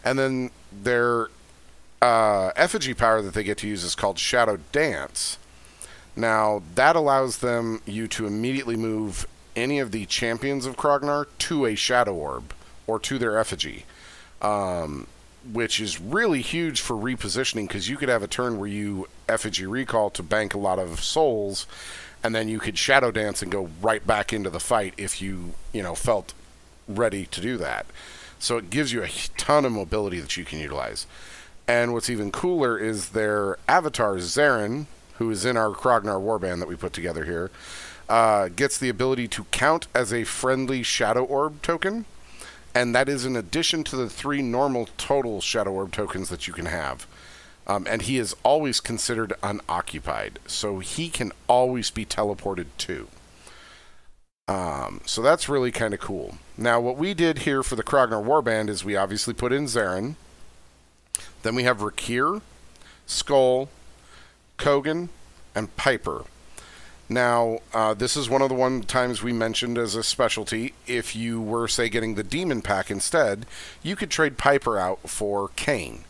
And 0.04 0.18
then 0.18 0.50
their 0.72 1.30
uh, 2.02 2.52
effigy 2.56 2.96
power 2.96 3.22
that 3.22 3.36
they 3.36 3.44
get 3.44 3.60
to 3.60 3.68
use 3.68 3.84
is 3.84 3.94
called 3.94 4.18
Shadow 4.18 4.58
Dance. 4.72 5.38
Now, 6.16 6.64
that 6.74 6.96
allows 6.96 7.38
them 7.38 7.82
you 7.86 8.08
to 8.10 8.26
immediately 8.26 8.76
move 8.76 9.28
any 9.56 9.78
of 9.78 9.92
the 9.92 10.08
champions 10.08 10.66
of 10.66 10.78
Krognar 10.78 11.28
to 11.38 11.66
a 11.68 11.76
Shadow 11.76 12.16
Orb 12.16 12.54
or 12.92 13.00
to 13.00 13.18
their 13.18 13.40
effigy, 13.40 13.86
um, 14.42 15.08
which 15.54 15.80
is 15.80 16.02
really 16.02 16.42
huge 16.42 16.82
for 16.82 16.96
repositioning 16.96 17.66
because 17.68 17.88
you 17.88 17.96
could 17.96 18.10
have 18.10 18.22
a 18.22 18.28
turn 18.28 18.60
where 18.60 18.68
you 18.68 19.08
effigy 19.30 19.66
recall 19.66 20.10
to 20.10 20.22
bank 20.22 20.54
a 20.54 20.58
lot 20.58 20.78
of 20.78 21.02
souls, 21.02 21.66
and 22.22 22.36
then 22.36 22.50
you 22.50 22.60
could 22.60 22.78
Shadow 22.78 23.10
Dance 23.10 23.42
and 23.42 23.50
go 23.50 23.70
right 23.82 24.06
back 24.06 24.34
into 24.34 24.50
the 24.50 24.60
fight 24.60 24.94
if 24.98 25.22
you 25.22 25.54
you 25.72 25.82
know 25.82 25.96
felt 25.96 26.34
ready 26.86 27.26
to 27.28 27.40
do 27.40 27.56
that. 27.58 27.86
So 28.40 28.58
it 28.58 28.70
gives 28.70 28.92
you 28.92 29.04
a 29.04 29.10
ton 29.38 29.64
of 29.64 29.72
mobility 29.72 30.20
that 30.20 30.36
you 30.36 30.44
can 30.44 30.60
utilize. 30.60 31.08
And 31.68 31.94
what's 31.94 32.10
even 32.10 32.32
cooler 32.32 32.78
is 32.78 33.10
their 33.10 33.58
avatar, 33.70 34.16
Zarin, 34.16 34.88
who 35.20 35.30
is 35.30 35.46
in 35.46 35.56
our 35.56 35.70
Krognar 35.70 36.20
warband 36.20 36.60
that 36.60 36.68
we 36.68 36.76
put 36.76 36.92
together 36.92 37.24
here, 37.24 37.52
uh, 38.10 38.50
gets 38.50 38.78
the 38.78 38.90
ability 38.90 39.30
to 39.30 39.46
count 39.46 39.88
as 39.96 40.12
a 40.12 40.26
friendly 40.26 40.84
Shadow 40.84 41.24
Orb 41.24 41.62
token. 41.62 42.06
And 42.74 42.96
that 42.96 43.10
is 43.10 43.26
in 43.26 43.36
addition 43.36 43.84
to 43.86 43.96
the 43.96 44.10
three 44.10 44.42
normal 44.42 44.88
total 44.98 45.42
Shadow 45.42 45.72
Orb 45.72 45.92
tokens 45.92 46.30
that 46.30 46.48
you 46.48 46.54
can 46.54 46.68
have. 46.68 47.06
Um, 47.68 47.86
and 47.88 48.02
he 48.04 48.18
is 48.18 48.36
always 48.44 48.80
considered 48.80 49.34
unoccupied, 49.44 50.40
so 50.48 50.80
he 50.80 51.10
can 51.10 51.32
always 51.48 51.92
be 51.92 52.06
teleported 52.06 52.68
too. 52.78 53.08
Um, 54.48 55.02
so 55.06 55.22
that's 55.22 55.48
really 55.48 55.72
kind 55.72 55.94
of 55.94 56.00
cool. 56.00 56.38
Now, 56.58 56.82
what 56.82 56.98
we 56.98 57.14
did 57.14 57.40
here 57.40 57.64
for 57.64 57.76
the 57.76 57.84
Krognar 57.84 58.26
Warband 58.26 58.68
is 58.68 58.84
we 58.84 58.96
obviously 58.96 59.34
put 59.34 59.54
in 59.54 59.66
Zarin, 59.66 60.16
then 61.44 61.56
we 61.56 61.64
have 61.64 61.80
Rakkir, 61.80 62.42
Skull, 63.06 63.70
Kogan, 64.58 65.10
and 65.56 65.76
Piper. 65.76 66.26
Now, 67.12 67.60
uh, 67.74 67.94
this 67.94 68.16
is 68.16 68.30
one 68.30 68.42
of 68.42 68.50
the 68.50 68.56
one 68.56 68.84
times 68.84 69.22
we 69.22 69.34
mentioned 69.34 69.78
as 69.78 69.96
a 69.96 70.04
specialty. 70.04 70.74
If 70.88 71.16
you 71.16 71.42
were, 71.42 71.68
say, 71.68 71.90
getting 71.90 72.16
the 72.16 72.24
Demon 72.24 72.62
Pack 72.62 72.90
instead, 72.90 73.46
you 73.84 73.96
could 73.96 74.10
trade 74.10 74.38
Piper 74.38 74.78
out 74.78 75.10
for 75.10 75.50
Kayn. 75.50 76.06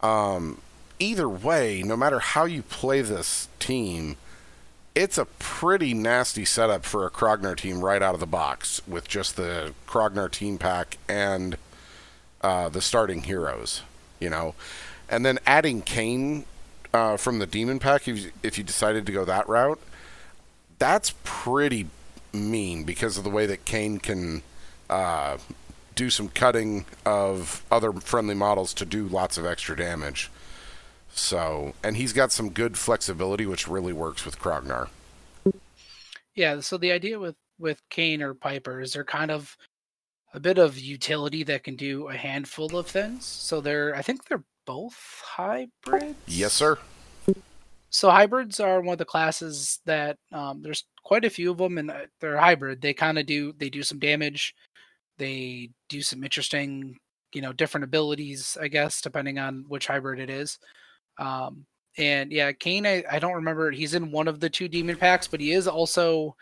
Um, 0.00 0.60
either 1.00 1.28
way, 1.28 1.82
no 1.84 1.96
matter 1.96 2.20
how 2.20 2.44
you 2.44 2.62
play 2.62 3.00
this 3.00 3.48
team, 3.58 4.16
it's 4.94 5.18
a 5.18 5.24
pretty 5.24 5.92
nasty 5.92 6.44
setup 6.44 6.84
for 6.84 7.04
a 7.04 7.10
Krognar 7.10 7.56
team 7.56 7.84
right 7.84 8.02
out 8.02 8.14
of 8.14 8.20
the 8.20 8.26
box 8.26 8.80
with 8.86 9.08
just 9.08 9.36
the 9.36 9.74
Krognar 9.88 10.30
team 10.30 10.56
pack 10.58 10.98
and 11.08 11.56
uh, 12.42 12.68
the 12.68 12.80
starting 12.80 13.22
heroes 13.24 13.82
you 14.22 14.30
know. 14.30 14.54
And 15.10 15.26
then 15.26 15.38
adding 15.44 15.82
Kayn 15.82 16.44
uh, 16.94 17.16
from 17.16 17.38
the 17.38 17.46
Demon 17.46 17.78
Pack, 17.78 18.08
if 18.08 18.18
you, 18.18 18.30
if 18.42 18.56
you 18.56 18.64
decided 18.64 19.04
to 19.06 19.12
go 19.12 19.24
that 19.24 19.46
route, 19.48 19.80
that's 20.82 21.14
pretty 21.22 21.86
mean 22.32 22.82
because 22.82 23.16
of 23.16 23.22
the 23.22 23.30
way 23.30 23.46
that 23.46 23.64
Kane 23.64 23.98
can 23.98 24.42
uh, 24.90 25.38
do 25.94 26.10
some 26.10 26.28
cutting 26.28 26.86
of 27.06 27.64
other 27.70 27.92
friendly 27.92 28.34
models 28.34 28.74
to 28.74 28.84
do 28.84 29.06
lots 29.06 29.38
of 29.38 29.46
extra 29.46 29.76
damage. 29.76 30.28
So, 31.14 31.74
and 31.84 31.96
he's 31.96 32.12
got 32.12 32.32
some 32.32 32.50
good 32.50 32.76
flexibility, 32.76 33.46
which 33.46 33.68
really 33.68 33.92
works 33.92 34.24
with 34.24 34.40
Krognar. 34.40 34.88
Yeah. 36.34 36.58
So 36.58 36.78
the 36.78 36.90
idea 36.90 37.16
with 37.20 37.36
with 37.60 37.80
Kane 37.88 38.20
or 38.20 38.34
Piper 38.34 38.80
is 38.80 38.94
they're 38.94 39.04
kind 39.04 39.30
of 39.30 39.56
a 40.34 40.40
bit 40.40 40.58
of 40.58 40.80
utility 40.80 41.44
that 41.44 41.62
can 41.62 41.76
do 41.76 42.08
a 42.08 42.16
handful 42.16 42.76
of 42.76 42.88
things. 42.88 43.24
So 43.24 43.60
they're, 43.60 43.94
I 43.94 44.02
think 44.02 44.24
they're 44.24 44.42
both 44.66 45.22
hybrids. 45.24 46.16
Yes, 46.26 46.54
sir. 46.54 46.78
So 47.92 48.10
hybrids 48.10 48.58
are 48.58 48.80
one 48.80 48.94
of 48.94 48.98
the 48.98 49.04
classes 49.04 49.80
that 49.84 50.16
um, 50.32 50.62
there's 50.62 50.84
quite 51.04 51.26
a 51.26 51.30
few 51.30 51.50
of 51.50 51.58
them, 51.58 51.76
and 51.76 51.90
uh, 51.90 52.06
they're 52.20 52.38
hybrid. 52.38 52.80
They 52.80 52.94
kind 52.94 53.18
of 53.18 53.26
do 53.26 53.52
they 53.58 53.68
do 53.68 53.82
some 53.82 53.98
damage. 53.98 54.54
They 55.18 55.70
do 55.90 56.00
some 56.00 56.24
interesting, 56.24 56.98
you 57.34 57.42
know, 57.42 57.52
different 57.52 57.84
abilities, 57.84 58.56
I 58.60 58.68
guess, 58.68 59.02
depending 59.02 59.38
on 59.38 59.66
which 59.68 59.86
hybrid 59.86 60.20
it 60.20 60.30
is. 60.30 60.58
Um, 61.18 61.66
and 61.98 62.32
yeah, 62.32 62.50
Kane, 62.52 62.86
I, 62.86 63.04
I 63.10 63.18
don't 63.18 63.34
remember. 63.34 63.70
He's 63.70 63.94
in 63.94 64.10
one 64.10 64.26
of 64.26 64.40
the 64.40 64.48
two 64.48 64.68
demon 64.68 64.96
packs, 64.96 65.28
but 65.28 65.40
he 65.40 65.52
is 65.52 65.68
also, 65.68 66.34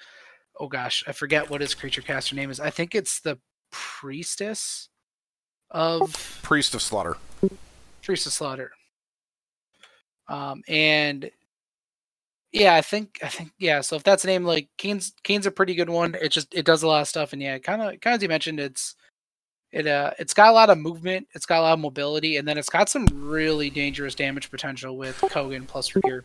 oh 0.61 0.69
gosh, 0.69 1.03
I 1.09 1.13
forget 1.13 1.51
what 1.51 1.61
his 1.61 1.75
creature 1.75 2.03
caster 2.03 2.37
name 2.37 2.53
is. 2.53 2.61
I 2.61 2.71
think 2.71 2.95
it's 2.95 3.21
the 3.21 3.39
priestess 3.73 4.89
of 5.73 6.13
Priest 6.43 6.77
of 6.77 6.83
Slaughter. 6.83 7.17
Priest 8.03 8.27
of 8.27 8.33
Slaughter. 8.33 8.71
Um, 10.29 10.63
and 10.69 11.29
yeah, 12.53 12.75
I 12.75 12.81
think 12.81 13.19
I 13.23 13.29
think 13.29 13.53
yeah. 13.59 13.81
So 13.81 13.97
if 13.97 14.03
that's 14.03 14.23
the 14.23 14.29
name, 14.29 14.45
like 14.45 14.69
Kane's 14.77 15.13
Kane's 15.23 15.47
a 15.47 15.51
pretty 15.51 15.75
good 15.75 15.91
one. 15.91 16.17
It 16.21 16.31
just 16.31 16.53
it 16.55 16.65
does 16.65 16.83
a 16.83 16.89
lot 16.89 17.03
of 17.03 17.09
stuff, 17.09 17.33
and 17.33 17.41
yeah, 17.41 17.59
kind 17.59 17.81
of 17.81 18.01
kind 18.01 18.15
of 18.15 18.19
as 18.19 18.23
you 18.23 18.29
mentioned, 18.29 18.59
it's 18.59 18.97
it 19.73 19.87
uh 19.87 20.13
it's 20.19 20.35
got 20.35 20.49
a 20.51 20.53
lot 20.53 20.71
of 20.71 20.79
movement, 20.79 21.29
it's 21.33 21.47
got 21.47 21.61
a 21.61 21.63
lot 21.63 21.75
of 21.75 21.79
mobility, 21.79 22.37
and 22.37 22.49
then 22.49 22.59
it's 22.59 22.69
got 22.69 22.89
some 22.89 23.07
really 23.13 23.71
dangerous 23.71 24.15
damage 24.15 24.51
potential 24.51 24.97
with 24.97 25.21
Kogan 25.21 25.67
plus 25.67 25.95
Repair. 25.95 26.25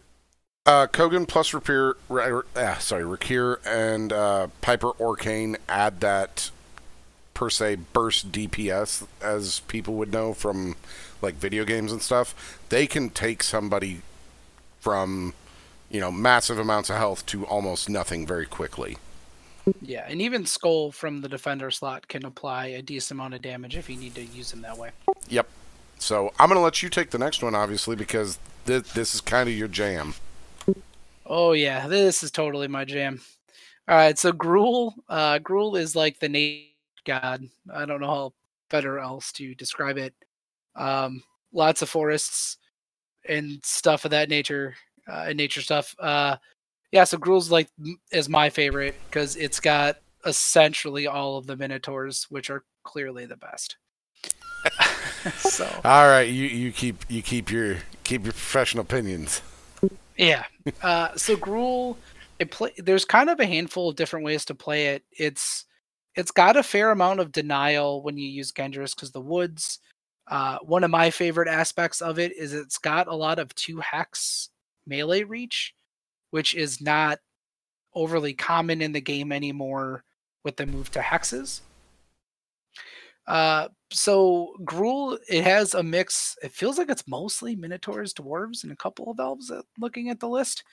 Uh, 0.65 0.87
Kogan 0.87 1.27
plus 1.27 1.53
Repair, 1.53 1.93
uh, 2.09 2.77
sorry, 2.79 3.03
Rakkir 3.03 3.57
and 3.67 4.11
uh, 4.11 4.47
Piper 4.61 4.89
or 4.89 5.15
Kane 5.15 5.57
add 5.69 6.01
that 6.01 6.49
per 7.35 7.51
se 7.51 7.75
burst 7.93 8.31
DPS, 8.31 9.05
as 9.21 9.59
people 9.67 9.93
would 9.93 10.11
know 10.11 10.33
from 10.33 10.75
like 11.21 11.35
video 11.35 11.65
games 11.65 11.91
and 11.91 12.01
stuff. 12.01 12.59
They 12.69 12.87
can 12.87 13.11
take 13.11 13.43
somebody 13.43 14.01
from 14.79 15.35
you 15.89 15.99
know 15.99 16.11
massive 16.11 16.59
amounts 16.59 16.89
of 16.89 16.97
health 16.97 17.25
to 17.27 17.45
almost 17.45 17.89
nothing 17.89 18.25
very 18.25 18.45
quickly. 18.45 18.97
Yeah, 19.81 20.05
and 20.07 20.21
even 20.21 20.45
Skull 20.45 20.91
from 20.91 21.21
the 21.21 21.29
defender 21.29 21.71
slot 21.71 22.07
can 22.07 22.25
apply 22.25 22.67
a 22.67 22.81
decent 22.81 23.19
amount 23.19 23.33
of 23.33 23.41
damage 23.41 23.75
if 23.75 23.89
you 23.89 23.97
need 23.97 24.13
to 24.15 24.23
use 24.23 24.53
him 24.53 24.61
that 24.61 24.77
way. 24.77 24.91
Yep. 25.29 25.47
So 25.97 26.31
I'm 26.39 26.49
going 26.49 26.59
to 26.59 26.63
let 26.63 26.83
you 26.83 26.89
take 26.89 27.09
the 27.09 27.17
next 27.17 27.41
one, 27.41 27.55
obviously, 27.55 27.95
because 27.95 28.37
th- 28.67 28.93
this 28.93 29.15
is 29.15 29.21
kind 29.21 29.49
of 29.49 29.55
your 29.55 29.67
jam. 29.67 30.13
Oh 31.25 31.53
yeah, 31.53 31.87
this 31.87 32.21
is 32.21 32.29
totally 32.29 32.67
my 32.67 32.85
jam. 32.85 33.21
All 33.87 33.95
right, 33.95 34.17
so 34.17 34.31
Gruul, 34.31 34.93
uh, 35.09 35.39
Gruul 35.39 35.79
is 35.79 35.95
like 35.95 36.19
the 36.19 36.29
nature 36.29 36.69
god. 37.05 37.47
I 37.73 37.85
don't 37.85 38.01
know 38.01 38.07
how 38.07 38.33
better 38.69 38.99
else 38.99 39.31
to 39.33 39.55
describe 39.55 39.97
it. 39.97 40.13
Um, 40.75 41.23
lots 41.53 41.81
of 41.81 41.89
forests 41.89 42.57
and 43.29 43.63
stuff 43.63 44.03
of 44.03 44.11
that 44.11 44.29
nature, 44.29 44.75
uh, 45.07 45.25
and 45.27 45.37
nature 45.37 45.61
stuff. 45.61 45.95
Uh, 45.99 46.37
yeah, 46.91 47.03
so 47.03 47.17
Gruul's 47.17 47.51
like 47.51 47.69
is 48.11 48.29
my 48.29 48.49
favorite 48.49 48.95
because 49.09 49.35
it's 49.35 49.59
got 49.59 49.97
essentially 50.25 51.07
all 51.07 51.37
of 51.37 51.47
the 51.47 51.55
Minotaurs, 51.55 52.25
which 52.29 52.49
are 52.49 52.63
clearly 52.83 53.25
the 53.25 53.37
best. 53.37 53.77
so 55.37 55.65
all 55.83 56.07
right, 56.07 56.29
you 56.29 56.45
you 56.45 56.71
keep 56.71 57.05
you 57.09 57.21
keep 57.21 57.51
your 57.51 57.77
keep 58.03 58.23
your 58.23 58.33
professional 58.33 58.83
opinions. 58.83 59.41
Yeah. 60.17 60.45
Uh, 60.81 61.15
so 61.15 61.35
Gruul, 61.35 61.97
it 62.39 62.51
play. 62.51 62.71
There's 62.77 63.05
kind 63.05 63.29
of 63.29 63.39
a 63.39 63.45
handful 63.45 63.89
of 63.89 63.95
different 63.95 64.25
ways 64.25 64.45
to 64.45 64.55
play 64.55 64.87
it. 64.87 65.03
It's 65.11 65.65
it's 66.15 66.31
got 66.31 66.55
a 66.55 66.63
fair 66.63 66.91
amount 66.91 67.19
of 67.19 67.31
denial 67.31 68.01
when 68.01 68.17
you 68.17 68.27
use 68.27 68.51
Gendris 68.51 68.95
because 68.95 69.11
the 69.11 69.21
woods. 69.21 69.79
Uh, 70.27 70.57
one 70.63 70.83
of 70.83 70.89
my 70.89 71.11
favorite 71.11 71.47
aspects 71.47 72.01
of 72.01 72.17
it 72.17 72.35
is 72.35 72.51
it's 72.51 72.79
got 72.79 73.07
a 73.07 73.15
lot 73.15 73.37
of 73.37 73.53
two 73.53 73.79
hex 73.79 74.49
melee 74.87 75.23
reach 75.23 75.73
which 76.35 76.53
is 76.53 76.81
not 76.81 77.19
overly 77.93 78.33
common 78.33 78.81
in 78.81 78.91
the 78.91 78.99
game 78.99 79.31
anymore 79.31 80.03
with 80.43 80.57
the 80.57 80.65
move 80.65 80.91
to 80.91 80.99
hexes. 80.99 81.61
Uh, 83.25 83.69
so 83.89 84.53
Gruul, 84.65 85.17
it 85.29 85.45
has 85.45 85.73
a 85.73 85.81
mix. 85.81 86.35
It 86.43 86.51
feels 86.51 86.77
like 86.77 86.89
it's 86.89 87.07
mostly 87.07 87.55
Minotaurs, 87.55 88.13
Dwarves, 88.13 88.63
and 88.63 88.73
a 88.73 88.75
couple 88.75 89.09
of 89.09 89.17
Elves. 89.17 89.49
Looking 89.79 90.09
at 90.09 90.19
the 90.19 90.27
list, 90.27 90.65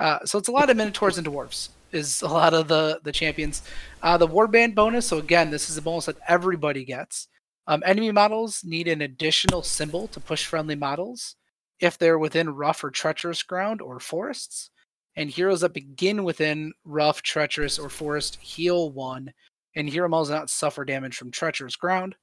uh, 0.00 0.18
so 0.24 0.38
it's 0.38 0.48
a 0.48 0.52
lot 0.52 0.70
of 0.70 0.76
Minotaurs 0.76 1.18
and 1.18 1.26
Dwarves. 1.28 1.68
Is 1.92 2.20
a 2.20 2.28
lot 2.28 2.52
of 2.52 2.66
the 2.66 3.00
the 3.04 3.12
champions. 3.12 3.62
Uh, 4.02 4.18
the 4.18 4.26
Warband 4.26 4.74
bonus. 4.74 5.06
So 5.06 5.18
again, 5.18 5.50
this 5.50 5.70
is 5.70 5.76
a 5.76 5.82
bonus 5.82 6.06
that 6.06 6.16
everybody 6.26 6.84
gets. 6.84 7.28
Um, 7.68 7.84
enemy 7.86 8.10
models 8.10 8.62
need 8.64 8.88
an 8.88 9.02
additional 9.02 9.62
symbol 9.62 10.08
to 10.08 10.18
push 10.18 10.44
friendly 10.46 10.74
models 10.74 11.36
if 11.80 11.98
they're 11.98 12.18
within 12.18 12.50
rough 12.50 12.82
or 12.82 12.90
treacherous 12.90 13.42
ground 13.42 13.82
or 13.82 14.00
forests 14.00 14.70
and 15.16 15.30
heroes 15.30 15.62
that 15.62 15.72
begin 15.72 16.24
within 16.24 16.72
rough, 16.84 17.22
treacherous, 17.22 17.78
or 17.78 17.88
forest 17.88 18.36
heal 18.40 18.90
one, 18.90 19.32
and 19.74 19.88
hero 19.88 20.08
models 20.08 20.30
not 20.30 20.50
suffer 20.50 20.84
damage 20.84 21.16
from 21.16 21.30
treacherous 21.30 21.76
ground. 21.76 22.14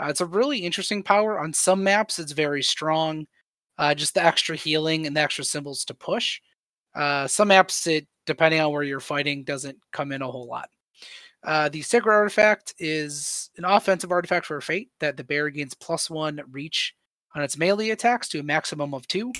Uh, 0.00 0.06
it's 0.06 0.20
a 0.20 0.26
really 0.26 0.58
interesting 0.58 1.02
power. 1.02 1.38
On 1.38 1.52
some 1.52 1.82
maps, 1.82 2.18
it's 2.18 2.32
very 2.32 2.62
strong. 2.62 3.26
Uh, 3.78 3.94
just 3.94 4.14
the 4.14 4.24
extra 4.24 4.56
healing 4.56 5.06
and 5.06 5.16
the 5.16 5.20
extra 5.20 5.44
symbols 5.44 5.84
to 5.84 5.94
push. 5.94 6.40
Uh, 6.94 7.26
some 7.26 7.48
maps, 7.48 7.86
it 7.86 8.06
depending 8.26 8.60
on 8.60 8.72
where 8.72 8.82
you're 8.82 9.00
fighting, 9.00 9.44
doesn't 9.44 9.76
come 9.92 10.12
in 10.12 10.22
a 10.22 10.30
whole 10.30 10.46
lot. 10.46 10.70
Uh, 11.42 11.68
the 11.68 11.82
Sacred 11.82 12.14
Artifact 12.14 12.74
is 12.78 13.50
an 13.58 13.64
offensive 13.64 14.10
artifact 14.10 14.46
for 14.46 14.60
Fate 14.60 14.88
that 15.00 15.16
the 15.16 15.24
bear 15.24 15.50
gains 15.50 15.74
plus 15.74 16.08
one 16.08 16.40
reach 16.50 16.94
on 17.34 17.42
its 17.42 17.56
melee 17.56 17.90
attacks 17.90 18.28
to 18.28 18.40
a 18.40 18.42
maximum 18.42 18.94
of 18.94 19.06
two. 19.08 19.32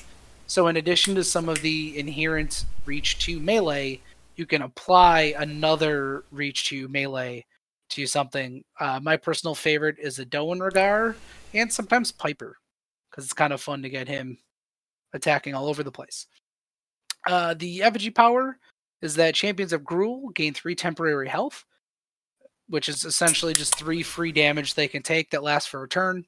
So, 0.47 0.66
in 0.68 0.76
addition 0.76 1.14
to 1.14 1.24
some 1.24 1.49
of 1.49 1.61
the 1.62 1.99
inherent 1.99 2.66
reach 2.84 3.18
to 3.20 3.40
melee, 3.40 4.01
you 4.36 4.47
can 4.47 4.62
apply 4.62 5.34
another 5.38 6.24
reach 6.30 6.68
to 6.68 6.88
melee 6.88 7.45
to 7.90 8.07
something. 8.07 8.64
Uh, 8.80 9.01
my 9.03 9.16
personal 9.16 9.55
favorite 9.55 9.97
is 9.99 10.18
a 10.18 10.26
Doenrakkar 10.26 11.14
and 11.55 11.72
sometimes 11.72 12.12
Piper 12.12 12.57
because 13.11 13.24
it's 13.24 13.32
kind 13.32 13.53
of 13.53 13.61
fun 13.61 13.82
to 13.82 13.88
get 13.88 14.09
him 14.09 14.36
attacking 15.12 15.55
all 15.55 15.68
over 15.68 15.82
the 15.82 15.92
place. 15.92 16.26
Uh, 17.26 17.55
the 17.55 17.82
effigy 17.82 18.11
power 18.11 18.59
is 19.01 19.14
that 19.14 19.34
champions 19.34 19.72
of 19.72 19.82
Gruul 19.82 20.34
gain 20.34 20.53
three 20.53 20.74
temporary 20.74 21.28
health, 21.28 21.64
which 22.68 22.88
is 22.88 23.05
essentially 23.05 23.53
just 23.53 23.78
three 23.78 24.03
free 24.03 24.32
damage 24.32 24.74
they 24.74 24.88
can 24.88 25.03
take 25.03 25.30
that 25.30 25.42
lasts 25.42 25.68
for 25.68 25.84
a 25.84 25.88
turn. 25.88 26.24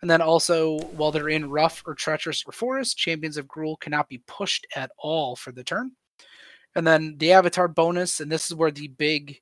And 0.00 0.10
then 0.10 0.22
also, 0.22 0.78
while 0.96 1.10
they're 1.10 1.28
in 1.28 1.50
rough 1.50 1.82
or 1.86 1.94
treacherous 1.94 2.44
or 2.46 2.52
forest, 2.52 2.96
champions 2.96 3.36
of 3.36 3.46
Gruul 3.46 3.80
cannot 3.80 4.08
be 4.08 4.22
pushed 4.26 4.66
at 4.76 4.92
all 4.98 5.34
for 5.34 5.50
the 5.50 5.64
turn. 5.64 5.92
And 6.74 6.86
then 6.86 7.16
the 7.18 7.32
avatar 7.32 7.66
bonus, 7.66 8.20
and 8.20 8.30
this 8.30 8.46
is 8.46 8.54
where 8.54 8.70
the 8.70 8.88
big 8.88 9.40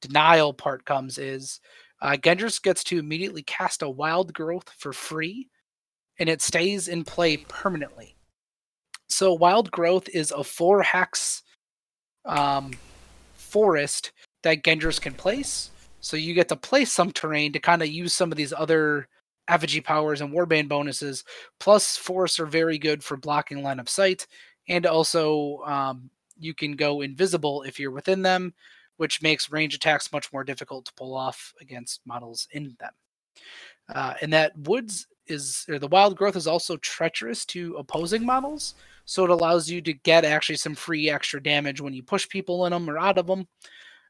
denial 0.00 0.52
part 0.52 0.84
comes, 0.84 1.18
is 1.18 1.60
uh, 2.00 2.12
Gendris 2.12 2.62
gets 2.62 2.84
to 2.84 2.98
immediately 2.98 3.42
cast 3.42 3.82
a 3.82 3.90
wild 3.90 4.32
growth 4.32 4.70
for 4.78 4.92
free, 4.92 5.48
and 6.18 6.28
it 6.28 6.42
stays 6.42 6.86
in 6.88 7.02
play 7.02 7.38
permanently. 7.38 8.16
So 9.08 9.32
wild 9.32 9.70
growth 9.70 10.08
is 10.10 10.30
a 10.30 10.44
four 10.44 10.82
hex 10.82 11.42
um, 12.24 12.72
forest 13.34 14.12
that 14.42 14.62
Gendris 14.62 15.00
can 15.00 15.14
place. 15.14 15.70
So 16.00 16.16
you 16.16 16.34
get 16.34 16.48
to 16.48 16.56
place 16.56 16.92
some 16.92 17.10
terrain 17.10 17.52
to 17.52 17.58
kind 17.58 17.82
of 17.82 17.88
use 17.88 18.12
some 18.12 18.30
of 18.30 18.38
these 18.38 18.52
other 18.52 19.08
effigy 19.48 19.80
powers 19.80 20.20
and 20.20 20.32
warband 20.32 20.68
bonuses. 20.68 21.24
Plus, 21.60 21.96
forests 21.96 22.40
are 22.40 22.46
very 22.46 22.78
good 22.78 23.02
for 23.02 23.16
blocking 23.16 23.62
line 23.62 23.80
of 23.80 23.88
sight, 23.88 24.26
and 24.68 24.86
also 24.86 25.62
um, 25.64 26.10
you 26.38 26.54
can 26.54 26.72
go 26.72 27.00
invisible 27.00 27.62
if 27.62 27.78
you're 27.78 27.90
within 27.90 28.22
them, 28.22 28.54
which 28.96 29.22
makes 29.22 29.50
range 29.50 29.74
attacks 29.74 30.12
much 30.12 30.32
more 30.32 30.44
difficult 30.44 30.84
to 30.86 30.94
pull 30.94 31.14
off 31.14 31.54
against 31.60 32.00
models 32.06 32.48
in 32.52 32.76
them. 32.80 32.92
Uh, 33.94 34.14
and 34.20 34.32
that 34.32 34.56
woods 34.58 35.06
is 35.26 35.64
or 35.68 35.78
the 35.78 35.88
wild 35.88 36.16
growth 36.16 36.36
is 36.36 36.46
also 36.46 36.76
treacherous 36.78 37.44
to 37.44 37.74
opposing 37.76 38.24
models, 38.24 38.74
so 39.04 39.24
it 39.24 39.30
allows 39.30 39.70
you 39.70 39.80
to 39.80 39.92
get 39.92 40.24
actually 40.24 40.56
some 40.56 40.74
free 40.74 41.10
extra 41.10 41.42
damage 41.42 41.80
when 41.80 41.92
you 41.92 42.02
push 42.02 42.28
people 42.28 42.66
in 42.66 42.72
them 42.72 42.88
or 42.88 42.98
out 42.98 43.18
of 43.18 43.26
them. 43.26 43.46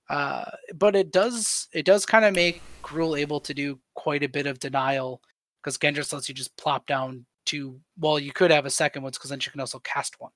Uh, 0.09 0.45
but 0.75 0.95
it 0.95 1.11
does 1.11 1.69
it 1.73 1.85
does 1.85 2.07
kind 2.07 2.25
of 2.25 2.35
make 2.35 2.63
Gruul 2.83 3.19
able 3.19 3.41
to 3.41 3.53
do 3.53 3.79
quite 3.95 4.23
a 4.23 4.29
bit 4.29 4.47
of 4.47 4.61
denial 4.61 5.21
because 5.63 5.79
Gendris 5.79 6.13
lets 6.13 6.29
you 6.29 6.35
just 6.35 6.57
plop 6.57 6.87
down 6.87 7.27
to 7.47 7.81
well, 7.99 8.19
you 8.19 8.33
could 8.33 8.51
have 8.51 8.67
a 8.67 8.71
second 8.71 9.03
one 9.03 9.13
because 9.13 9.31
then 9.31 9.41
you 9.43 9.51
can 9.51 9.61
also 9.61 9.81
cast 9.81 10.21
one. 10.21 10.33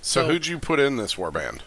So, 0.00 0.22
so 0.22 0.26
who'd 0.26 0.46
you 0.46 0.58
put 0.58 0.80
in 0.80 0.96
this 0.96 1.14
warband? 1.14 1.60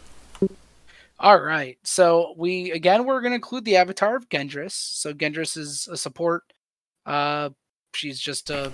All 1.19 1.39
right. 1.39 1.77
So 1.83 2.33
we 2.35 2.71
again 2.71 3.05
we're 3.05 3.21
gonna 3.21 3.35
include 3.35 3.63
the 3.63 3.77
avatar 3.77 4.15
of 4.15 4.27
Gendris. 4.29 4.71
So 4.71 5.13
Gendris 5.13 5.55
is 5.55 5.87
a 5.89 5.95
support. 5.95 6.43
Uh 7.05 7.51
she's 7.93 8.19
just 8.19 8.49
a 8.49 8.73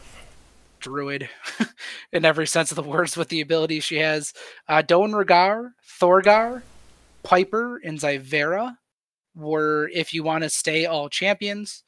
druid 0.79 1.27
in 2.13 2.23
every 2.23 2.47
sense 2.47 2.71
of 2.71 2.77
the 2.77 2.83
words 2.83 3.17
with 3.17 3.27
the 3.27 3.41
ability 3.41 3.81
she 3.81 3.97
has. 3.97 4.33
Uh 4.69 4.81
Doenrakkar, 4.81 5.71
Thorgar, 5.99 6.61
Piper 7.27 7.81
and 7.83 7.99
Zyvera 7.99 8.77
were 9.35 9.89
if 9.93 10.13
you 10.13 10.23
want 10.23 10.43
to 10.43 10.49
stay 10.49 10.85
all 10.85 11.09
champions. 11.09 11.83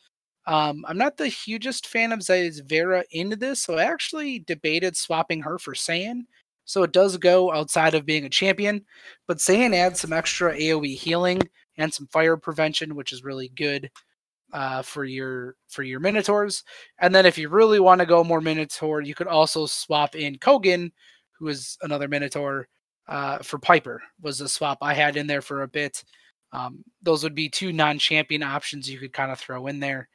Um, 0.47 0.83
I'm 0.87 0.97
not 0.97 1.15
the 1.15 1.27
hugest 1.29 1.87
fan 1.87 2.11
of 2.11 2.19
Zyvera 2.19 3.03
into 3.11 3.37
this, 3.37 3.63
so 3.63 3.77
I 3.77 3.85
actually 3.85 4.39
debated 4.39 4.97
swapping 4.97 5.41
her 5.43 5.57
for 5.57 5.73
Saiyin. 5.73 6.23
So 6.65 6.83
it 6.83 6.91
does 6.91 7.17
go 7.17 7.53
outside 7.53 7.95
of 7.95 8.05
being 8.05 8.25
a 8.25 8.29
champion, 8.29 8.85
but 9.27 9.37
Saiyin 9.37 9.73
adds 9.73 10.01
some 10.01 10.13
extra 10.13 10.53
AoE 10.55 10.95
healing 10.95 11.41
and 11.77 11.93
some 11.93 12.07
fire 12.07 12.37
prevention, 12.37 12.95
which 12.95 13.13
is 13.13 13.23
really 13.23 13.49
good. 13.55 13.89
uh, 14.53 14.81
for 14.81 15.05
your 15.05 15.55
for 15.67 15.83
your 15.83 15.99
Minotaurs. 15.99 16.63
And 16.99 17.13
then 17.13 17.25
if 17.25 17.37
you 17.37 17.49
really 17.49 17.79
want 17.79 17.99
to 17.99 18.05
go 18.05 18.23
more 18.23 18.41
Minotaur, 18.41 19.01
you 19.01 19.15
could 19.15 19.27
also 19.27 19.65
swap 19.65 20.15
in 20.15 20.37
Kogan, 20.37 20.91
who 21.37 21.47
is 21.47 21.77
another 21.83 22.07
Minotaur, 22.07 22.67
uh, 23.10 23.39
for 23.39 23.57
Piper. 23.60 24.01
Was 24.22 24.39
a 24.39 24.47
swap 24.47 24.78
I 24.82 24.93
had 24.93 25.18
in 25.18 25.28
there 25.28 25.41
for 25.41 25.64
a 25.64 25.68
bit. 25.68 26.03
Um, 26.53 26.84
those 27.01 27.24
would 27.24 27.36
be 27.36 27.49
two 27.49 27.74
non-champion 27.74 28.41
options 28.41 28.89
you 28.89 28.99
could 28.99 29.14
kind 29.14 29.32
of 29.32 29.39
throw 29.39 29.68
in 29.68 29.80
there. 29.80 30.07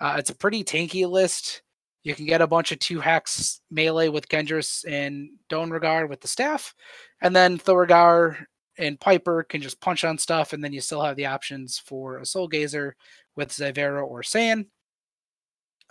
Uh, 0.00 0.16
it's 0.18 0.30
a 0.30 0.34
pretty 0.34 0.64
tanky 0.64 1.08
list. 1.08 1.62
You 2.02 2.14
can 2.14 2.26
get 2.26 2.40
a 2.40 2.46
bunch 2.46 2.72
of 2.72 2.78
two 2.78 2.98
hacks 2.98 3.60
melee 3.70 4.08
with 4.08 4.28
Gendris 4.28 4.84
and 4.88 5.28
Doenrakkar 5.50 6.08
with 6.08 6.22
the 6.22 6.28
staff, 6.28 6.74
and 7.20 7.36
then 7.36 7.58
Thorgar 7.58 8.46
and 8.78 8.98
Piper 8.98 9.42
can 9.42 9.60
just 9.60 9.80
punch 9.80 10.04
on 10.04 10.16
stuff, 10.16 10.54
and 10.54 10.64
then 10.64 10.72
you 10.72 10.80
still 10.80 11.02
have 11.02 11.16
the 11.16 11.26
options 11.26 11.78
for 11.78 12.18
a 12.18 12.26
Soul 12.26 12.48
Gazer 12.48 12.96
with 13.36 13.50
Zyvera 13.50 14.02
or 14.02 14.22
Saiyin. 14.22 14.66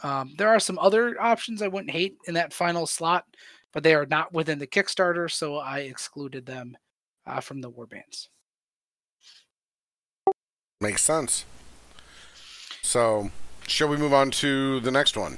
Um, 0.01 0.33
there 0.37 0.49
are 0.49 0.59
some 0.59 0.79
other 0.79 1.21
options 1.21 1.61
I 1.61 1.67
wouldn't 1.67 1.91
hate 1.91 2.15
in 2.25 2.33
that 2.33 2.53
final 2.53 2.87
slot, 2.87 3.25
but 3.73 3.83
they 3.83 3.93
are 3.93 4.05
not 4.05 4.33
within 4.33 4.59
the 4.59 4.67
Kickstarter, 4.67 5.29
so 5.29 5.57
I 5.57 5.79
excluded 5.79 6.45
them 6.45 6.77
uh, 7.25 7.39
from 7.39 7.61
the 7.61 7.71
warbands. 7.71 8.27
Makes 10.81 11.03
sense. 11.03 11.45
So, 12.81 13.31
shall 13.67 13.89
we 13.89 13.97
move 13.97 14.13
on 14.13 14.31
to 14.31 14.79
the 14.79 14.91
next 14.91 15.17
one? 15.17 15.37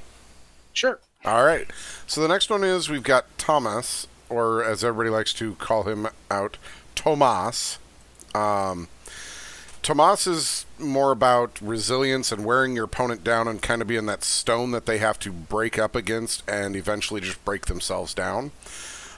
Sure. 0.72 1.00
All 1.24 1.44
right. 1.44 1.68
So 2.06 2.20
the 2.20 2.28
next 2.28 2.50
one 2.50 2.64
is 2.64 2.88
we've 2.88 3.02
got 3.02 3.26
Thomas, 3.38 4.06
or 4.28 4.64
as 4.64 4.82
everybody 4.82 5.10
likes 5.10 5.32
to 5.34 5.54
call 5.56 5.84
him 5.84 6.08
out, 6.30 6.58
Tomas. 6.94 7.78
Um, 8.34 8.88
Tomas 9.82 10.28
is 10.28 10.64
more 10.78 11.10
about 11.10 11.60
resilience 11.60 12.30
and 12.30 12.44
wearing 12.44 12.76
your 12.76 12.84
opponent 12.84 13.24
down 13.24 13.48
and 13.48 13.60
kind 13.60 13.82
of 13.82 13.88
being 13.88 14.06
that 14.06 14.22
stone 14.22 14.70
that 14.70 14.86
they 14.86 14.98
have 14.98 15.18
to 15.20 15.32
break 15.32 15.76
up 15.78 15.96
against 15.96 16.48
and 16.48 16.76
eventually 16.76 17.20
just 17.20 17.44
break 17.44 17.66
themselves 17.66 18.14
down. 18.14 18.52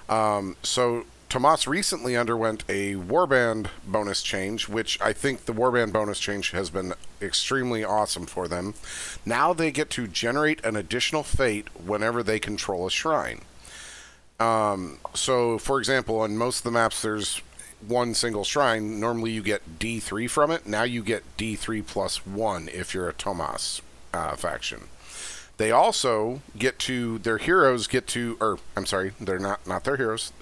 Um, 0.09 0.57
so 0.63 1.05
Tomas 1.29 1.67
recently 1.67 2.17
underwent 2.17 2.65
a 2.69 2.95
warband 2.95 3.67
bonus 3.87 4.23
change, 4.23 4.69
which 4.69 4.99
I 5.03 5.13
think 5.13 5.45
the 5.45 5.53
warband 5.53 5.93
bonus 5.93 6.19
change 6.19 6.53
has 6.53 6.71
been 6.71 6.95
extremely 7.21 7.85
awesome 7.85 8.25
for 8.25 8.49
them. 8.49 8.75
Now 9.27 9.53
they 9.53 9.71
get 9.71 9.91
to 9.91 10.07
generate 10.07 10.65
an 10.65 10.77
additional 10.77 11.23
fate 11.23 11.69
whenever 11.77 12.23
they 12.23 12.39
control 12.39 12.87
a 12.87 12.91
shrine. 12.91 13.43
Um, 14.41 14.99
so, 15.13 15.59
for 15.59 15.79
example, 15.79 16.21
on 16.21 16.37
most 16.37 16.59
of 16.59 16.65
the 16.65 16.71
maps, 16.71 17.03
there's 17.03 17.43
one 17.89 18.15
single 18.15 18.45
shrine, 18.45 19.01
normally 19.01 19.33
you 19.33 19.43
get 19.43 19.79
D3 19.79 20.29
from 20.29 20.51
it. 20.51 20.67
Now 20.67 20.83
you 20.83 21.03
get 21.03 21.37
D3 21.37 21.87
plus 21.87 22.27
1 22.27 22.69
if 22.73 22.95
you're 22.95 23.09
a 23.09 23.13
Tomas 23.13 23.83
uh, 24.13 24.37
faction. 24.37 24.89
They 25.57 25.71
also 25.71 26.41
get 26.59 26.79
to, 26.81 27.19
their 27.19 27.39
heroes 27.39 27.87
get 27.87 28.07
to, 28.09 28.37
or 28.41 28.59
I'm 28.77 28.87
sorry, 28.87 29.13
they're 29.21 29.39
not, 29.39 29.67
not 29.67 29.85
their 29.85 29.97
heroes. 29.97 30.33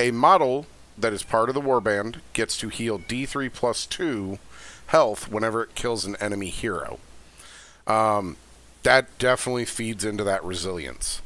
A 0.00 0.10
model 0.10 0.66
that 0.96 1.12
is 1.12 1.22
part 1.22 1.48
of 1.48 1.54
the 1.54 1.60
warband 1.60 2.20
gets 2.32 2.56
to 2.58 2.68
heal 2.68 2.98
D3 2.98 3.52
plus 3.52 3.86
2 3.86 4.38
health 4.86 5.30
whenever 5.30 5.62
it 5.62 5.74
kills 5.74 6.04
an 6.04 6.16
enemy 6.16 6.48
hero. 6.48 6.98
Um, 7.86 8.36
that 8.82 9.18
definitely 9.18 9.64
feeds 9.64 10.04
into 10.04 10.24
that 10.24 10.44
resilience. 10.44 11.22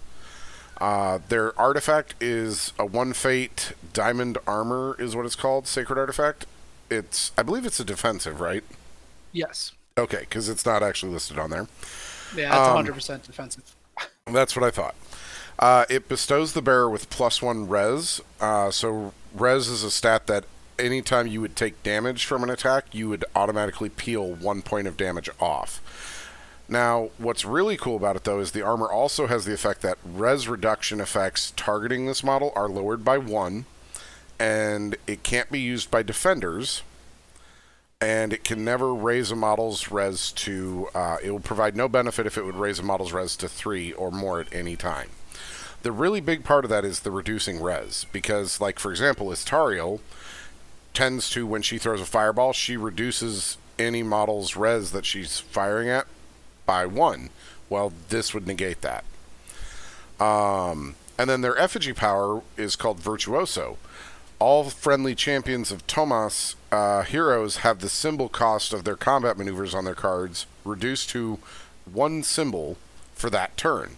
Uh, 0.79 1.21
their 1.29 1.59
artifact 1.59 2.15
is 2.21 2.73
a 2.79 2.85
one 2.85 3.13
fate 3.13 3.73
diamond 3.93 4.39
armor, 4.47 4.97
is 4.99 5.17
what 5.17 5.25
it's 5.25 5.37
called. 5.37 5.67
Sacred 5.67 5.99
artifact. 5.99 6.47
It's, 6.91 7.33
I 7.37 7.43
believe 7.43 7.67
it's 7.67 7.81
a 7.81 7.85
defensive, 7.85 8.41
right? 8.41 8.63
Yes. 9.33 9.73
Okay, 9.99 10.21
because 10.21 10.49
it's 10.49 10.67
not 10.67 10.83
actually 10.83 11.13
listed 11.13 11.39
on 11.39 11.51
there. 11.51 11.67
Yeah, 12.37 12.49
it's 12.49 12.69
um, 12.69 12.95
100% 12.95 13.23
defensive. 13.23 13.75
That's 14.27 14.55
what 14.55 14.65
I 14.65 14.71
thought. 14.71 14.95
Uh, 15.59 15.87
it 15.89 16.09
bestows 16.09 16.53
the 16.53 16.61
bearer 16.61 16.91
with 16.91 17.09
plus 17.09 17.41
one 17.41 17.67
res. 17.69 18.21
Uh, 18.41 18.71
so 18.71 19.15
res 19.35 19.69
is 19.69 19.83
a 19.83 19.91
stat 19.91 20.27
that 20.27 20.45
anytime 20.79 21.27
you 21.27 21.41
would 21.41 21.57
take 21.57 21.83
damage 21.83 22.27
from 22.27 22.43
an 22.43 22.51
attack, 22.51 22.95
you 22.95 23.09
would 23.09 23.25
automatically 23.35 23.89
peel 23.89 24.35
one 24.35 24.63
point 24.63 24.87
of 24.87 24.97
damage 24.97 25.31
off. 25.41 25.81
Now, 26.69 27.11
what's 27.19 27.45
really 27.45 27.77
cool 27.77 27.97
about 27.97 28.17
it 28.17 28.25
though 28.25 28.41
is 28.41 28.51
the 28.51 28.63
armor 28.63 28.91
also 28.91 29.29
has 29.29 29.45
the 29.45 29.55
effect 29.55 29.83
that 29.83 29.99
res 30.05 30.49
reduction 30.49 31.01
effects 31.01 31.53
targeting 31.57 32.07
this 32.07 32.25
model 32.25 32.53
are 32.57 32.69
lowered 32.69 33.05
by 33.05 33.19
one, 33.19 33.67
and 34.39 34.97
it 35.07 35.23
can't 35.23 35.51
be 35.51 35.61
used 35.61 35.91
by 35.91 36.03
defenders, 36.03 36.83
and 38.01 38.33
it 38.33 38.43
can 38.43 38.65
never 38.65 38.93
raise 38.93 39.31
a 39.31 39.37
model's 39.37 39.91
res 39.91 40.33
to. 40.33 40.89
Uh, 40.95 41.19
it 41.23 41.31
will 41.31 41.41
provide 41.41 41.77
no 41.77 41.89
benefit 41.89 42.27
if 42.27 42.37
it 42.37 42.45
would 42.45 42.57
raise 42.57 42.81
a 42.81 42.83
model's 42.83 43.13
res 43.13 43.37
to 43.37 43.49
three 43.49 43.93
or 43.93 44.11
more 44.11 44.41
at 44.41 44.53
any 44.53 44.75
time. 44.75 45.11
The 45.83 45.93
really 45.93 46.21
big 46.21 46.43
part 46.43 46.65
of 46.65 46.71
that 46.71 46.85
is 46.85 47.01
the 47.01 47.13
reducing 47.13 47.63
res, 47.63 48.07
because, 48.11 48.61
like 48.61 48.81
for 48.81 48.91
example, 48.91 49.29
Istariel 49.29 50.01
tends 50.95 51.31
to 51.31 51.47
when 51.47 51.63
she 51.63 51.79
throws 51.79 52.01
a 52.01 52.07
fireball, 52.07 52.53
she 52.53 52.77
reduces 52.77 53.57
any 53.79 54.03
model's 54.03 54.57
res 54.57 54.91
that 54.91 55.05
she's 55.05 55.39
firing 55.39 55.89
at 55.89 56.07
by 56.67 56.85
one. 56.85 57.31
Well, 57.71 57.93
this 58.09 58.35
would 58.35 58.47
negate 58.47 58.83
that. 58.83 59.05
Um, 60.21 60.97
and 61.19 61.31
then 61.31 61.41
their 61.41 61.59
effigy 61.59 61.93
power 61.93 62.43
is 62.57 62.77
called 62.77 63.01
Virtuoso. 63.01 63.79
All 64.39 64.65
friendly 64.65 65.15
champions 65.15 65.73
of 65.73 65.87
Tomas 65.87 66.57
uh, 66.71 67.03
heroes 67.03 67.59
have 67.59 67.81
the 67.81 67.89
symbol 67.89 68.29
cost 68.29 68.75
of 68.75 68.85
their 68.85 68.97
combat 68.97 69.39
maneuvers 69.39 69.75
on 69.75 69.85
their 69.85 69.95
cards 69.95 70.47
reduced 70.65 71.09
to 71.11 71.39
one 71.91 72.23
symbol 72.23 72.77
for 73.15 73.31
that 73.31 73.57
turn. 73.57 73.97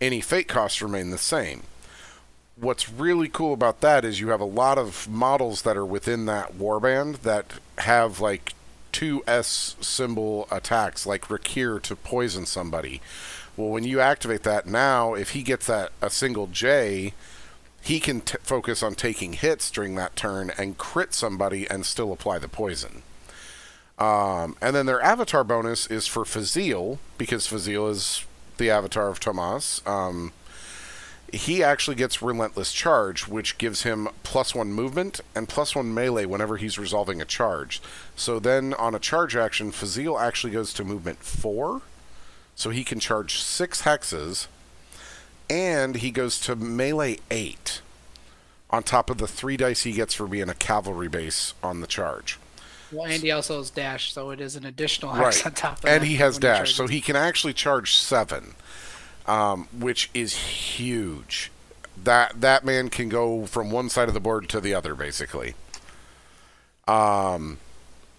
Any 0.00 0.20
fate 0.20 0.46
costs 0.46 0.80
remain 0.80 1.10
the 1.10 1.18
same. 1.18 1.64
What's 2.54 2.90
really 2.90 3.28
cool 3.28 3.52
about 3.52 3.80
that 3.80 4.04
is 4.04 4.20
you 4.20 4.28
have 4.28 4.40
a 4.40 4.44
lot 4.44 4.78
of 4.78 5.08
models 5.08 5.62
that 5.62 5.76
are 5.76 5.86
within 5.86 6.26
that 6.26 6.54
warband 6.54 7.20
that 7.22 7.54
have 7.78 8.20
like 8.20 8.52
two 8.92 9.22
S 9.26 9.76
symbol 9.80 10.48
attacks, 10.50 11.06
like 11.06 11.28
Rakkir 11.28 11.80
to 11.82 11.96
poison 11.96 12.46
somebody. 12.46 13.00
Well, 13.56 13.70
when 13.70 13.84
you 13.84 14.00
activate 14.00 14.44
that 14.44 14.66
now, 14.66 15.14
if 15.14 15.30
he 15.30 15.42
gets 15.42 15.66
that 15.66 15.90
a 16.00 16.10
single 16.10 16.46
J, 16.46 17.12
he 17.82 18.00
can 18.00 18.20
t- 18.20 18.38
focus 18.42 18.82
on 18.82 18.94
taking 18.94 19.32
hits 19.32 19.70
during 19.70 19.94
that 19.96 20.14
turn 20.16 20.52
and 20.56 20.78
crit 20.78 21.14
somebody 21.14 21.68
and 21.68 21.84
still 21.84 22.12
apply 22.12 22.38
the 22.38 22.48
poison. 22.48 23.02
Um, 23.98 24.56
and 24.60 24.76
then 24.76 24.86
their 24.86 25.00
avatar 25.00 25.42
bonus 25.42 25.86
is 25.88 26.06
for 26.06 26.24
Fazil, 26.24 26.98
because 27.16 27.48
Fazil 27.48 27.88
is 27.88 28.24
the 28.58 28.70
avatar 28.70 29.08
of 29.08 29.18
Tomas. 29.18 29.82
Um, 29.86 30.32
he 31.32 31.62
actually 31.62 31.96
gets 31.96 32.22
Relentless 32.22 32.72
Charge, 32.72 33.28
which 33.28 33.58
gives 33.58 33.82
him 33.82 34.08
plus 34.22 34.54
one 34.54 34.72
movement 34.72 35.20
and 35.34 35.48
plus 35.48 35.74
one 35.74 35.92
melee 35.92 36.24
whenever 36.24 36.56
he's 36.56 36.78
resolving 36.78 37.20
a 37.20 37.24
charge. 37.24 37.82
So 38.16 38.38
then 38.38 38.74
on 38.74 38.94
a 38.94 38.98
charge 38.98 39.36
action, 39.36 39.70
Fazil 39.70 40.18
actually 40.18 40.52
goes 40.52 40.72
to 40.74 40.84
movement 40.84 41.18
four, 41.18 41.82
so 42.54 42.70
he 42.70 42.84
can 42.84 43.00
charge 43.00 43.38
six 43.38 43.82
hexes, 43.82 44.46
and 45.50 45.96
he 45.96 46.10
goes 46.10 46.40
to 46.40 46.56
melee 46.56 47.18
eight 47.30 47.80
on 48.70 48.82
top 48.82 49.10
of 49.10 49.18
the 49.18 49.28
three 49.28 49.56
dice 49.56 49.82
he 49.82 49.92
gets 49.92 50.14
for 50.14 50.26
being 50.26 50.48
a 50.48 50.54
cavalry 50.54 51.08
base 51.08 51.54
on 51.62 51.80
the 51.80 51.86
charge. 51.86 52.38
Well, 52.90 53.06
and 53.06 53.22
he 53.22 53.30
also 53.30 53.58
has 53.58 53.70
dash, 53.70 54.12
so 54.12 54.30
it 54.30 54.40
is 54.40 54.56
an 54.56 54.64
additional 54.64 55.12
hex 55.12 55.38
right. 55.38 55.46
on 55.46 55.52
top 55.52 55.78
of 55.78 55.84
and 55.84 55.88
that. 55.88 55.96
And 55.96 56.04
he 56.04 56.16
has 56.16 56.38
dash, 56.38 56.74
so 56.74 56.86
he 56.86 57.00
can 57.00 57.16
actually 57.16 57.52
charge 57.52 57.94
seven 57.94 58.54
um, 59.28 59.68
which 59.78 60.10
is 60.14 60.34
huge. 60.36 61.52
That 62.02 62.40
that 62.40 62.64
man 62.64 62.88
can 62.88 63.08
go 63.08 63.46
from 63.46 63.70
one 63.70 63.88
side 63.88 64.08
of 64.08 64.14
the 64.14 64.20
board 64.20 64.48
to 64.48 64.60
the 64.60 64.74
other, 64.74 64.94
basically. 64.94 65.54
Um, 66.86 67.58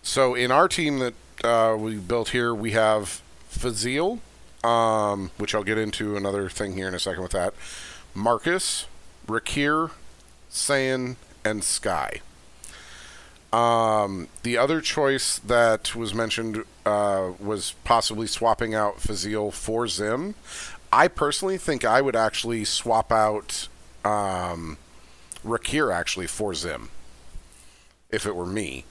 so 0.03 0.36
in 0.36 0.51
our 0.51 0.68
team 0.68 0.99
that 0.99 1.14
uh, 1.43 1.76
we 1.78 1.95
built 1.95 2.30
here, 2.30 2.53
we 2.53 2.72
have 2.72 3.22
Fazil, 3.49 4.20
um, 4.64 5.32
which 5.38 5.55
I'll 5.55 5.64
get 5.64 5.78
into 5.78 6.16
another 6.16 6.49
thing 6.49 6.74
here 6.74 6.88
in 6.88 6.93
a 6.93 6.99
second 6.99 7.24
with 7.24 7.32
that. 7.32 7.53
Marcus, 8.14 8.86
Rakkir, 9.28 9.91
Saiyin, 10.51 11.16
and 11.43 11.64
Sky. 11.64 12.22
Um, 13.51 14.28
the 14.43 14.57
other 14.57 14.80
choice 14.80 15.39
that 15.39 15.95
was 15.95 16.14
mentioned 16.14 16.64
uh, 16.86 17.32
was 17.39 17.74
possibly 17.84 18.28
swapping 18.28 18.76
out 18.76 19.01
Fazil 19.01 19.51
for 19.51 19.86
Zhim. 19.86 20.36
I 20.92 21.08
personally 21.08 21.58
think 21.58 21.86
I 21.86 22.02
would 22.02 22.16
actually 22.16 22.66
swap 22.66 23.12
out 23.12 23.68
um, 24.04 24.78
Rakkir 25.46 25.94
actually 25.94 26.28
for 26.28 26.54
Zhim 26.54 26.90
if 28.10 28.26
it 28.26 28.36
were 28.36 28.46
me. 28.46 28.86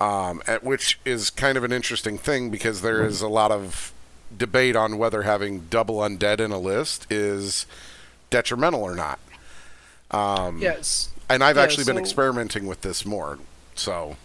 Um, 0.00 0.42
at, 0.46 0.62
which 0.62 1.00
is 1.04 1.28
kind 1.28 1.58
of 1.58 1.64
an 1.64 1.72
interesting 1.72 2.18
thing 2.18 2.50
because 2.50 2.82
there 2.82 3.04
is 3.04 3.20
a 3.20 3.26
lot 3.26 3.50
of 3.50 3.92
debate 4.36 4.76
on 4.76 4.96
whether 4.96 5.22
having 5.22 5.66
double 5.70 5.96
undead 5.96 6.38
in 6.38 6.52
a 6.52 6.58
list 6.58 7.10
is 7.10 7.66
detrimental 8.30 8.82
or 8.82 8.94
not. 8.94 9.18
Um, 10.12 10.60
yes. 10.60 11.10
And 11.28 11.42
I've 11.42 11.56
yeah, 11.56 11.62
actually 11.62 11.84
so, 11.84 11.92
been 11.94 12.00
experimenting 12.00 12.66
with 12.66 12.82
this 12.82 13.04
more. 13.04 13.40
So. 13.74 14.16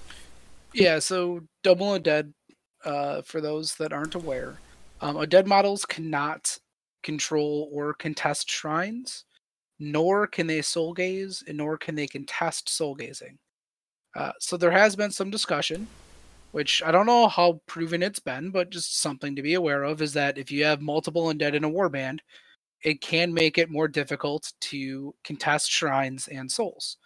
Yeah, 0.74 1.00
so 1.00 1.42
double 1.64 1.88
undead 1.98 2.34
uh, 2.86 3.24
for 3.24 3.42
those 3.42 3.76
that 3.76 3.92
aren't 3.92 4.14
aware, 4.14 4.60
um, 5.02 5.16
undead 5.16 5.48
models 5.48 5.86
cannot 5.86 6.60
control 7.04 7.70
or 7.72 7.94
contest 7.94 8.50
shrines, 8.50 9.26
nor 9.80 10.28
can 10.28 10.48
they 10.48 10.62
soul 10.62 10.94
gaze, 10.94 11.44
and 11.48 11.58
nor 11.58 11.78
can 11.78 11.96
they 11.96 12.08
contest 12.08 12.70
soul 12.70 12.96
gazing. 12.96 13.38
Uh, 14.16 14.32
so 14.40 14.58
there 14.58 14.72
has 14.72 14.96
been 14.96 15.12
some 15.12 15.30
discussion, 15.30 15.88
which 16.52 16.84
I 16.84 16.92
don't 16.92 17.06
know 17.06 17.28
how 17.28 17.62
proven 17.66 18.04
it's 18.04 18.20
been, 18.20 18.52
but 18.52 18.70
just 18.70 19.02
something 19.02 19.36
to 19.36 19.42
be 19.42 19.56
aware 19.56 19.84
of 19.84 20.02
is 20.02 20.14
that 20.14 20.38
if 20.38 20.52
you 20.52 20.64
have 20.66 20.82
multiple 20.82 21.34
undead 21.34 21.54
in 21.54 21.64
a 21.64 21.70
warband, 21.70 22.20
it 22.84 23.02
can 23.02 23.34
make 23.34 23.58
it 23.58 23.72
more 23.72 23.88
difficult 23.88 24.54
to 24.62 25.16
contest 25.24 25.72
shrines 25.72 26.28
and 26.28 26.52
souls. 26.52 26.98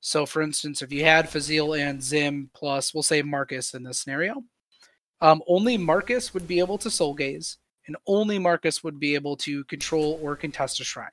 So, 0.00 0.26
for 0.26 0.42
instance, 0.42 0.82
if 0.82 0.92
you 0.92 1.04
had 1.04 1.28
Fazil 1.28 1.74
and 1.74 2.00
Zhim 2.00 2.48
plus, 2.54 2.92
we'll 2.92 3.02
say 3.02 3.22
Marcus 3.22 3.74
in 3.74 3.82
this 3.82 4.00
scenario, 4.00 4.42
um, 5.20 5.40
only 5.46 5.78
Marcus 5.78 6.34
would 6.34 6.48
be 6.48 6.58
able 6.58 6.78
to 6.78 6.90
soul 6.90 7.14
gaze, 7.14 7.58
and 7.86 7.96
only 8.06 8.38
Marcus 8.38 8.84
would 8.84 9.00
be 9.00 9.14
able 9.14 9.36
to 9.38 9.64
control 9.64 10.18
or 10.22 10.36
contest 10.36 10.80
a 10.80 10.84
shrine. 10.84 11.10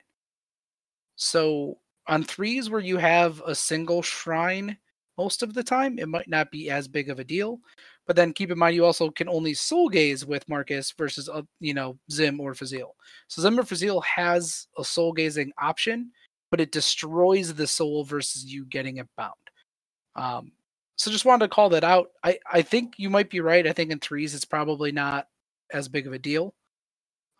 So, 1.16 1.78
on 2.06 2.24
threes 2.24 2.70
where 2.70 2.80
you 2.80 2.96
have 2.96 3.42
a 3.46 3.54
single 3.54 4.02
shrine 4.02 4.76
most 5.18 5.42
of 5.42 5.52
the 5.52 5.62
time, 5.62 5.98
it 5.98 6.08
might 6.08 6.28
not 6.28 6.50
be 6.50 6.70
as 6.70 6.88
big 6.88 7.10
of 7.10 7.18
a 7.18 7.24
deal. 7.24 7.60
But 8.06 8.16
then 8.16 8.32
keep 8.32 8.50
in 8.50 8.58
mind, 8.58 8.74
you 8.74 8.84
also 8.84 9.10
can 9.10 9.28
only 9.28 9.54
soul 9.54 9.88
gaze 9.88 10.24
with 10.24 10.48
Marcus 10.48 10.92
versus, 10.96 11.28
uh, 11.28 11.42
you 11.60 11.74
know, 11.74 11.98
Zhim 12.10 12.40
or 12.40 12.54
Fazil. 12.54 12.96
So 13.28 13.42
Zhim 13.42 13.58
or 13.58 13.64
Fazil 13.64 14.00
has 14.00 14.66
a 14.78 14.84
soul 14.84 15.12
gazing 15.12 15.52
option, 15.60 16.10
but 16.50 16.60
it 16.60 16.72
destroys 16.72 17.54
the 17.54 17.66
soul 17.66 18.02
versus 18.02 18.46
you 18.46 18.64
getting 18.64 18.96
it 18.96 19.08
bound. 19.16 19.34
Um, 20.16 20.52
so 20.96 21.10
just 21.10 21.24
wanted 21.24 21.44
to 21.44 21.54
call 21.54 21.68
that 21.68 21.84
out. 21.84 22.10
I, 22.24 22.38
I 22.50 22.62
think 22.62 22.94
you 22.96 23.10
might 23.10 23.30
be 23.30 23.40
right. 23.40 23.66
I 23.66 23.72
think 23.72 23.92
in 23.92 24.00
threes 24.00 24.34
it's 24.34 24.44
probably 24.44 24.90
not 24.90 25.28
as 25.72 25.88
big 25.88 26.06
of 26.06 26.12
a 26.12 26.18
deal. 26.18 26.54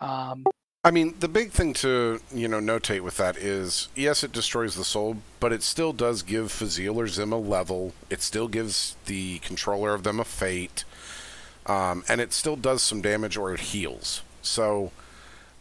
Um, 0.00 0.44
I 0.82 0.90
mean, 0.90 1.14
the 1.20 1.28
big 1.28 1.50
thing 1.52 1.74
to 1.74 2.20
you 2.32 2.48
know 2.48 2.58
notate 2.58 3.02
with 3.02 3.16
that 3.18 3.36
is 3.36 3.88
yes, 3.94 4.24
it 4.24 4.32
destroys 4.32 4.74
the 4.74 4.84
soul, 4.84 5.18
but 5.38 5.52
it 5.52 5.62
still 5.62 5.92
does 5.92 6.22
give 6.22 6.50
Fazil 6.50 6.98
or 6.98 7.06
Zhim 7.06 7.32
a 7.32 7.36
level. 7.36 7.92
It 8.08 8.22
still 8.22 8.48
gives 8.48 8.96
the 9.06 9.38
controller 9.40 9.94
of 9.94 10.02
them 10.02 10.18
a 10.18 10.24
fate, 10.24 10.84
um, 11.66 12.04
and 12.08 12.20
it 12.20 12.32
still 12.32 12.56
does 12.56 12.82
some 12.82 13.02
damage 13.02 13.36
or 13.36 13.52
it 13.52 13.60
heals. 13.60 14.22
So 14.42 14.92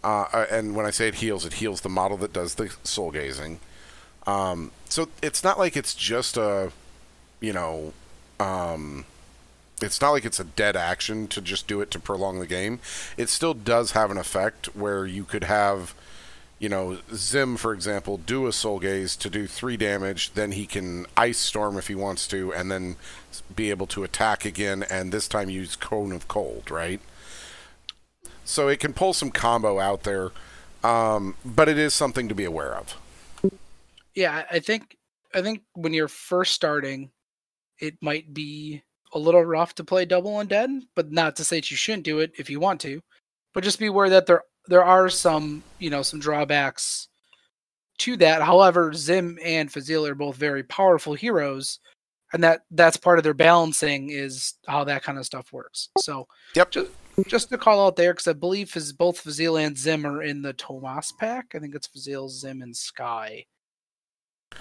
uh, 0.04 0.26
uh, 0.32 0.46
and 0.50 0.76
when 0.76 0.86
I 0.86 0.92
say 0.92 1.08
it 1.08 1.16
heals, 1.16 1.46
it 1.46 1.54
heals 1.54 1.82
the 1.82 1.90
model 1.90 2.18
that 2.18 2.34
does 2.34 2.56
the 2.56 2.74
soul 2.84 3.12
gazing. 3.12 3.60
Um, 4.26 4.72
so 4.88 5.10
it's 5.22 5.44
not 5.44 5.60
like 5.60 5.76
it's 5.76 5.94
just 5.94 6.38
a, 6.38 6.72
you 7.42 7.54
know, 7.54 7.94
um, 8.40 9.06
it's 9.82 10.02
not 10.02 10.12
like 10.12 10.26
it's 10.26 10.40
a 10.40 10.44
dead 10.44 10.76
action 10.76 11.28
to 11.28 11.42
just 11.42 11.68
do 11.68 11.82
it 11.82 11.92
to 11.92 12.00
prolong 12.00 12.40
the 12.40 12.48
game. 12.48 12.80
It 13.18 13.30
still 13.30 13.54
does 13.54 13.92
have 13.92 14.12
an 14.12 14.18
effect 14.18 14.76
where 14.76 15.06
you 15.06 15.24
could 15.24 15.46
have, 15.46 15.94
you 16.60 16.70
know, 16.70 17.00
Zhim, 17.12 17.58
for 17.58 17.74
example, 17.74 18.18
do 18.18 18.48
a 18.48 18.54
soul 18.54 18.80
gaze 18.80 19.16
to 19.18 19.30
do 19.30 19.48
three 19.48 19.78
damage, 19.78 20.34
then 20.34 20.52
he 20.52 20.66
can 20.66 21.06
ice 21.16 21.38
storm 21.38 21.78
if 21.78 21.88
he 21.88 21.96
wants 21.96 22.28
to, 22.28 22.54
and 22.54 22.72
then 22.72 22.96
be 23.56 23.70
able 23.70 23.88
to 23.88 24.04
attack 24.04 24.46
again, 24.46 24.84
and 24.90 25.12
this 25.12 25.28
time 25.28 25.50
use 25.50 25.76
Cone 25.76 26.12
of 26.12 26.28
Cold, 26.28 26.70
right? 26.70 27.00
So 28.44 28.68
it 28.68 28.80
can 28.80 28.94
pull 28.94 29.14
some 29.14 29.30
combo 29.30 29.80
out 29.80 30.04
there, 30.04 30.32
um, 30.84 31.36
but 31.46 31.70
it 31.70 31.78
is 31.78 31.94
something 31.94 32.28
to 32.28 32.36
be 32.36 32.46
aware 32.46 32.76
of. 32.76 32.98
Yeah, 34.16 34.46
I 34.52 34.60
think 34.60 34.98
I 35.34 35.42
think 35.42 35.62
when 35.74 35.94
you're 35.94 36.08
first 36.08 36.54
starting, 36.54 37.12
it 37.80 37.96
might 38.02 38.34
be 38.34 38.84
a 39.14 39.20
little 39.20 39.44
rough 39.44 39.76
to 39.76 39.84
play 39.84 40.06
double 40.06 40.32
undead, 40.34 40.82
but 40.96 41.12
not 41.12 41.36
to 41.38 41.44
say 41.44 41.58
that 41.58 41.72
you 41.72 41.78
shouldn't 41.78 42.04
do 42.04 42.20
it 42.20 42.32
if 42.38 42.50
you 42.50 42.60
want 42.60 42.82
to. 42.82 43.02
But 43.54 43.64
just 43.64 43.80
be 43.80 43.88
aware 43.88 44.10
that 44.10 44.26
there 44.26 44.44
there 44.68 44.84
are 44.84 45.10
some 45.10 45.64
you 45.80 45.90
know 45.90 46.02
some 46.02 46.20
drawbacks 46.20 47.08
to 48.00 48.18
that. 48.18 48.42
However, 48.42 48.92
Zhim 48.92 49.38
and 49.44 49.72
Fazil 49.72 50.06
are 50.06 50.16
both 50.16 50.36
very 50.36 50.64
powerful 50.64 51.14
heroes, 51.14 51.80
and 52.34 52.44
that 52.44 52.62
that's 52.72 52.98
part 52.98 53.18
of 53.18 53.24
their 53.24 53.34
balancing 53.34 54.10
is 54.10 54.54
how 54.68 54.84
that 54.86 55.04
kind 55.04 55.18
of 55.18 55.26
stuff 55.26 55.52
works. 55.52 55.90
So 56.00 56.28
yep. 56.56 56.72
Just, 56.72 56.92
just 57.28 57.50
to 57.50 57.58
call 57.58 57.86
out 57.86 57.96
there, 57.96 58.14
because 58.14 58.28
I 58.28 58.34
believe 58.34 58.76
is 58.76 58.94
both 58.94 59.20
Fazil 59.20 59.58
and 59.58 59.76
Zhim 59.76 60.06
are 60.06 60.22
in 60.22 60.42
the 60.42 60.54
Tomas 60.54 61.12
pack. 61.20 61.54
I 61.54 61.60
think 61.60 61.76
it's 61.76 61.88
Fazil, 61.88 62.30
Zhim, 62.30 62.64
and 62.64 62.76
Sky. 62.76 63.46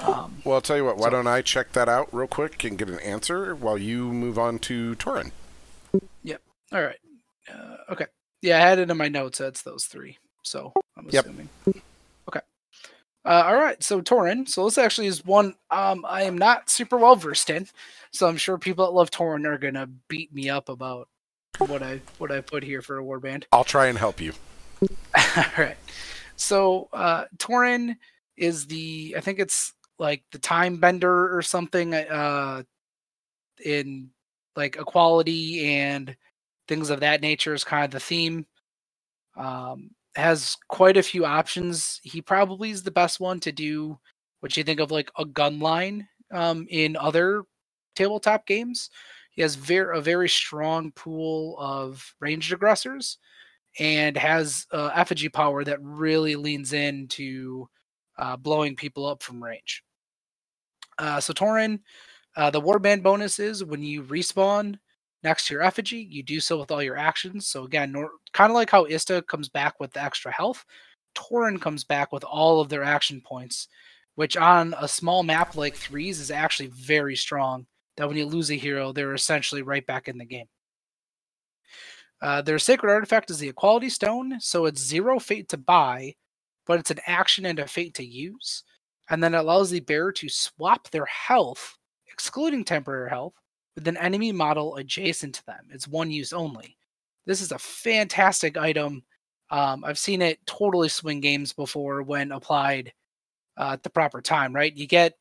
Um, 0.00 0.42
well, 0.44 0.56
I'll 0.56 0.60
tell 0.60 0.76
you 0.76 0.84
what. 0.84 0.96
Why 0.96 1.06
so, 1.06 1.10
don't 1.10 1.26
I 1.26 1.42
check 1.42 1.72
that 1.72 1.88
out 1.88 2.08
real 2.12 2.26
quick 2.26 2.62
and 2.64 2.78
get 2.78 2.88
an 2.88 3.00
answer 3.00 3.54
while 3.54 3.78
you 3.78 4.12
move 4.12 4.38
on 4.38 4.58
to 4.60 4.94
Torin? 4.96 5.32
Yep. 6.22 6.42
All 6.72 6.82
right. 6.82 6.98
Uh, 7.52 7.92
okay. 7.92 8.06
Yeah, 8.42 8.58
I 8.58 8.60
had 8.60 8.78
it 8.78 8.90
in 8.90 8.96
my 8.96 9.08
notes. 9.08 9.38
That's 9.38 9.62
those 9.62 9.86
three. 9.86 10.18
So 10.42 10.72
I'm 10.96 11.08
assuming. 11.08 11.48
Yep. 11.66 11.76
Okay. 12.28 12.40
Uh, 13.24 13.44
all 13.46 13.56
right. 13.56 13.82
So 13.82 14.00
Torin. 14.00 14.48
So 14.48 14.64
this 14.64 14.78
actually 14.78 15.08
is 15.08 15.24
one 15.24 15.54
um, 15.70 16.04
I 16.08 16.22
am 16.22 16.38
not 16.38 16.70
super 16.70 16.96
well 16.96 17.16
versed 17.16 17.50
in. 17.50 17.66
So 18.12 18.28
I'm 18.28 18.36
sure 18.36 18.58
people 18.58 18.86
that 18.86 18.92
love 18.92 19.10
Torin 19.10 19.46
are 19.46 19.58
gonna 19.58 19.88
beat 20.08 20.32
me 20.32 20.48
up 20.48 20.68
about 20.68 21.08
what 21.58 21.82
I 21.82 22.00
what 22.18 22.30
I 22.30 22.40
put 22.40 22.62
here 22.62 22.82
for 22.82 22.98
a 22.98 23.02
warband. 23.02 23.44
I'll 23.52 23.64
try 23.64 23.86
and 23.86 23.98
help 23.98 24.20
you. 24.20 24.32
All 25.36 25.44
right. 25.58 25.76
So 26.36 26.88
uh 26.92 27.24
Torin 27.38 27.96
is 28.36 28.66
the 28.66 29.14
I 29.16 29.20
think 29.20 29.40
it's 29.40 29.72
like 29.98 30.22
the 30.32 30.38
time 30.38 30.78
bender 30.78 31.36
or 31.36 31.42
something 31.42 31.94
uh 31.94 32.62
in 33.64 34.10
like 34.56 34.76
equality 34.76 35.66
and 35.66 36.16
things 36.68 36.90
of 36.90 37.00
that 37.00 37.20
nature 37.20 37.54
is 37.54 37.64
kind 37.64 37.84
of 37.84 37.90
the 37.90 38.00
theme. 38.00 38.46
Um 39.36 39.90
has 40.14 40.56
quite 40.68 40.96
a 40.96 41.02
few 41.02 41.24
options. 41.24 42.00
He 42.02 42.20
probably 42.22 42.70
is 42.70 42.82
the 42.82 42.90
best 42.90 43.20
one 43.20 43.40
to 43.40 43.52
do 43.52 43.98
what 44.40 44.56
you 44.56 44.64
think 44.64 44.80
of 44.80 44.90
like 44.90 45.10
a 45.18 45.24
gun 45.24 45.60
line 45.60 46.08
um 46.32 46.66
in 46.70 46.96
other 46.96 47.44
tabletop 47.96 48.46
games. 48.46 48.90
He 49.30 49.42
has 49.42 49.54
very 49.54 49.96
a 49.96 50.00
very 50.00 50.28
strong 50.28 50.92
pool 50.92 51.56
of 51.58 52.14
ranged 52.20 52.52
aggressors, 52.52 53.18
and 53.78 54.16
has 54.16 54.66
uh, 54.72 54.90
effigy 54.94 55.28
power 55.28 55.64
that 55.64 55.78
really 55.82 56.36
leans 56.36 56.72
into 56.72 57.68
uh, 58.18 58.36
blowing 58.36 58.74
people 58.74 59.06
up 59.06 59.22
from 59.22 59.42
range. 59.42 59.84
Uh, 60.98 61.20
so 61.20 61.32
Torin, 61.32 61.80
uh, 62.36 62.50
the 62.50 62.60
warband 62.60 63.02
bonus 63.02 63.38
is 63.38 63.64
when 63.64 63.82
you 63.82 64.02
respawn 64.02 64.78
next 65.22 65.46
to 65.46 65.54
your 65.54 65.62
effigy, 65.62 65.98
you 65.98 66.22
do 66.22 66.40
so 66.40 66.58
with 66.58 66.70
all 66.70 66.82
your 66.82 66.96
actions. 66.96 67.46
So 67.46 67.64
again, 67.64 67.92
nor- 67.92 68.12
kind 68.32 68.50
of 68.50 68.54
like 68.54 68.70
how 68.70 68.86
Ista 68.86 69.22
comes 69.22 69.48
back 69.48 69.80
with 69.80 69.92
the 69.92 70.02
extra 70.02 70.32
health, 70.32 70.64
Torin 71.14 71.60
comes 71.60 71.84
back 71.84 72.12
with 72.12 72.24
all 72.24 72.60
of 72.60 72.68
their 72.68 72.84
action 72.84 73.20
points, 73.20 73.68
which 74.14 74.36
on 74.36 74.74
a 74.78 74.88
small 74.88 75.22
map 75.22 75.56
like 75.56 75.74
threes 75.74 76.20
is 76.20 76.30
actually 76.30 76.68
very 76.68 77.16
strong 77.16 77.66
that 77.96 78.06
when 78.06 78.16
you 78.16 78.26
lose 78.26 78.50
a 78.50 78.54
hero, 78.54 78.92
they're 78.92 79.14
essentially 79.14 79.62
right 79.62 79.84
back 79.86 80.08
in 80.08 80.18
the 80.18 80.24
game. 80.24 80.46
Uh, 82.20 82.42
their 82.42 82.58
sacred 82.58 82.90
artifact 82.90 83.30
is 83.30 83.38
the 83.38 83.48
Equality 83.48 83.88
Stone, 83.88 84.40
so 84.40 84.66
it's 84.66 84.80
zero 84.84 85.18
fate 85.18 85.48
to 85.48 85.56
buy, 85.56 86.14
but 86.66 86.80
it's 86.80 86.90
an 86.90 86.98
action 87.06 87.46
and 87.46 87.58
a 87.58 87.66
fate 87.66 87.94
to 87.94 88.04
use. 88.04 88.64
And 89.10 89.22
then 89.22 89.34
it 89.34 89.38
allows 89.38 89.70
the 89.70 89.80
bearer 89.80 90.12
to 90.12 90.28
swap 90.28 90.90
their 90.90 91.06
health, 91.06 91.76
excluding 92.10 92.64
temporary 92.64 93.08
health, 93.10 93.34
with 93.74 93.86
an 93.88 93.96
enemy 93.96 94.32
model 94.32 94.76
adjacent 94.76 95.36
to 95.36 95.46
them. 95.46 95.68
It's 95.70 95.88
one 95.88 96.10
use 96.10 96.32
only. 96.32 96.76
This 97.26 97.40
is 97.40 97.52
a 97.52 97.58
fantastic 97.58 98.56
item. 98.56 99.02
Um, 99.50 99.84
I've 99.84 99.98
seen 99.98 100.20
it 100.20 100.44
totally 100.46 100.88
swing 100.88 101.20
games 101.20 101.52
before 101.52 102.02
when 102.02 102.32
applied 102.32 102.92
uh, 103.56 103.70
at 103.72 103.82
the 103.82 103.90
proper 103.90 104.20
time, 104.20 104.54
right? 104.54 104.74
You 104.76 104.86
get 104.86 105.14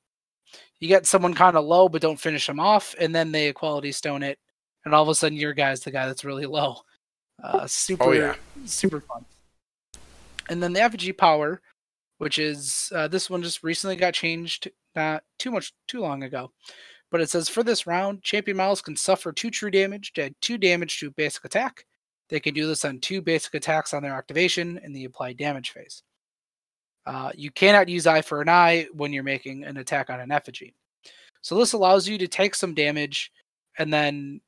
you 0.79 0.87
get 0.87 1.05
someone 1.05 1.33
kind 1.33 1.57
of 1.57 1.65
low 1.65 1.89
but 1.89 2.01
don't 2.01 2.19
finish 2.19 2.47
them 2.47 2.59
off, 2.59 2.95
and 2.99 3.13
then 3.13 3.31
they 3.31 3.47
equality 3.47 3.91
stone 3.91 4.23
it, 4.23 4.39
and 4.85 4.93
all 4.93 5.03
of 5.03 5.09
a 5.09 5.15
sudden 5.15 5.37
your 5.37 5.53
guy's 5.53 5.81
the 5.81 5.91
guy 5.91 6.05
that's 6.05 6.25
really 6.25 6.45
low. 6.45 6.77
Uh, 7.43 7.67
super, 7.67 8.03
oh, 8.05 8.11
yeah. 8.13 8.35
super 8.65 9.01
fun. 9.01 9.25
And 10.49 10.61
then 10.63 10.73
the 10.73 10.81
effigy 10.81 11.11
power, 11.11 11.61
which 12.17 12.39
is 12.39 12.91
uh, 12.95 13.07
this 13.07 13.29
one 13.29 13.43
just 13.43 13.63
recently 13.63 13.95
got 13.95 14.13
changed 14.13 14.69
not 14.95 15.23
too 15.37 15.51
much 15.51 15.73
too 15.87 15.99
long 15.99 16.23
ago, 16.23 16.51
but 17.11 17.21
it 17.21 17.29
says 17.29 17.49
for 17.49 17.63
this 17.63 17.87
round, 17.87 18.23
champion 18.23 18.57
models 18.57 18.81
can 18.81 18.95
suffer 18.95 19.31
two 19.31 19.49
true 19.49 19.71
damage 19.71 20.13
to 20.13 20.23
add 20.23 20.35
two 20.41 20.57
damage 20.57 20.99
to 20.99 21.11
basic 21.11 21.45
attack. 21.45 21.85
They 22.29 22.39
can 22.39 22.53
do 22.53 22.67
this 22.67 22.83
on 22.83 22.99
two 22.99 23.21
basic 23.21 23.53
attacks 23.53 23.93
on 23.93 24.03
their 24.03 24.13
activation 24.13 24.79
in 24.83 24.91
the 24.91 25.05
applied 25.05 25.37
damage 25.37 25.71
phase. 25.71 26.03
Uh, 27.05 27.31
you 27.35 27.51
cannot 27.51 27.87
use 27.87 28.05
eye 28.05 28.21
for 28.21 28.41
an 28.41 28.49
eye 28.49 28.87
when 28.93 29.13
you're 29.13 29.23
making 29.23 29.63
an 29.63 29.77
attack 29.77 30.09
on 30.09 30.19
an 30.19 30.31
effigy. 30.31 30.75
So 31.41 31.57
this 31.57 31.71
allows 31.71 32.07
you 32.07 32.17
to 32.17 32.27
take 32.27 32.53
some 32.53 32.73
damage 32.73 33.31
and 33.77 33.93
then 33.93 34.41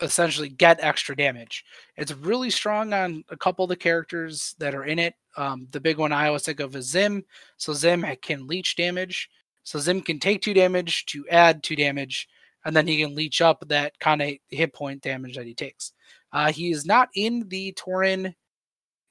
essentially 0.00 0.48
get 0.48 0.78
extra 0.80 1.16
damage. 1.16 1.64
It's 1.96 2.12
really 2.12 2.50
strong 2.50 2.92
on 2.92 3.24
a 3.30 3.36
couple 3.36 3.64
of 3.64 3.68
the 3.68 3.76
characters 3.76 4.54
that 4.58 4.74
are 4.74 4.84
in 4.84 4.98
it. 4.98 5.14
Um, 5.36 5.68
the 5.70 5.80
big 5.80 5.98
one 5.98 6.12
I 6.12 6.28
always 6.28 6.44
think 6.44 6.60
of 6.60 6.76
is 6.76 6.92
Zhim. 6.92 7.24
So 7.56 7.72
Zhim 7.72 8.20
can 8.22 8.46
leech 8.46 8.76
damage. 8.76 9.30
So 9.64 9.78
Zhim 9.78 10.04
can 10.04 10.18
take 10.18 10.42
two 10.42 10.54
damage 10.54 11.06
to 11.06 11.26
add 11.28 11.62
two 11.62 11.76
damage, 11.76 12.28
and 12.64 12.74
then 12.74 12.86
he 12.86 13.02
can 13.02 13.14
leech 13.14 13.40
up 13.40 13.64
that 13.68 13.98
kind 13.98 14.22
of 14.22 14.30
hit 14.48 14.72
point 14.72 15.02
damage 15.02 15.36
that 15.36 15.46
he 15.46 15.54
takes. 15.54 15.92
Uh, 16.32 16.52
he 16.52 16.70
is 16.70 16.86
not 16.86 17.08
in 17.14 17.48
the 17.48 17.72
Torin 17.72 18.34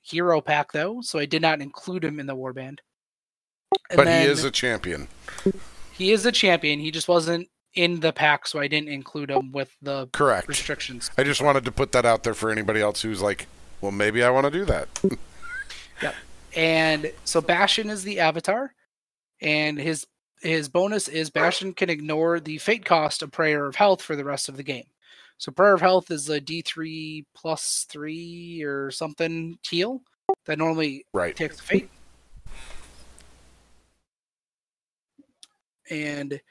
hero 0.02 0.42
pack 0.42 0.72
though, 0.72 1.02
so 1.02 1.20
I 1.20 1.26
did 1.26 1.42
not 1.42 1.62
include 1.62 2.04
him 2.04 2.20
in 2.20 2.26
the 2.26 2.36
warband. 2.36 2.80
And 3.90 3.98
but 3.98 4.08
he 4.08 4.14
is 4.14 4.44
a 4.44 4.52
champion. 4.52 5.08
He 5.92 6.12
is 6.12 6.26
a 6.26 6.32
champion. 6.32 6.80
He 6.80 6.92
just 6.92 7.08
wasn't 7.08 7.50
in 7.78 8.00
the 8.00 8.12
pack, 8.12 8.48
so 8.48 8.60
I 8.60 8.68
didn't 8.68 8.90
include 8.90 9.30
them 9.30 9.52
with 9.52 9.72
the 9.84 10.08
correct 10.12 10.48
restrictions. 10.48 11.12
I 11.18 11.24
just 11.24 11.42
wanted 11.42 11.64
to 11.66 11.72
put 11.72 11.92
that 11.92 12.06
out 12.06 12.24
there 12.24 12.34
for 12.34 12.50
anybody 12.50 12.82
else 12.82 13.04
who's 13.04 13.22
like, 13.22 13.46
well, 13.82 13.92
maybe 13.92 14.24
I 14.24 14.32
want 14.32 14.46
to 14.46 14.52
do 14.52 14.66
that. 14.66 14.88
yep. 16.02 16.16
And 16.56 17.14
so 17.24 17.40
Bastion 17.40 17.92
is 17.92 18.04
the 18.04 18.20
avatar, 18.20 18.74
and 19.40 19.78
his 19.80 20.08
his 20.42 20.68
bonus 20.68 21.08
is 21.08 21.30
Bastion 21.30 21.74
can 21.74 21.90
ignore 21.90 22.40
the 22.40 22.58
fate 22.58 22.84
cost 22.84 23.22
of 23.22 23.32
Prayer 23.32 23.68
of 23.68 23.76
Health 23.76 24.02
for 24.02 24.16
the 24.16 24.26
rest 24.26 24.50
of 24.50 24.58
the 24.58 24.64
game. 24.64 24.86
So 25.38 25.52
Prayer 25.52 25.76
of 25.76 25.82
Health 25.82 26.10
is 26.10 26.30
a 26.30 26.42
D3 26.42 27.26
plus 27.36 27.86
three 27.90 28.64
or 28.64 28.90
something 28.90 29.60
heal 29.68 30.02
that 30.46 30.58
normally 30.58 31.06
right. 31.14 31.36
takes 31.36 31.60
fate. 31.60 31.90
And 35.90 36.42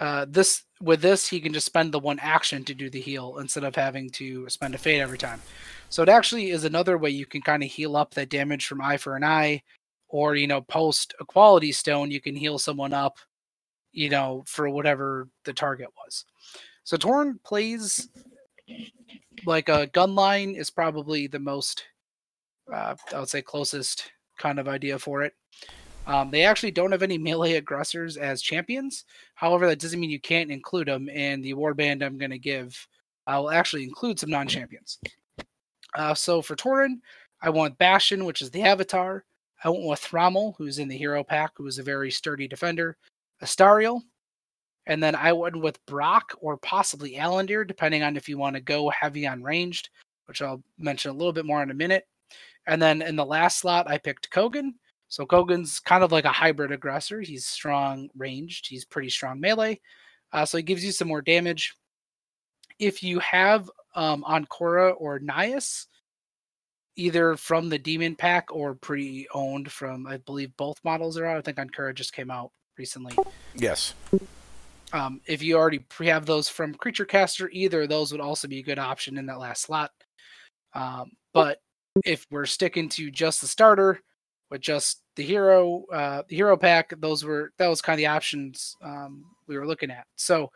uh, 0.00 0.26
this 0.28 0.64
with 0.80 1.00
this 1.00 1.28
he 1.28 1.40
can 1.40 1.52
just 1.52 1.66
spend 1.66 1.92
the 1.92 1.98
one 1.98 2.18
action 2.20 2.64
to 2.64 2.74
do 2.74 2.90
the 2.90 3.00
heal 3.00 3.38
instead 3.38 3.64
of 3.64 3.74
having 3.74 4.10
to 4.10 4.48
spend 4.48 4.74
a 4.74 4.78
fate 4.78 5.00
every 5.00 5.18
time. 5.18 5.40
So 5.88 6.02
it 6.02 6.08
actually 6.08 6.50
is 6.50 6.64
another 6.64 6.98
way 6.98 7.10
you 7.10 7.26
can 7.26 7.42
kind 7.42 7.62
of 7.62 7.70
heal 7.70 7.96
up 7.96 8.14
that 8.14 8.28
damage 8.28 8.66
from 8.66 8.80
eye 8.80 8.96
for 8.96 9.16
an 9.16 9.24
eye, 9.24 9.62
or 10.08 10.34
you 10.34 10.46
know 10.46 10.60
post 10.60 11.14
a 11.20 11.24
quality 11.24 11.72
stone 11.72 12.10
you 12.10 12.20
can 12.20 12.34
heal 12.34 12.58
someone 12.58 12.92
up, 12.92 13.18
you 13.92 14.10
know 14.10 14.44
for 14.46 14.68
whatever 14.68 15.28
the 15.44 15.52
target 15.52 15.88
was. 16.04 16.24
So 16.84 16.96
Torin 16.96 17.42
plays 17.44 18.08
like 19.46 19.68
a 19.68 19.86
gun 19.88 20.14
line 20.14 20.54
is 20.54 20.70
probably 20.70 21.26
the 21.26 21.38
most 21.38 21.84
uh, 22.72 22.94
I 23.14 23.20
would 23.20 23.28
say 23.28 23.42
closest 23.42 24.10
kind 24.38 24.58
of 24.58 24.68
idea 24.68 24.98
for 24.98 25.22
it. 25.22 25.34
Um, 26.06 26.30
they 26.30 26.42
actually 26.42 26.70
don't 26.70 26.92
have 26.92 27.02
any 27.02 27.18
melee 27.18 27.54
aggressors 27.54 28.16
as 28.16 28.42
champions. 28.42 29.04
However, 29.44 29.66
that 29.66 29.78
doesn't 29.78 30.00
mean 30.00 30.08
you 30.08 30.20
can't 30.20 30.50
include 30.50 30.88
them. 30.88 31.06
And 31.12 31.44
the 31.44 31.50
award 31.50 31.76
band 31.76 32.02
I'm 32.02 32.16
going 32.16 32.30
to 32.30 32.38
give, 32.38 32.88
I'll 33.26 33.50
actually 33.50 33.84
include 33.84 34.18
some 34.18 34.30
non-champions. 34.30 34.98
Uh, 35.94 36.14
so 36.14 36.40
for 36.40 36.56
Torin, 36.56 36.94
I 37.42 37.50
want 37.50 37.76
Bastion, 37.76 38.24
which 38.24 38.40
is 38.40 38.50
the 38.50 38.62
Avatar. 38.62 39.26
I 39.62 39.68
went 39.68 39.84
with 39.84 40.00
Thrommel, 40.00 40.54
who's 40.56 40.78
in 40.78 40.88
the 40.88 40.96
hero 40.96 41.22
pack, 41.22 41.50
who 41.58 41.66
is 41.66 41.78
a 41.78 41.82
very 41.82 42.10
sturdy 42.10 42.48
defender. 42.48 42.96
Astariel, 43.42 44.00
and 44.86 45.02
then 45.02 45.14
I 45.14 45.34
went 45.34 45.56
with 45.56 45.84
Brock 45.84 46.32
or 46.40 46.56
possibly 46.56 47.16
Alandir, 47.16 47.66
depending 47.66 48.02
on 48.02 48.16
if 48.16 48.30
you 48.30 48.38
want 48.38 48.56
to 48.56 48.62
go 48.62 48.88
heavy 48.88 49.26
on 49.26 49.42
ranged, 49.42 49.90
which 50.24 50.40
I'll 50.40 50.62
mention 50.78 51.10
a 51.10 51.14
little 51.14 51.34
bit 51.34 51.44
more 51.44 51.62
in 51.62 51.70
a 51.70 51.74
minute. 51.74 52.06
And 52.66 52.80
then 52.80 53.02
in 53.02 53.14
the 53.14 53.26
last 53.26 53.58
slot, 53.58 53.90
I 53.90 53.98
picked 53.98 54.30
Kogan. 54.30 54.70
So 55.08 55.24
Kogan's 55.24 55.80
kind 55.80 56.02
of 56.02 56.12
like 56.12 56.24
a 56.24 56.32
hybrid 56.32 56.72
aggressor. 56.72 57.20
He's 57.20 57.46
strong 57.46 58.08
ranged, 58.16 58.66
he's 58.68 58.84
pretty 58.84 59.10
strong 59.10 59.40
melee. 59.40 59.80
Uh, 60.32 60.44
so 60.44 60.56
he 60.56 60.62
gives 60.62 60.84
you 60.84 60.92
some 60.92 61.08
more 61.08 61.22
damage. 61.22 61.74
If 62.78 63.02
you 63.02 63.20
have 63.20 63.70
um, 63.94 64.24
Ankura 64.28 64.94
or 64.98 65.20
Nias, 65.20 65.86
either 66.96 67.36
from 67.36 67.68
the 67.68 67.78
Demon 67.78 68.16
Pack 68.16 68.52
or 68.52 68.74
pre 68.74 69.28
owned 69.32 69.70
from, 69.70 70.06
I 70.06 70.18
believe 70.18 70.56
both 70.56 70.78
models 70.84 71.16
are 71.16 71.26
out. 71.26 71.38
I 71.38 71.40
think 71.40 71.58
Ankura 71.58 71.94
just 71.94 72.12
came 72.12 72.30
out 72.30 72.50
recently. 72.76 73.16
Yes. 73.54 73.94
Um, 74.92 75.20
if 75.26 75.42
you 75.42 75.56
already 75.56 75.80
pre 75.80 76.06
have 76.08 76.26
those 76.26 76.48
from 76.48 76.74
Creature 76.74 77.06
Caster, 77.06 77.48
either 77.52 77.82
of 77.82 77.88
those 77.88 78.12
would 78.12 78.20
also 78.20 78.48
be 78.48 78.58
a 78.58 78.64
good 78.64 78.78
option 78.78 79.18
in 79.18 79.26
that 79.26 79.38
last 79.38 79.62
slot. 79.62 79.90
Um, 80.74 81.12
but 81.32 81.58
if 82.04 82.26
we're 82.30 82.46
sticking 82.46 82.88
to 82.90 83.10
just 83.10 83.40
the 83.40 83.46
starter, 83.46 84.00
with 84.54 84.62
just 84.62 85.02
the 85.16 85.22
hero 85.24 85.84
uh, 85.92 86.22
the 86.28 86.36
hero 86.36 86.56
pack 86.56 86.94
those 87.00 87.24
were 87.24 87.50
that 87.58 87.66
was 87.66 87.82
kind 87.82 87.94
of 87.94 87.98
the 87.98 88.06
options 88.06 88.76
um, 88.82 89.24
we 89.48 89.58
were 89.58 89.66
looking 89.66 89.90
at. 89.90 90.06
So 90.14 90.52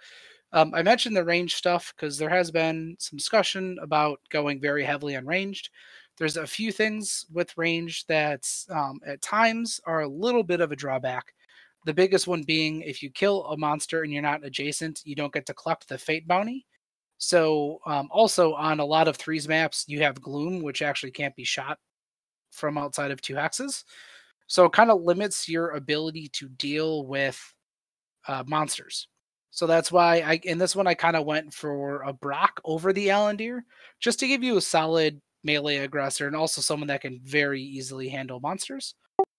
um, 0.52 0.72
i 0.72 0.82
mentioned 0.82 1.16
the 1.16 1.24
range 1.24 1.56
stuff 1.56 1.92
because 1.96 2.16
there 2.16 2.28
has 2.28 2.52
been 2.52 2.96
some 3.00 3.16
discussion 3.16 3.76
about 3.82 4.20
going 4.30 4.60
very 4.60 4.84
heavily 4.84 5.16
on 5.16 5.26
ranged. 5.26 5.70
There's 6.16 6.36
a 6.36 6.46
few 6.46 6.70
things 6.70 7.26
with 7.32 7.58
range 7.58 8.06
that 8.06 8.48
um, 8.70 9.00
at 9.04 9.20
times 9.20 9.80
are 9.84 10.02
a 10.02 10.08
little 10.08 10.44
bit 10.44 10.60
of 10.60 10.70
a 10.70 10.76
drawback. 10.76 11.34
The 11.84 11.92
biggest 11.92 12.28
one 12.28 12.44
being 12.44 12.82
if 12.82 13.02
you 13.02 13.10
kill 13.10 13.46
a 13.46 13.56
monster 13.56 14.04
and 14.04 14.12
you're 14.12 14.22
not 14.22 14.44
adjacent 14.44 15.02
you 15.04 15.16
don't 15.16 15.32
get 15.32 15.46
to 15.46 15.54
collect 15.54 15.88
the 15.88 15.98
fate 15.98 16.28
bounty. 16.28 16.66
So 17.18 17.80
um, 17.84 18.06
also 18.12 18.54
on 18.54 18.78
a 18.78 18.84
lot 18.84 19.08
of 19.08 19.16
threes 19.16 19.48
maps 19.48 19.86
you 19.88 20.02
have 20.02 20.22
gloom 20.22 20.62
which 20.62 20.82
actually 20.82 21.10
can't 21.10 21.34
be 21.34 21.42
shot 21.42 21.78
from 22.58 22.76
outside 22.76 23.10
of 23.10 23.20
two 23.20 23.34
hexes. 23.34 23.84
So 24.46 24.64
it 24.64 24.72
kind 24.72 24.90
of 24.90 25.02
limits 25.02 25.48
your 25.48 25.70
ability 25.70 26.28
to 26.34 26.48
deal 26.48 27.06
with 27.06 27.54
uh, 28.26 28.44
monsters. 28.46 29.08
So 29.50 29.66
that's 29.66 29.90
why 29.90 30.20
I 30.20 30.40
in 30.44 30.58
this 30.58 30.76
one 30.76 30.86
I 30.86 30.94
kind 30.94 31.16
of 31.16 31.24
went 31.24 31.54
for 31.54 32.02
a 32.02 32.12
Brock 32.12 32.60
over 32.64 32.92
the 32.92 33.08
Alandir, 33.08 33.60
just 34.00 34.20
to 34.20 34.28
give 34.28 34.42
you 34.42 34.56
a 34.56 34.60
solid 34.60 35.20
melee 35.44 35.76
aggressor 35.78 36.26
and 36.26 36.36
also 36.36 36.60
someone 36.60 36.88
that 36.88 37.00
can 37.00 37.20
very 37.24 37.62
easily 37.62 38.08
handle 38.08 38.40
monsters. 38.40 38.94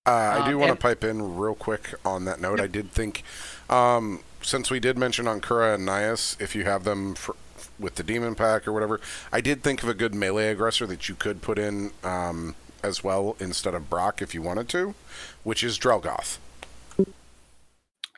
Uh, 0.05 0.41
I 0.41 0.49
do 0.49 0.55
um, 0.55 0.61
want 0.61 0.71
to 0.71 0.75
pipe 0.75 1.03
in 1.03 1.37
real 1.37 1.55
quick 1.55 1.93
on 2.03 2.25
that 2.25 2.41
note. 2.41 2.57
Yep. 2.57 2.63
I 2.63 2.67
did 2.67 2.91
think, 2.91 3.23
um, 3.69 4.21
since 4.41 4.71
we 4.71 4.79
did 4.79 4.97
mention 4.97 5.25
Ankura 5.25 5.75
and 5.75 5.87
Nias, 5.87 6.39
if 6.41 6.55
you 6.55 6.63
have 6.63 6.83
them 6.83 7.15
for, 7.15 7.35
with 7.77 7.95
the 7.95 8.03
Demon 8.03 8.33
Pack 8.33 8.67
or 8.67 8.73
whatever, 8.73 8.99
I 9.31 9.41
did 9.41 9.61
think 9.61 9.83
of 9.83 9.89
a 9.89 9.93
good 9.93 10.15
melee 10.15 10.49
aggressor 10.49 10.87
that 10.87 11.09
you 11.09 11.15
could 11.15 11.41
put 11.41 11.59
in 11.59 11.91
um, 12.03 12.55
as 12.83 13.03
well 13.03 13.35
instead 13.39 13.73
of 13.73 13.89
Brock 13.89 14.21
if 14.21 14.33
you 14.33 14.41
wanted 14.41 14.69
to, 14.69 14.95
which 15.43 15.63
is 15.63 15.77
Drelgoth. 15.77 16.37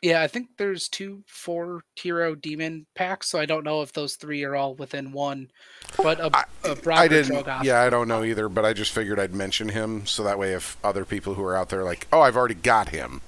Yeah, 0.02 0.24
I 0.24 0.28
think 0.28 0.58
there's 0.58 0.90
two 0.90 1.24
four 1.28 1.84
hero 1.96 2.34
demon 2.34 2.88
packs, 2.96 3.30
so 3.30 3.40
I 3.40 3.46
don't 3.46 3.64
know 3.64 3.84
if 3.84 3.94
those 3.94 4.16
three 4.16 4.44
are 4.44 4.56
all 4.56 4.74
within 4.74 5.12
one. 5.12 5.52
But 5.98 6.20
a, 6.20 6.36
I, 6.36 6.44
a 6.66 6.76
Brock 6.76 6.98
I 6.98 7.08
didn't. 7.08 7.46
Drelgoth. 7.46 7.64
Yeah, 7.64 7.82
I 7.82 7.92
don't 7.92 8.08
know 8.08 8.24
either, 8.24 8.50
but 8.50 8.66
I 8.66 8.74
just 8.74 8.92
figured 8.92 9.20
I'd 9.20 9.36
mention 9.36 9.70
him 9.70 10.08
so 10.08 10.24
that 10.24 10.40
way 10.40 10.54
if 10.54 10.76
other 10.84 11.06
people 11.06 11.36
who 11.36 11.44
are 11.44 11.56
out 11.56 11.70
there 11.70 11.84
like, 11.84 12.08
oh, 12.12 12.22
I've 12.22 12.36
already 12.36 12.56
got 12.56 12.90
him. 12.90 13.22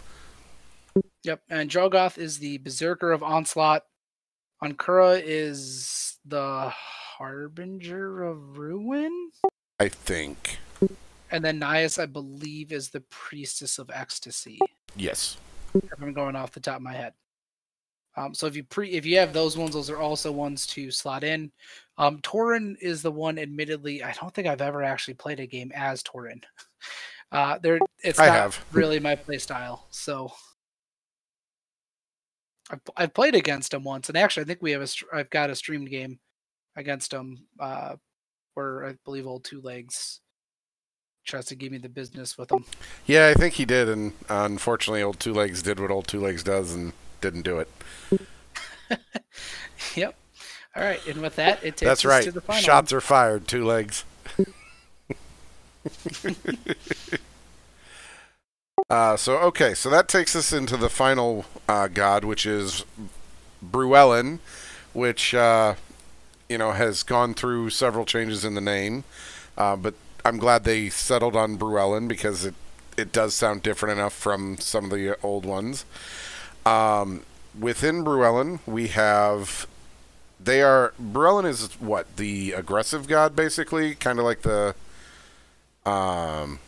Yep, 1.24 1.42
and 1.48 1.70
Drelgoth 1.70 2.18
is 2.18 2.40
the 2.40 2.58
Berserker 2.58 3.12
of 3.12 3.22
Onslaught. 3.22 3.84
Ankura 4.64 5.22
is 5.24 6.18
the 6.26 6.74
Harbinger 6.74 8.24
of 8.24 8.58
Ruin. 8.58 9.32
I 9.80 9.90
think. 9.90 10.58
And 11.34 11.44
then 11.44 11.60
Nias, 11.60 12.00
I 12.00 12.06
believe, 12.06 12.72
is 12.72 12.90
the 12.90 13.02
priestess 13.10 13.80
of 13.80 13.90
ecstasy. 13.92 14.60
Yes. 14.96 15.38
If 15.74 15.84
I'm 16.00 16.14
going 16.14 16.36
off 16.36 16.52
the 16.52 16.60
top 16.60 16.76
of 16.76 16.84
my 16.84 16.94
head. 16.94 17.14
Um, 18.16 18.36
so 18.36 18.46
if 18.46 18.56
you 18.56 18.64
pre 18.64 18.92
if 18.92 19.04
you 19.08 19.18
have 19.18 19.34
those 19.34 19.58
ones, 19.58 19.74
those 19.74 19.90
are 19.90 19.98
also 19.98 20.32
ones 20.32 20.68
to 20.68 20.92
slot 20.92 21.24
in. 21.24 21.52
Um, 21.98 22.20
Torin 22.20 22.76
is 22.80 23.02
the 23.02 23.12
one. 23.12 23.40
Admittedly, 23.40 24.04
I 24.04 24.12
don't 24.14 24.32
think 24.32 24.48
I've 24.48 24.62
ever 24.62 24.84
actually 24.84 25.16
played 25.16 25.40
a 25.40 25.48
game 25.48 25.72
as 25.76 26.02
Torin. 26.02 26.42
Uh, 27.32 27.58
there, 27.64 27.80
it's 28.04 28.20
I 28.20 28.28
not 28.28 28.36
have. 28.36 28.66
really 28.74 29.00
my 29.00 29.16
play 29.16 29.40
style. 29.40 29.88
So 29.90 30.32
I've, 32.70 32.82
I've 32.96 33.14
played 33.16 33.34
against 33.34 33.74
him 33.74 33.84
once, 33.84 34.08
and 34.08 34.16
actually, 34.16 34.44
I 34.44 34.46
think 34.46 34.62
we 34.62 34.70
have 34.70 34.84
a 34.84 34.88
I've 35.12 35.32
got 35.32 35.50
a 35.50 35.56
streamed 35.56 35.90
game 35.90 36.20
against 36.76 37.12
him, 37.12 37.48
uh, 37.60 37.96
where 38.54 38.86
I 38.86 38.94
believe 39.04 39.26
old 39.26 39.46
two 39.46 39.62
legs 39.62 40.20
tries 41.24 41.46
to 41.46 41.56
give 41.56 41.72
me 41.72 41.78
the 41.78 41.90
business 41.90 42.38
with 42.38 42.52
him. 42.52 42.66
Yeah, 43.06 43.28
I 43.28 43.34
think 43.34 43.56
he 43.56 43.66
did, 43.66 43.90
and 43.90 44.14
uh, 44.30 44.44
unfortunately, 44.46 45.02
old 45.02 45.20
two 45.20 45.34
legs 45.34 45.62
did 45.62 45.80
what 45.80 45.92
old 45.92 46.08
two 46.08 46.20
legs 46.20 46.44
does 46.44 46.74
and 46.74 46.94
didn't 47.22 47.44
do 47.44 47.60
it. 47.60 47.70
yep. 49.96 50.16
All 50.76 50.84
right, 50.84 51.06
and 51.08 51.22
with 51.22 51.36
that, 51.36 51.64
it 51.64 51.78
takes 51.78 51.82
That's 51.82 52.06
right. 52.06 52.34
Shots 52.60 52.92
one. 52.92 52.98
are 52.98 53.02
fired. 53.02 53.48
Two 53.48 53.64
legs. 53.64 54.06
uh, 58.90 59.16
so 59.16 59.38
okay, 59.38 59.74
so 59.74 59.90
that 59.90 60.08
takes 60.08 60.36
us 60.36 60.52
into 60.52 60.78
the 60.78 60.90
final 60.90 61.46
uh, 61.70 61.88
god, 61.88 62.26
which 62.26 62.46
is 62.46 62.86
Brewellyn, 63.64 64.40
which 64.94 65.36
uh, 65.36 65.76
you 66.50 66.58
know 66.58 66.72
has 66.72 67.04
gone 67.04 67.34
through 67.36 67.70
several 67.70 68.06
changes 68.06 68.44
in 68.44 68.56
the 68.56 68.62
name, 68.62 69.04
uh, 69.58 69.76
but 69.76 69.94
I'm 70.26 70.38
glad 70.38 70.64
they 70.64 70.90
settled 70.90 71.36
on 71.36 71.58
Brewellyn 71.58 72.08
because 72.08 72.46
it 72.46 72.56
it 72.98 73.12
does 73.12 73.34
sound 73.34 73.64
different 73.64 73.98
enough 73.98 74.14
from 74.14 74.58
some 74.58 74.86
of 74.86 74.92
the 74.92 75.18
old 75.24 75.46
ones. 75.46 75.86
Um, 76.66 77.24
within 77.60 78.04
Brewellyn, 78.04 78.60
we 78.66 78.88
have 78.90 79.68
they 80.40 80.62
are 80.62 80.94
Brewellyn 81.02 81.46
is 81.46 81.80
what 81.80 82.18
the 82.18 82.54
aggressive 82.54 83.08
god 83.08 83.36
basically, 83.36 83.96
kind 83.96 84.20
of 84.20 84.26
like 84.26 84.42
the 84.42 84.76
um. 85.86 86.60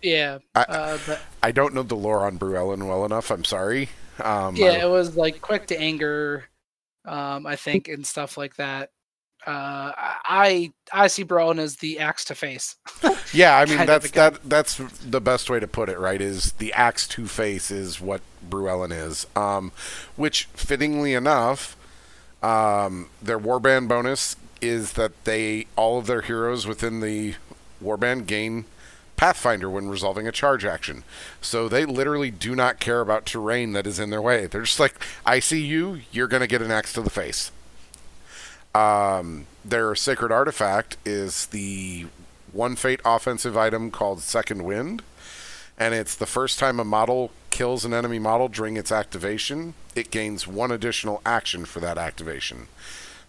Yeah, 0.00 0.38
I, 0.54 0.60
uh, 0.60 0.98
but, 1.06 1.20
I 1.42 1.50
don't 1.50 1.74
know 1.74 1.82
the 1.82 1.96
lore 1.96 2.24
on 2.24 2.38
Brewellyn 2.38 2.86
well 2.86 3.04
enough. 3.04 3.32
I'm 3.32 3.44
sorry. 3.44 3.88
Um, 4.22 4.54
yeah, 4.54 4.84
it 4.84 4.88
was 4.88 5.16
like 5.16 5.40
quick 5.40 5.66
to 5.68 5.78
anger, 5.78 6.44
um, 7.04 7.46
I 7.46 7.56
think, 7.56 7.88
and 7.88 8.06
stuff 8.06 8.36
like 8.36 8.56
that. 8.56 8.90
Uh, 9.46 9.92
I 9.96 10.72
I 10.92 11.06
see 11.06 11.22
Brown 11.22 11.58
as 11.58 11.76
the 11.76 11.98
axe 11.98 12.24
to 12.26 12.34
face. 12.34 12.76
Yeah, 13.32 13.58
I 13.58 13.66
mean 13.66 13.84
that's 13.84 14.10
that 14.12 14.38
that's 14.48 14.76
the 14.76 15.20
best 15.20 15.50
way 15.50 15.60
to 15.60 15.66
put 15.66 15.90
it, 15.90 15.98
right? 15.98 16.20
Is 16.20 16.52
the 16.52 16.72
axe 16.72 17.06
to 17.08 17.26
face 17.26 17.70
is 17.70 18.00
what 18.00 18.22
Bruellen 18.48 18.90
is. 18.90 19.26
Um, 19.36 19.70
which 20.16 20.44
fittingly 20.54 21.12
enough, 21.12 21.76
um, 22.42 23.10
their 23.20 23.38
warband 23.38 23.88
bonus 23.88 24.36
is 24.62 24.94
that 24.94 25.24
they 25.24 25.66
all 25.76 25.98
of 25.98 26.06
their 26.06 26.22
heroes 26.22 26.66
within 26.66 27.00
the 27.00 27.34
warband 27.84 28.26
gain 28.26 28.64
Pathfinder 29.16 29.68
when 29.68 29.88
resolving 29.88 30.26
a 30.28 30.32
charge 30.32 30.64
action. 30.64 31.02
So 31.40 31.68
they 31.68 31.84
literally 31.84 32.30
do 32.30 32.54
not 32.54 32.78
care 32.80 33.00
about 33.00 33.26
terrain 33.26 33.72
that 33.72 33.86
is 33.86 33.98
in 33.98 34.10
their 34.10 34.22
way. 34.22 34.46
They're 34.46 34.62
just 34.62 34.80
like, 34.80 34.94
I 35.26 35.40
see 35.40 35.60
you, 35.64 36.00
you're 36.12 36.28
gonna 36.28 36.46
get 36.46 36.62
an 36.62 36.70
axe 36.70 36.92
to 36.94 37.02
the 37.02 37.10
face. 37.10 37.50
Um, 38.78 39.46
their 39.64 39.94
sacred 39.94 40.30
artifact 40.30 40.96
is 41.04 41.46
the 41.46 42.06
one 42.52 42.76
fate 42.76 43.00
offensive 43.04 43.56
item 43.56 43.90
called 43.90 44.20
Second 44.20 44.62
Wind, 44.62 45.02
and 45.76 45.94
it's 45.94 46.14
the 46.14 46.26
first 46.26 46.58
time 46.58 46.78
a 46.78 46.84
model 46.84 47.32
kills 47.50 47.84
an 47.84 47.92
enemy 47.92 48.20
model 48.20 48.46
during 48.46 48.76
its 48.76 48.92
activation, 48.92 49.74
it 49.96 50.12
gains 50.12 50.46
one 50.46 50.70
additional 50.70 51.20
action 51.26 51.64
for 51.64 51.80
that 51.80 51.98
activation. 51.98 52.68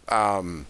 Um, 0.08 0.68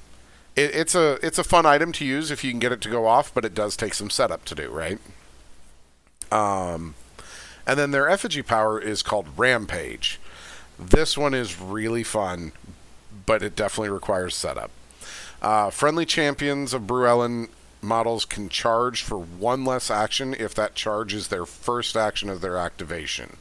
it, 0.56 0.74
it's 0.74 0.96
a 0.96 1.20
it's 1.22 1.38
a 1.38 1.44
fun 1.44 1.66
item 1.66 1.92
to 1.94 2.06
use 2.06 2.32
if 2.32 2.42
you 2.42 2.52
can 2.52 2.60
get 2.60 2.72
it 2.72 2.80
to 2.82 2.90
go 2.90 3.06
off, 3.06 3.34
but 3.34 3.44
it 3.44 3.54
does 3.54 3.76
take 3.76 3.94
some 3.94 4.10
setup 4.10 4.46
to 4.46 4.56
do, 4.56 4.70
right? 4.70 5.00
Um, 6.32 6.96
and 7.68 7.78
then 7.78 7.92
their 7.92 8.08
effigy 8.08 8.42
power 8.42 8.80
is 8.80 9.04
called 9.04 9.28
Rampage. 9.36 10.22
This 10.80 11.18
one 11.18 11.34
is 11.34 11.60
really 11.60 12.04
fun, 12.04 12.54
but 13.30 13.44
it 13.44 13.56
definitely 13.56 13.92
requires 13.92 14.36
setup. 14.36 14.72
Uh, 15.40 15.70
friendly 15.70 16.04
champions 16.04 16.74
of 16.74 16.88
Bruellen 16.88 17.48
models 17.80 18.26
can 18.26 18.50
charge 18.50 19.04
for 19.04 19.20
one 19.20 19.64
less 19.64 19.92
action 19.92 20.36
if 20.40 20.56
that 20.56 20.74
charge 20.74 21.14
is 21.14 21.28
their 21.28 21.46
first 21.46 21.96
action 21.96 22.28
of 22.28 22.42
their 22.42 22.58
activation. 22.58 23.38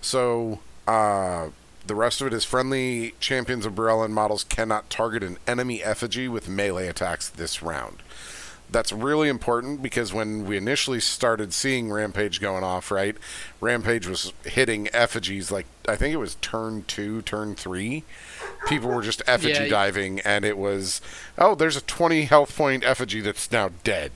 So 0.00 0.60
uh, 0.86 1.48
the 1.84 1.96
rest 1.96 2.20
of 2.20 2.28
it 2.28 2.32
is 2.34 2.44
friendly 2.44 3.14
champions 3.18 3.66
of 3.66 3.74
Bruellen 3.74 4.10
models 4.10 4.44
cannot 4.44 4.90
target 4.90 5.24
an 5.24 5.38
enemy 5.44 5.82
effigy 5.82 6.28
with 6.28 6.48
melee 6.48 6.86
attacks 6.86 7.28
this 7.28 7.60
round. 7.60 8.04
That's 8.70 8.92
really 8.92 9.28
important 9.28 9.82
because 9.82 10.12
when 10.12 10.46
we 10.46 10.56
initially 10.56 11.00
started 11.00 11.52
seeing 11.52 11.90
Rampage 11.90 12.40
going 12.40 12.62
off, 12.62 12.92
right? 12.92 13.16
Rampage 13.60 14.06
was 14.06 14.32
hitting 14.44 14.86
effigies 14.92 15.50
like 15.50 15.66
I 15.88 15.96
think 15.96 16.14
it 16.14 16.18
was 16.18 16.36
turn 16.36 16.84
two, 16.86 17.22
turn 17.22 17.56
three. 17.56 18.04
People 18.66 18.90
were 18.90 19.02
just 19.02 19.22
effigy 19.26 19.64
Yeah, 19.64 19.68
diving, 19.68 20.20
and 20.20 20.44
it 20.44 20.58
was, 20.58 21.00
oh, 21.38 21.54
there's 21.54 21.76
a 21.76 21.82
20 21.82 22.24
health 22.24 22.56
point 22.56 22.84
effigy 22.84 23.20
that's 23.20 23.50
now 23.50 23.70
dead. 23.84 24.12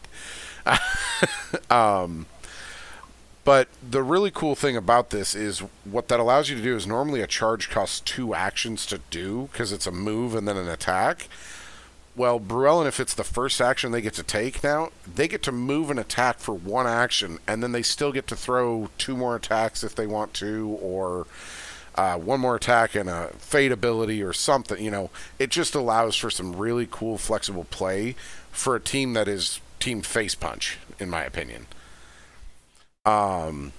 um, 1.71 2.27
but 3.45 3.69
the 3.89 4.03
really 4.03 4.31
cool 4.31 4.55
thing 4.55 4.77
about 4.77 5.11
this 5.11 5.35
is 5.35 5.61
what 5.85 6.09
that 6.09 6.21
allows 6.21 6.51
you 6.51 6.57
to 6.57 6.63
do 6.63 6.77
is 6.77 6.87
normally 6.87 7.23
a 7.23 7.27
charge 7.27 7.71
costs 7.71 8.01
two 8.01 8.35
actions 8.35 8.85
to 8.87 9.01
do 9.11 9.49
because 9.51 9.73
it's 9.73 9.87
a 9.87 9.93
move 9.93 10.35
and 10.35 10.47
then 10.47 10.57
an 10.57 10.69
attack. 10.69 11.29
Well, 12.17 12.39
Bruellen, 12.39 12.87
if 12.87 13.01
it's 13.01 13.15
the 13.15 13.25
first 13.25 13.61
action 13.61 13.93
they 13.93 14.03
get 14.03 14.15
to 14.15 14.23
take 14.23 14.63
now, 14.63 14.91
they 15.07 15.27
get 15.27 15.43
to 15.45 15.53
move 15.53 15.91
an 15.91 15.99
attack 15.99 16.39
for 16.39 16.53
one 16.53 16.87
action, 16.87 17.39
and 17.47 17.63
then 17.63 17.73
they 17.73 17.83
still 17.83 18.13
get 18.13 18.27
to 18.27 18.37
throw 18.37 18.91
two 18.99 19.17
more 19.17 19.37
attacks 19.37 19.83
if 19.83 19.95
they 19.95 20.07
want 20.07 20.35
to, 20.35 20.79
or 20.83 21.27
uh, 22.01 22.17
one 22.17 22.41
more 22.41 22.57
attack 22.57 22.95
and 22.95 23.11
a 23.11 23.29
fade 23.37 23.71
ability 23.71 24.23
or 24.23 24.33
something. 24.33 24.83
You 24.83 24.91
know, 24.91 25.11
it 25.39 25.51
just 25.51 25.75
allows 25.75 26.17
for 26.17 26.31
some 26.31 26.57
really 26.57 26.89
cool, 26.91 27.19
flexible 27.19 27.65
play 27.65 28.15
for 28.51 28.75
a 28.75 28.81
team 28.81 29.13
that 29.13 29.29
is 29.29 29.61
team 29.81 30.01
face 30.01 30.35
punch, 30.35 30.79
in 30.99 31.11
my 31.11 31.23
opinion. 31.23 31.67
Um, 33.05 33.73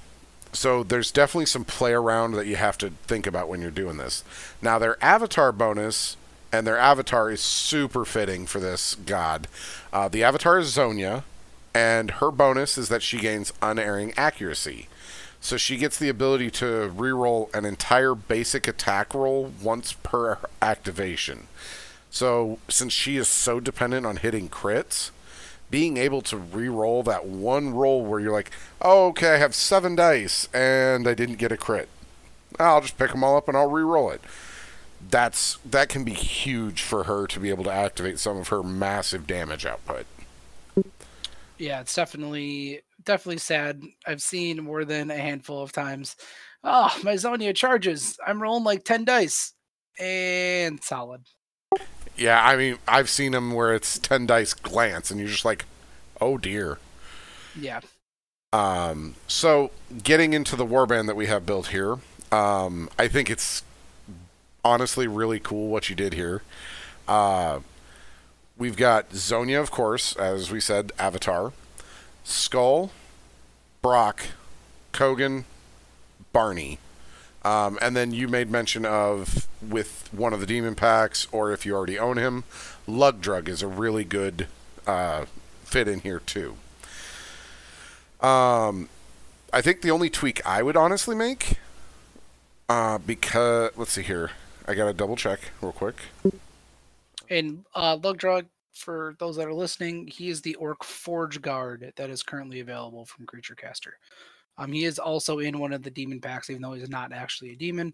so 0.53 0.83
there's 0.83 1.09
definitely 1.09 1.47
some 1.47 1.65
play 1.65 1.93
around 1.93 2.33
that 2.33 2.45
you 2.45 2.57
have 2.57 2.77
to 2.79 2.91
think 3.07 3.25
about 3.25 3.49
when 3.49 3.59
you're 3.59 3.71
doing 3.71 3.97
this. 3.97 4.23
Now 4.61 4.77
their 4.77 5.03
avatar 5.03 5.51
bonus 5.51 6.15
and 6.51 6.67
their 6.67 6.77
avatar 6.77 7.31
is 7.31 7.41
super 7.41 8.05
fitting 8.05 8.45
for 8.45 8.59
this 8.59 8.93
god. 8.93 9.47
Uh, 9.91 10.07
the 10.07 10.23
avatar 10.23 10.59
is 10.59 10.75
Zonia, 10.75 11.23
and 11.73 12.11
her 12.11 12.29
bonus 12.29 12.77
is 12.77 12.87
that 12.89 13.01
she 13.01 13.17
gains 13.17 13.51
unerring 13.63 14.13
accuracy. 14.15 14.89
So 15.43 15.57
she 15.57 15.77
gets 15.77 15.97
the 15.97 16.07
ability 16.07 16.51
to 16.51 16.93
reroll 16.95 17.53
an 17.53 17.65
entire 17.65 18.13
basic 18.13 18.67
attack 18.67 19.13
roll 19.13 19.51
once 19.61 19.91
per 19.91 20.37
activation. 20.61 21.47
So 22.11 22.59
since 22.69 22.93
she 22.93 23.17
is 23.17 23.27
so 23.27 23.59
dependent 23.59 24.05
on 24.05 24.17
hitting 24.17 24.49
crits, 24.49 25.09
being 25.71 25.97
able 25.97 26.21
to 26.23 26.37
re-roll 26.37 27.01
that 27.03 27.25
one 27.25 27.73
roll 27.73 28.05
where 28.05 28.19
you're 28.19 28.33
like, 28.33 28.51
oh, 28.81 29.07
okay, 29.07 29.35
I 29.35 29.37
have 29.37 29.55
seven 29.55 29.95
dice 29.95 30.47
and 30.53 31.07
I 31.07 31.15
didn't 31.15 31.37
get 31.37 31.51
a 31.51 31.57
crit. 31.57 31.89
I'll 32.59 32.81
just 32.81 32.97
pick 32.97 33.11
them 33.11 33.23
all 33.23 33.37
up 33.37 33.47
and 33.47 33.57
I'll 33.57 33.71
re-roll 33.71 34.11
it. 34.11 34.21
That's 35.09 35.57
that 35.65 35.89
can 35.89 36.03
be 36.03 36.13
huge 36.13 36.83
for 36.83 37.05
her 37.05 37.25
to 37.25 37.39
be 37.39 37.49
able 37.49 37.63
to 37.63 37.71
activate 37.71 38.19
some 38.19 38.37
of 38.37 38.49
her 38.49 38.61
massive 38.61 39.25
damage 39.25 39.65
output. 39.65 40.05
Yeah, 41.57 41.81
it's 41.81 41.95
definitely 41.95 42.81
definitely 43.11 43.39
sad. 43.39 43.81
I've 44.05 44.21
seen 44.21 44.63
more 44.63 44.85
than 44.85 45.11
a 45.11 45.17
handful 45.17 45.61
of 45.61 45.71
times. 45.71 46.15
Oh, 46.63 46.95
my 47.03 47.15
Zonia 47.15 47.55
charges. 47.55 48.17
I'm 48.25 48.41
rolling 48.41 48.63
like 48.63 48.83
ten 48.85 49.05
dice, 49.05 49.53
and 49.99 50.83
solid. 50.83 51.23
Yeah, 52.15 52.41
I 52.43 52.55
mean, 52.55 52.77
I've 52.87 53.09
seen 53.09 53.31
them 53.31 53.53
where 53.53 53.73
it's 53.73 53.97
ten 53.99 54.25
dice 54.25 54.53
glance, 54.53 55.11
and 55.11 55.19
you're 55.19 55.29
just 55.29 55.45
like, 55.45 55.65
oh 56.19 56.37
dear. 56.37 56.79
Yeah, 57.53 57.81
Um, 58.53 59.15
so 59.27 59.71
getting 60.03 60.33
into 60.33 60.55
the 60.55 60.65
warband 60.65 61.07
that 61.07 61.15
we 61.15 61.27
have 61.27 61.45
built 61.45 61.67
here, 61.67 61.97
um, 62.31 62.89
I 62.99 63.07
think 63.07 63.29
it's 63.29 63.63
honestly 64.63 65.07
really 65.07 65.39
cool 65.39 65.69
what 65.69 65.89
you 65.89 65.95
did 65.95 66.13
here. 66.13 66.43
Uh, 67.07 67.61
we've 68.57 68.77
got 68.77 69.09
Zonia, 69.11 69.61
of 69.61 69.71
course, 69.71 70.15
as 70.15 70.51
we 70.51 70.59
said, 70.59 70.91
Avatar, 70.99 71.53
Skull, 72.23 72.91
Brock, 73.81 74.27
Kogan, 74.93 75.45
Barney. 76.33 76.79
Um, 77.43 77.79
and 77.81 77.95
then 77.95 78.11
you 78.11 78.27
made 78.27 78.51
mention 78.51 78.85
of 78.85 79.47
with 79.61 80.07
one 80.11 80.33
of 80.33 80.39
the 80.39 80.45
demon 80.45 80.75
packs, 80.75 81.27
or 81.31 81.51
if 81.51 81.65
you 81.65 81.73
already 81.75 81.97
own 81.97 82.17
him, 82.17 82.43
Lug 82.85 83.19
Drug 83.21 83.49
is 83.49 83.63
a 83.63 83.67
really 83.67 84.03
good 84.03 84.47
uh, 84.85 85.25
fit 85.63 85.87
in 85.87 86.01
here 86.01 86.19
too. 86.19 86.55
Um, 88.21 88.89
I 89.51 89.61
think 89.61 89.81
the 89.81 89.89
only 89.89 90.09
tweak 90.11 90.45
I 90.45 90.61
would 90.61 90.77
honestly 90.77 91.15
make, 91.15 91.57
uh, 92.69 92.99
because 92.99 93.71
let's 93.75 93.91
see 93.91 94.03
here, 94.03 94.31
I 94.67 94.75
gotta 94.75 94.93
double 94.93 95.15
check 95.15 95.39
real 95.61 95.71
quick. 95.71 95.95
and 97.27 97.65
uh, 97.73 97.97
Lugdrug, 97.97 98.45
for 98.73 99.15
those 99.19 99.35
that 99.35 99.47
are 99.47 99.53
listening, 99.53 100.07
he 100.07 100.29
is 100.29 100.41
the 100.41 100.55
Orc 100.55 100.83
Forge 100.83 101.41
Guard 101.41 101.91
that 101.95 102.09
is 102.09 102.23
currently 102.23 102.59
available 102.61 103.05
from 103.05 103.25
Creature 103.25 103.55
Caster. 103.55 103.97
Um, 104.57 104.71
he 104.71 104.85
is 104.85 104.99
also 104.99 105.39
in 105.39 105.59
one 105.59 105.73
of 105.73 105.83
the 105.83 105.91
demon 105.91 106.19
packs, 106.21 106.49
even 106.49 106.61
though 106.61 106.73
he's 106.73 106.89
not 106.89 107.11
actually 107.11 107.51
a 107.51 107.55
demon. 107.55 107.93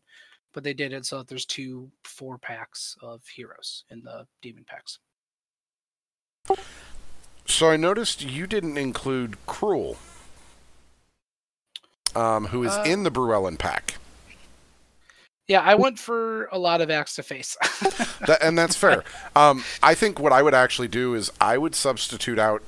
But 0.53 0.63
they 0.63 0.73
did 0.73 0.93
it 0.93 1.05
so 1.05 1.19
that 1.19 1.27
there's 1.27 1.45
two 1.45 1.91
four 2.03 2.37
packs 2.37 2.95
of 3.01 3.21
heroes 3.27 3.83
in 3.91 4.01
the 4.01 4.25
demon 4.41 4.65
packs. 4.65 4.99
So 7.45 7.69
I 7.69 7.77
noticed 7.77 8.23
you 8.23 8.47
didn't 8.47 8.77
include 8.77 9.37
Cruel, 9.45 9.97
um, 12.15 12.47
who 12.47 12.63
is 12.63 12.71
Uh, 12.71 12.83
in 12.87 13.03
the 13.03 13.11
Bruellen 13.11 13.59
pack. 13.59 13.97
Yeah, 15.47 15.61
I 15.61 15.75
went 15.75 15.97
for 15.97 16.45
a 16.45 16.57
lot 16.57 16.81
of 16.81 16.89
axe 16.89 17.15
to 17.15 17.23
face. 17.23 17.55
That, 18.25 18.41
and 18.41 18.57
that's 18.57 18.75
fair. 18.75 19.03
Um, 19.35 19.63
I 19.81 19.93
think 19.93 20.19
what 20.19 20.33
I 20.33 20.41
would 20.41 20.55
actually 20.55 20.87
do 20.87 21.13
is 21.13 21.31
I 21.39 21.57
would 21.57 21.75
substitute 21.75 22.39
out 22.39 22.63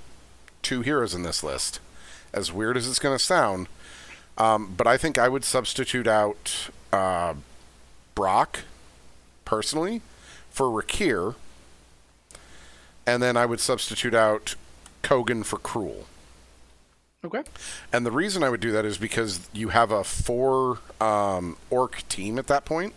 two 0.62 0.82
heroes 0.82 1.16
in 1.16 1.24
this 1.24 1.44
list. 1.44 1.80
As 2.32 2.54
weird 2.54 2.78
as 2.78 2.88
it's 2.88 3.00
going 3.00 3.18
to 3.18 3.24
sound, 3.24 3.68
um, 4.38 4.74
but 4.78 4.86
I 4.88 4.96
think 4.96 5.18
I 5.18 5.28
would 5.28 5.44
substitute 5.44 6.08
out 6.08 6.70
uh, 6.94 7.34
Brock, 8.14 8.62
personally, 9.44 10.02
for 10.52 10.68
Rakkir, 10.68 11.36
and 13.06 13.22
then 13.22 13.36
I 13.36 13.46
would 13.46 13.60
substitute 13.60 14.14
out 14.14 14.56
Kogan 15.04 15.44
for 15.44 15.58
Cruel. 15.58 16.06
Okay. 17.24 17.44
And 17.92 18.06
the 18.06 18.12
reason 18.12 18.44
I 18.44 18.50
would 18.50 18.62
do 18.62 18.72
that 18.72 18.86
is 18.86 18.98
because 18.98 19.50
you 19.54 19.70
have 19.70 19.92
a 19.92 20.04
four 20.04 20.80
um, 21.02 21.58
orc 21.70 22.08
team 22.10 22.38
at 22.40 22.48
that 22.48 22.66
point. 22.66 22.94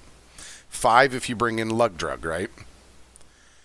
Five 0.69 1.15
if 1.15 1.29
you 1.29 1.37
bring 1.37 1.59
in 1.59 1.71
Lugdrug, 1.71 2.25
right? 2.25 2.51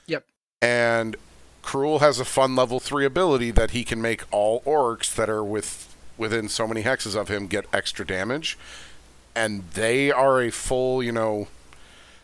Yep. 0.08 0.26
And 0.62 1.16
Cruel 1.62 2.00
has 2.00 2.20
a 2.20 2.26
fun 2.26 2.56
level 2.56 2.80
three 2.80 3.06
ability 3.06 3.52
that 3.52 3.72
he 3.72 3.84
can 3.84 4.02
make 4.02 4.24
all 4.32 4.62
orcs 4.62 5.14
that 5.16 5.30
are 5.30 5.44
with 5.44 5.96
within 6.18 6.50
so 6.50 6.68
many 6.68 6.84
hexes 6.84 7.16
of 7.16 7.30
him 7.30 7.48
get 7.48 7.66
extra 7.72 8.06
damage. 8.06 8.58
And 9.36 9.70
they 9.72 10.12
are 10.12 10.42
a 10.42 10.50
full, 10.50 11.04
you 11.04 11.12
know, 11.12 11.48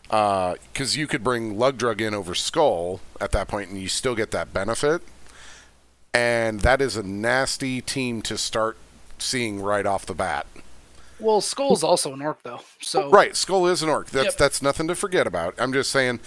because 0.07 0.97
you 0.97 1.07
could 1.07 1.23
bring 1.23 1.57
Lug 1.57 1.77
Drug 1.77 2.01
in 2.01 2.13
over 2.13 2.33
Skull 2.33 3.01
at 3.21 3.31
that 3.31 3.47
point, 3.47 3.69
and 3.69 3.79
you 3.79 3.87
still 3.87 4.15
get 4.15 4.31
that 4.31 4.53
benefit. 4.53 5.01
And 6.13 6.61
that 6.61 6.81
is 6.81 6.95
a 6.95 7.03
nasty 7.03 7.81
team 7.81 8.21
to 8.23 8.37
start 8.37 8.77
seeing 9.17 9.61
right 9.61 9.85
off 9.85 10.05
the 10.05 10.13
bat. 10.13 10.45
Well, 11.19 11.41
Skull's 11.41 11.83
also 11.83 12.13
an 12.13 12.21
orc 12.21 12.43
though, 12.43 12.61
so 12.81 13.09
Right, 13.09 13.35
Skull 13.35 13.67
is 13.67 13.81
an 13.81 13.89
orc. 13.89 14.09
That's 14.09 14.25
Yep. 14.25 14.37
that's 14.37 14.61
nothing 14.61 14.87
to 14.89 14.95
forget 14.95 15.25
about. 15.25 15.55
I'm 15.57 15.71
just 15.71 15.89
saying, 15.91 16.19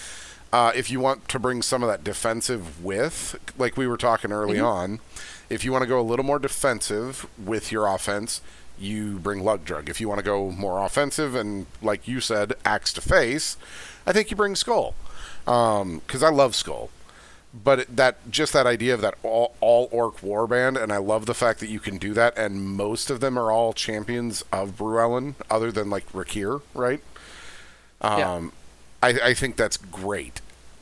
uh, 0.53 0.73
if 0.75 0.91
you 0.91 1.01
want 1.01 1.29
to 1.29 1.39
bring 1.39 1.61
some 1.61 1.83
of 1.83 1.89
that 1.89 2.03
defensive 2.03 2.83
with, 2.83 3.39
like 3.59 3.77
we 3.77 3.87
were 3.87 3.99
talking 3.99 4.33
early 4.33 4.59
on, 4.59 5.01
if 5.51 5.65
you 5.65 5.73
want 5.73 5.83
to 5.83 5.89
go 5.89 6.01
a 6.01 6.03
little 6.03 6.25
more 6.25 6.39
defensive 6.39 7.27
with 7.43 7.71
your 7.71 7.87
offense, 7.87 8.41
you 8.79 9.19
bring 9.19 9.45
Lug 9.45 9.65
Drug. 9.65 9.89
If 9.91 10.01
you 10.01 10.09
want 10.09 10.19
to 10.19 10.25
go 10.25 10.51
more 10.51 10.85
offensive 10.85 11.35
and, 11.35 11.67
like 11.83 12.09
you 12.09 12.21
said, 12.21 12.55
axe 12.65 12.93
to 12.95 13.01
face, 13.01 13.57
I 14.07 14.13
think 14.13 14.31
you 14.31 14.37
bring 14.37 14.55
Skull. 14.55 14.95
Because 15.45 16.23
I 16.23 16.31
love 16.31 16.55
Skull. 16.55 16.91
But 17.63 17.97
that 17.97 18.31
just 18.31 18.53
that 18.53 18.67
idea 18.67 18.93
of 18.93 19.01
that 19.01 19.15
all, 19.23 19.55
all 19.61 19.89
orc 19.91 20.21
warband, 20.21 20.81
and 20.81 20.93
I 20.93 20.99
love 20.99 21.27
the 21.27 21.35
fact 21.35 21.61
that 21.61 21.69
you 21.69 21.81
can 21.81 21.97
do 21.97 22.13
that, 22.15 22.37
and 22.37 22.63
most 22.63 23.09
of 23.09 23.21
them 23.21 23.39
are 23.39 23.51
all 23.51 23.73
champions 23.73 24.43
of 24.53 24.77
Bruellen, 24.77 25.35
other 25.51 25.73
than 25.73 25.89
like 25.89 26.11
Rakkir, 26.13 26.63
right? 26.75 27.01
Yeah. 28.03 28.35
Um, 28.35 28.53
I, 29.03 29.09
I 29.25 29.35
think 29.35 29.57
that's 29.57 29.77
great. 29.77 30.41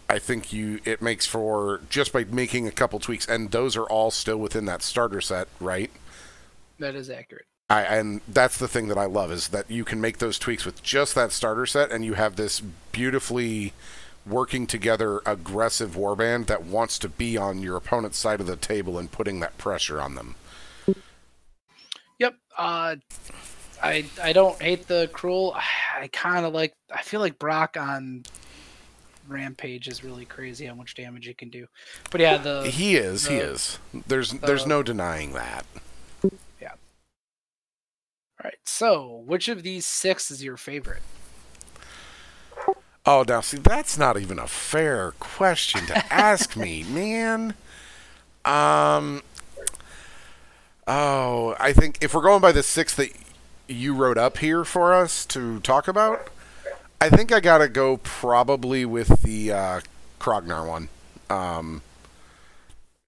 I 0.09 0.19
think 0.19 0.53
you 0.53 0.81
it 0.85 1.01
makes 1.01 1.27
for 1.27 1.81
just 1.89 2.13
by 2.13 2.25
making 2.25 2.67
a 2.67 2.73
couple 2.73 2.99
tweaks, 2.99 3.27
and 3.27 3.51
those 3.51 3.77
are 3.77 3.85
all 3.85 4.11
still 4.11 4.39
within 4.39 4.65
that 4.67 4.83
starter 4.83 5.21
set, 5.21 5.49
right? 5.61 5.91
that 6.79 6.95
is 6.95 7.09
accurate. 7.11 7.47
I, 7.71 7.83
and 7.83 8.21
that's 8.29 8.59
the 8.59 8.69
thing 8.69 8.89
that 8.89 8.99
I 8.99 9.07
love 9.07 9.33
is 9.33 9.49
that 9.49 9.71
you 9.71 9.85
can 9.85 10.01
make 10.01 10.19
those 10.19 10.39
tweaks 10.39 10.67
with 10.67 10.83
just 10.83 11.15
that 11.15 11.33
starter 11.33 11.67
set, 11.67 11.91
and 11.91 12.05
you 12.05 12.15
have 12.15 12.37
this 12.37 12.61
beautifully 12.93 13.73
working 14.27 14.67
together 14.67 15.21
aggressive 15.27 15.97
warband 15.97 16.47
that 16.47 16.65
wants 16.65 16.99
to 16.99 17.09
be 17.09 17.37
on 17.37 17.59
your 17.59 17.77
opponent's 17.77 18.19
side 18.19 18.41
of 18.41 18.47
the 18.47 18.57
table 18.57 18.99
and 18.99 19.11
putting 19.11 19.41
that 19.41 19.57
pressure 19.59 20.01
on 20.01 20.15
them. 20.15 20.35
Yep. 22.19 22.35
Uh, 22.57 22.97
I 23.83 24.07
I 24.23 24.33
don't 24.33 24.61
hate 24.61 24.87
the 24.87 25.11
cruel. 25.13 25.55
I 25.99 26.09
kind 26.09 26.45
of 26.47 26.53
like. 26.53 26.75
I 26.93 27.03
feel 27.03 27.21
like 27.21 27.39
Brock 27.39 27.77
on 27.79 28.25
Rampage 29.29 29.89
is 29.89 30.05
really 30.05 30.25
crazy 30.25 30.67
how 30.67 30.75
much 30.75 30.95
damage 30.95 31.27
he 31.27 31.35
can 31.35 31.51
do. 31.51 31.67
But 32.11 32.21
yeah, 32.21 32.37
the 32.39 32.69
He 32.69 32.97
is, 32.97 33.27
he 33.27 33.37
is. 33.37 33.79
There's 34.07 34.33
there's 34.33 34.67
no 34.67 34.83
denying 34.83 35.33
that. 35.33 35.67
Yeah. 36.61 36.73
All 36.73 38.45
right. 38.45 38.55
So, 38.65 39.23
which 39.27 39.49
of 39.49 39.63
these 39.63 39.87
six 39.87 40.31
is 40.31 40.43
your 40.43 40.57
favorite? 40.57 41.03
Oh, 43.07 43.25
now 43.27 43.43
see, 43.43 43.59
that's 43.59 43.99
not 43.99 44.19
even 44.19 44.39
a 44.39 44.47
fair 44.47 45.13
question 45.21 45.85
to 45.87 45.97
ask 46.13 46.57
me, 46.57 46.83
man. 46.85 47.55
Um. 48.45 49.23
Oh, 50.87 51.57
I 51.59 51.73
think 51.73 51.99
if 52.03 52.15
we're 52.15 52.23
going 52.23 52.41
by 52.41 52.53
the 52.53 52.63
six 52.63 52.95
that 52.97 53.11
you 53.69 53.95
wrote 53.95 54.19
up 54.19 54.39
here 54.39 54.65
for 54.65 54.93
us 54.93 55.25
to 55.27 55.61
talk 55.61 55.89
about, 55.89 56.29
I 57.01 57.09
think 57.09 57.33
I 57.33 57.41
gotta 57.41 57.69
go 57.69 57.99
probably 57.99 58.85
with 58.85 59.23
the 59.23 59.53
uh, 59.53 59.81
Krognar 60.19 60.67
one. 60.67 60.89
Um. 61.29 61.83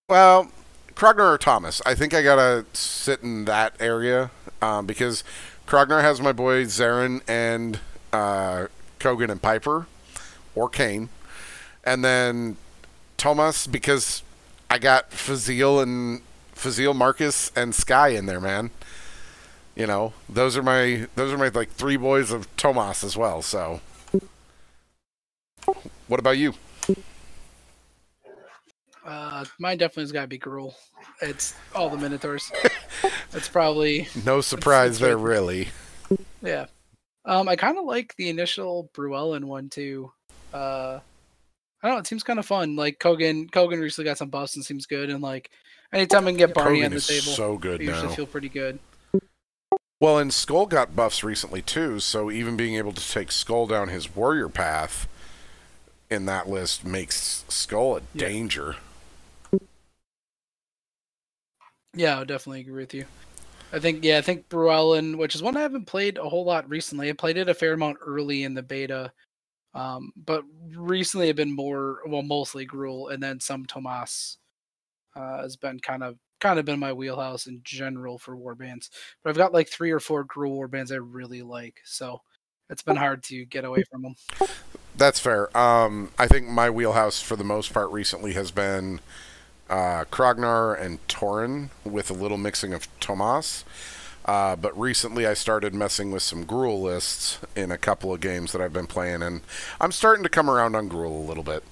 Well, 0.09 0.51
Krognar 0.94 1.34
or 1.34 1.38
Tomas. 1.38 1.82
I 1.84 1.94
think 1.94 2.14
I 2.14 2.22
gotta 2.22 2.66
sit 2.72 3.22
in 3.22 3.47
that 3.47 3.74
area 3.80 4.30
um, 4.61 4.86
because 4.86 5.24
Krognar 5.66 6.01
has 6.03 6.20
my 6.20 6.32
boy 6.32 6.64
Zarin 6.64 7.20
and 7.28 7.80
uh, 8.12 8.66
Kogan 8.99 9.30
and 9.30 9.40
Piper, 9.40 9.86
or 10.55 10.68
Kane, 10.68 11.09
and 11.84 12.05
then 12.05 12.57
Tomas 13.16 13.66
because 13.66 14.22
I 14.70 14.78
got 14.78 15.12
Fazil 15.12 15.80
and 15.80 16.22
Fazil, 16.53 16.94
Marcus, 16.94 17.53
and 17.57 17.74
Sky 17.74 18.09
in 18.09 18.26
there, 18.26 18.40
man. 18.40 18.70
You 19.74 19.86
know, 19.86 20.14
those 20.28 20.57
are 20.57 20.62
my 20.62 21.07
those 21.16 21.32
are 21.32 21.38
my 21.38 21.49
like 21.49 21.70
three 21.70 21.97
boys 21.99 22.30
of 22.32 22.55
Tomas 22.57 23.05
as 23.05 23.16
well. 23.16 23.42
So, 23.42 23.80
what 26.09 26.18
about 26.18 26.38
you? 26.38 26.55
Uh, 29.05 29.44
mine 29.61 29.78
definitely 29.78 30.03
has 30.05 30.12
got 30.12 30.22
to 30.22 30.26
be 30.26 30.38
Gruul. 30.38 30.74
It's 31.22 31.55
all 31.74 31.88
the 31.90 31.97
Minotaurs. 31.97 32.51
it's 33.32 33.49
probably 33.49 34.09
No 34.24 34.40
surprise 34.40 34.92
it's 34.92 34.99
there, 35.01 35.16
right- 35.16 35.30
really. 35.30 35.68
yeah. 36.42 36.66
Um, 37.27 37.49
I 37.49 37.57
kind 37.57 37.77
of 37.77 37.85
like 37.85 38.14
the 38.16 38.29
initial 38.31 38.89
Bruellen 38.95 39.45
one 39.45 39.68
too. 39.68 40.12
Uh, 40.55 41.01
I 41.83 41.89
don't 41.89 41.97
know. 41.97 41.99
It 41.99 42.07
seems 42.07 42.22
kind 42.22 42.39
of 42.39 42.47
fun. 42.47 42.77
Like 42.77 42.99
Kogan, 43.01 43.51
Kogan 43.51 43.81
recently 43.81 44.09
got 44.09 44.18
some 44.18 44.31
buffs 44.31 44.57
and 44.57 44.64
seems 44.64 44.87
good. 44.87 45.11
And 45.11 45.20
like 45.20 45.51
anytime 45.93 46.27
I 46.27 46.31
can 46.31 46.39
get 46.39 46.55
Barney 46.55 46.81
Kogan 46.81 46.85
on 46.87 46.91
the 46.93 46.97
is 46.97 47.07
table, 47.07 47.20
so 47.37 47.55
I 47.55 47.59
good 47.59 47.81
usually 47.81 48.09
now. 48.09 48.14
feel 48.14 48.27
pretty 48.27 48.49
good. 48.49 48.79
Well, 49.99 50.18
and 50.18 50.33
Skull 50.33 50.66
got 50.66 50.95
buffs 50.95 51.24
recently 51.24 51.62
too, 51.62 52.01
so 52.01 52.31
even 52.31 52.57
being 52.57 52.74
able 52.77 52.93
to 52.93 53.11
take 53.11 53.33
Skull 53.33 53.66
down 53.66 53.89
his 53.89 54.14
warrior 54.14 54.49
path 54.49 55.09
in 56.11 56.27
that 56.27 56.49
list 56.49 56.85
makes 56.85 57.45
Skull 57.49 57.97
a 57.97 58.01
Yeah. 58.14 58.29
danger. 58.29 58.77
Yeah, 61.95 62.16
I 62.16 62.18
would 62.20 62.29
definitely 62.29 62.61
agree 62.61 62.83
with 62.83 62.93
you. 62.95 63.07
I 63.73 63.79
think 63.79 64.05
yeah, 64.05 64.19
I 64.19 64.21
think 64.21 64.49
Bruellen, 64.49 65.17
which 65.17 65.35
is 65.35 65.43
one 65.43 65.57
I 65.57 65.61
haven't 65.61 65.87
played 65.87 66.19
a 66.19 66.29
whole 66.29 66.45
lot 66.45 66.69
recently. 66.69 67.11
I 67.11 67.12
played 67.12 67.37
it 67.37 67.49
a 67.49 67.55
fair 67.55 67.73
amount 67.73 67.99
early 68.05 68.45
in 68.45 68.55
the 68.55 68.62
beta. 68.62 69.12
Um, 69.75 70.12
but 70.17 70.43
recently 70.75 71.29
I've 71.29 71.37
been 71.37 71.55
more 71.55 71.99
well 72.07 72.23
mostly 72.23 72.67
Gruul 72.67 73.12
and 73.12 73.23
then 73.23 73.41
some 73.41 73.67
Tomas 73.67 74.39
uh, 75.14 75.43
has 75.43 75.57
been 75.57 75.79
kind 75.81 76.03
of 76.03 76.17
kind 76.41 76.59
of 76.59 76.64
been 76.64 76.79
my 76.79 76.93
wheelhouse 76.93 77.47
in 77.47 77.61
general 77.62 78.19
for 78.19 78.37
warbands. 78.37 78.89
But 79.23 79.31
I've 79.31 79.37
got 79.37 79.53
like 79.53 79.69
three 79.69 79.91
or 79.91 80.01
four 80.01 80.25
Gruul 80.25 80.57
warbands 80.57 80.93
I 80.93 80.97
really 80.97 81.43
like. 81.43 81.81
So 81.85 82.23
it's 82.71 82.83
been 82.83 82.97
hard 82.97 83.23
to 83.25 83.45
get 83.45 83.64
away 83.64 83.85
from 83.91 84.03
them. 84.03 84.14
That's 84.97 85.21
fair. 85.21 85.55
Um, 85.57 86.11
I 86.19 86.27
think 86.27 86.49
my 86.49 86.71
wheelhouse 86.71 87.21
for 87.21 87.37
the 87.37 87.45
most 87.45 87.73
part 87.73 87.91
recently 87.91 88.33
has 88.33 88.51
been 88.51 89.01
uh, 89.69 90.05
Krognar 90.11 90.81
and 90.81 91.07
Torin 91.09 91.71
with 91.85 92.11
a 92.11 92.14
little 92.14 92.39
mixing 92.39 92.73
of 92.73 92.89
Tomas. 93.01 93.64
Uh, 94.25 94.57
but 94.57 94.77
recently 94.79 95.25
I 95.27 95.35
started 95.35 95.73
messing 95.73 96.11
with 96.11 96.23
some 96.23 96.45
Gruul 96.45 96.83
lists 96.83 97.39
in 97.55 97.71
a 97.71 97.79
couple 97.79 98.12
of 98.12 98.21
games 98.21 98.53
that 98.53 98.61
I've 98.61 98.73
been 98.73 98.89
playing, 98.89 99.23
and 99.23 99.41
I'm 99.81 99.93
starting 99.93 100.25
to 100.25 100.29
come 100.29 100.51
around 100.51 100.75
on 100.75 100.89
Gruul 100.89 101.25
a 101.25 101.29
little 101.29 101.45
bit. 101.45 101.62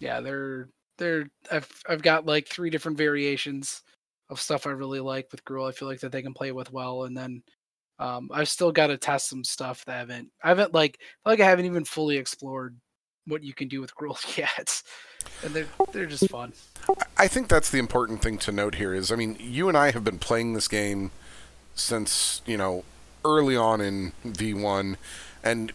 yeah, 0.00 0.20
they're 0.20 0.68
they're 0.98 1.28
I've 1.50 1.68
I've 1.88 2.02
got 2.02 2.26
like 2.26 2.48
three 2.48 2.68
different 2.70 2.98
variations 2.98 3.82
of 4.28 4.40
stuff 4.40 4.66
I 4.66 4.70
really 4.70 5.00
like 5.00 5.28
with 5.30 5.44
Gruul. 5.44 5.68
I 5.68 5.72
feel 5.72 5.86
like 5.86 6.00
that 6.00 6.10
they 6.10 6.22
can 6.22 6.34
play 6.34 6.50
with 6.50 6.72
well, 6.72 7.04
and 7.04 7.16
then 7.16 7.42
um, 8.00 8.28
I've 8.32 8.48
still 8.48 8.72
got 8.72 8.88
to 8.88 8.98
test 8.98 9.28
some 9.28 9.44
stuff 9.44 9.84
that 9.84 9.94
I 9.94 9.98
haven't 9.98 10.30
I 10.42 10.48
haven't 10.48 10.74
like 10.74 10.98
I 11.24 11.30
like 11.30 11.40
I 11.40 11.48
haven't 11.48 11.66
even 11.66 11.84
fully 11.84 12.16
explored 12.16 12.76
what 13.26 13.42
you 13.42 13.54
can 13.54 13.68
do 13.68 13.80
with 13.80 13.94
Gruul 13.94 14.20
cats, 14.34 14.82
and 15.44 15.54
they're 15.54 15.66
they're 15.92 16.06
just 16.06 16.28
fun. 16.28 16.52
I 17.16 17.28
think 17.28 17.48
that's 17.48 17.70
the 17.70 17.78
important 17.78 18.22
thing 18.22 18.38
to 18.38 18.52
note 18.52 18.76
here 18.76 18.94
is 18.94 19.12
I 19.12 19.16
mean, 19.16 19.36
you 19.38 19.68
and 19.68 19.76
I 19.76 19.90
have 19.92 20.04
been 20.04 20.18
playing 20.18 20.54
this 20.54 20.68
game 20.68 21.10
since, 21.74 22.42
you 22.46 22.56
know, 22.56 22.84
early 23.24 23.56
on 23.56 23.80
in 23.80 24.12
V1 24.26 24.96
and 25.42 25.72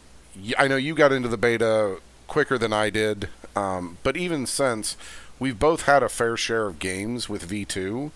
I 0.58 0.68
know 0.68 0.76
you 0.76 0.94
got 0.94 1.12
into 1.12 1.30
the 1.30 1.38
beta 1.38 1.98
quicker 2.28 2.58
than 2.58 2.74
I 2.74 2.90
did. 2.90 3.30
Um, 3.56 3.98
but 4.04 4.16
even 4.16 4.46
since 4.46 4.98
we've 5.40 5.58
both 5.58 5.84
had 5.84 6.04
a 6.04 6.10
fair 6.10 6.38
share 6.38 6.68
of 6.68 6.80
games 6.80 7.28
with 7.28 7.50
V2 7.50 8.12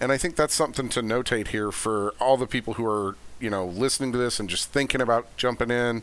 and 0.00 0.10
I 0.10 0.16
think 0.16 0.34
that's 0.34 0.54
something 0.54 0.88
to 0.90 1.02
notate 1.02 1.48
here 1.48 1.70
for 1.70 2.14
all 2.18 2.36
the 2.36 2.46
people 2.46 2.74
who 2.74 2.86
are, 2.86 3.16
you 3.38 3.50
know, 3.50 3.66
listening 3.66 4.12
to 4.12 4.18
this 4.18 4.40
and 4.40 4.48
just 4.48 4.70
thinking 4.70 5.00
about 5.00 5.36
jumping 5.36 5.70
in 5.70 6.02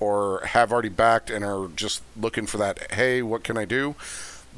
or 0.00 0.44
have 0.46 0.72
already 0.72 0.88
backed 0.88 1.30
and 1.30 1.44
are 1.44 1.68
just 1.68 2.02
looking 2.16 2.46
for 2.46 2.58
that, 2.58 2.92
hey, 2.92 3.22
what 3.22 3.44
can 3.44 3.56
I 3.56 3.64
do? 3.64 3.94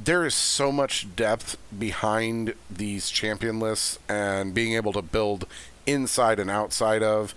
there 0.00 0.24
is 0.24 0.32
so 0.32 0.70
much 0.70 1.08
depth 1.16 1.56
behind 1.76 2.54
these 2.70 3.10
champion 3.10 3.58
lists 3.58 3.98
and 4.08 4.54
being 4.54 4.74
able 4.74 4.92
to 4.92 5.02
build 5.02 5.44
inside 5.86 6.38
and 6.38 6.48
outside 6.48 7.02
of 7.02 7.34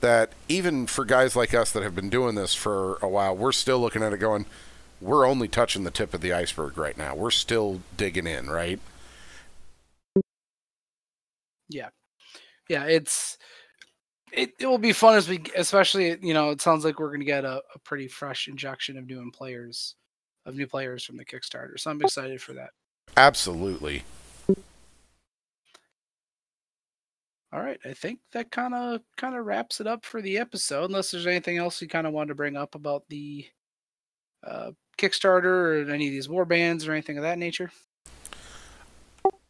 that 0.00 0.32
even 0.48 0.88
for 0.88 1.04
guys 1.04 1.36
like 1.36 1.54
us 1.54 1.70
that 1.70 1.84
have 1.84 1.94
been 1.94 2.10
doing 2.10 2.34
this 2.34 2.52
for 2.52 2.98
a 3.00 3.06
while 3.06 3.36
we're 3.36 3.52
still 3.52 3.78
looking 3.78 4.02
at 4.02 4.12
it 4.12 4.18
going 4.18 4.44
we're 5.00 5.26
only 5.26 5.48
touching 5.48 5.84
the 5.84 5.90
tip 5.90 6.12
of 6.12 6.20
the 6.20 6.32
iceberg 6.32 6.76
right 6.76 6.96
now. 6.96 7.14
We're 7.14 7.30
still 7.30 7.80
digging 7.96 8.26
in 8.26 8.50
right? 8.50 8.78
Yeah, 11.68 11.88
yeah, 12.68 12.84
it's 12.84 13.38
it, 14.32 14.52
it 14.58 14.66
will 14.66 14.78
be 14.78 14.92
fun 14.92 15.16
as 15.16 15.28
we 15.28 15.42
especially 15.56 16.16
you 16.20 16.34
know 16.34 16.50
it 16.50 16.60
sounds 16.60 16.84
like 16.84 16.98
we're 16.98 17.12
gonna 17.12 17.24
get 17.24 17.44
a, 17.44 17.62
a 17.74 17.78
pretty 17.80 18.08
fresh 18.08 18.48
injection 18.48 18.96
of 18.96 19.06
new 19.06 19.30
players 19.30 19.96
of 20.46 20.56
new 20.56 20.66
players 20.66 21.04
from 21.04 21.16
the 21.16 21.24
Kickstarter, 21.24 21.78
so 21.78 21.90
I'm 21.90 22.00
excited 22.00 22.40
for 22.40 22.54
that. 22.54 22.70
absolutely 23.16 24.04
All 27.52 27.60
right, 27.60 27.80
I 27.84 27.94
think 27.94 28.20
that 28.30 28.52
kind 28.52 28.74
of 28.74 29.00
kind 29.16 29.34
of 29.34 29.44
wraps 29.44 29.80
it 29.80 29.88
up 29.88 30.04
for 30.04 30.22
the 30.22 30.38
episode. 30.38 30.84
Unless 30.84 31.10
there's 31.10 31.26
anything 31.26 31.58
else 31.58 31.82
you 31.82 31.88
kind 31.88 32.06
of 32.06 32.12
wanted 32.12 32.28
to 32.28 32.34
bring 32.36 32.56
up 32.56 32.76
about 32.76 33.08
the 33.08 33.44
uh, 34.46 34.70
Kickstarter 34.98 35.44
or 35.84 35.90
any 35.90 36.06
of 36.06 36.12
these 36.12 36.28
war 36.28 36.44
bands 36.44 36.86
or 36.86 36.92
anything 36.92 37.16
of 37.16 37.24
that 37.24 37.38
nature? 37.38 37.72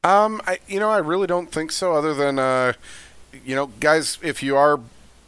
Um, 0.03 0.41
I 0.47 0.61
you 0.67 0.81
know 0.81 0.89
I 0.89 0.99
really 0.99 1.27
don't 1.27 1.53
think 1.53 1.73
so. 1.73 1.93
Other 1.93 2.15
than 2.15 2.39
uh, 2.39 2.73
you 3.45 3.55
know, 3.55 3.67
guys, 3.81 4.19
if 4.23 4.43
you 4.43 4.57
are 4.57 4.81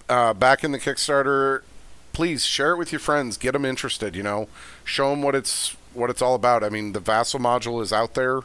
uh, 0.08 0.34
back 0.34 0.64
in 0.64 0.72
the 0.72 0.78
Kickstarter, 0.78 1.62
please 2.12 2.44
share 2.44 2.72
it 2.72 2.78
with 2.78 2.92
your 2.92 2.98
friends. 2.98 3.36
Get 3.36 3.52
them 3.52 3.64
interested. 3.64 4.14
You 4.14 4.22
know, 4.22 4.48
show 4.84 5.10
them 5.10 5.22
what 5.22 5.34
it's 5.34 5.76
what 5.94 6.10
it's 6.10 6.22
all 6.22 6.34
about. 6.34 6.64
I 6.64 6.68
mean, 6.68 6.92
the 6.92 7.00
Vassal 7.00 7.40
module 7.40 7.82
is 7.82 7.92
out 7.92 8.14
there. 8.14 8.40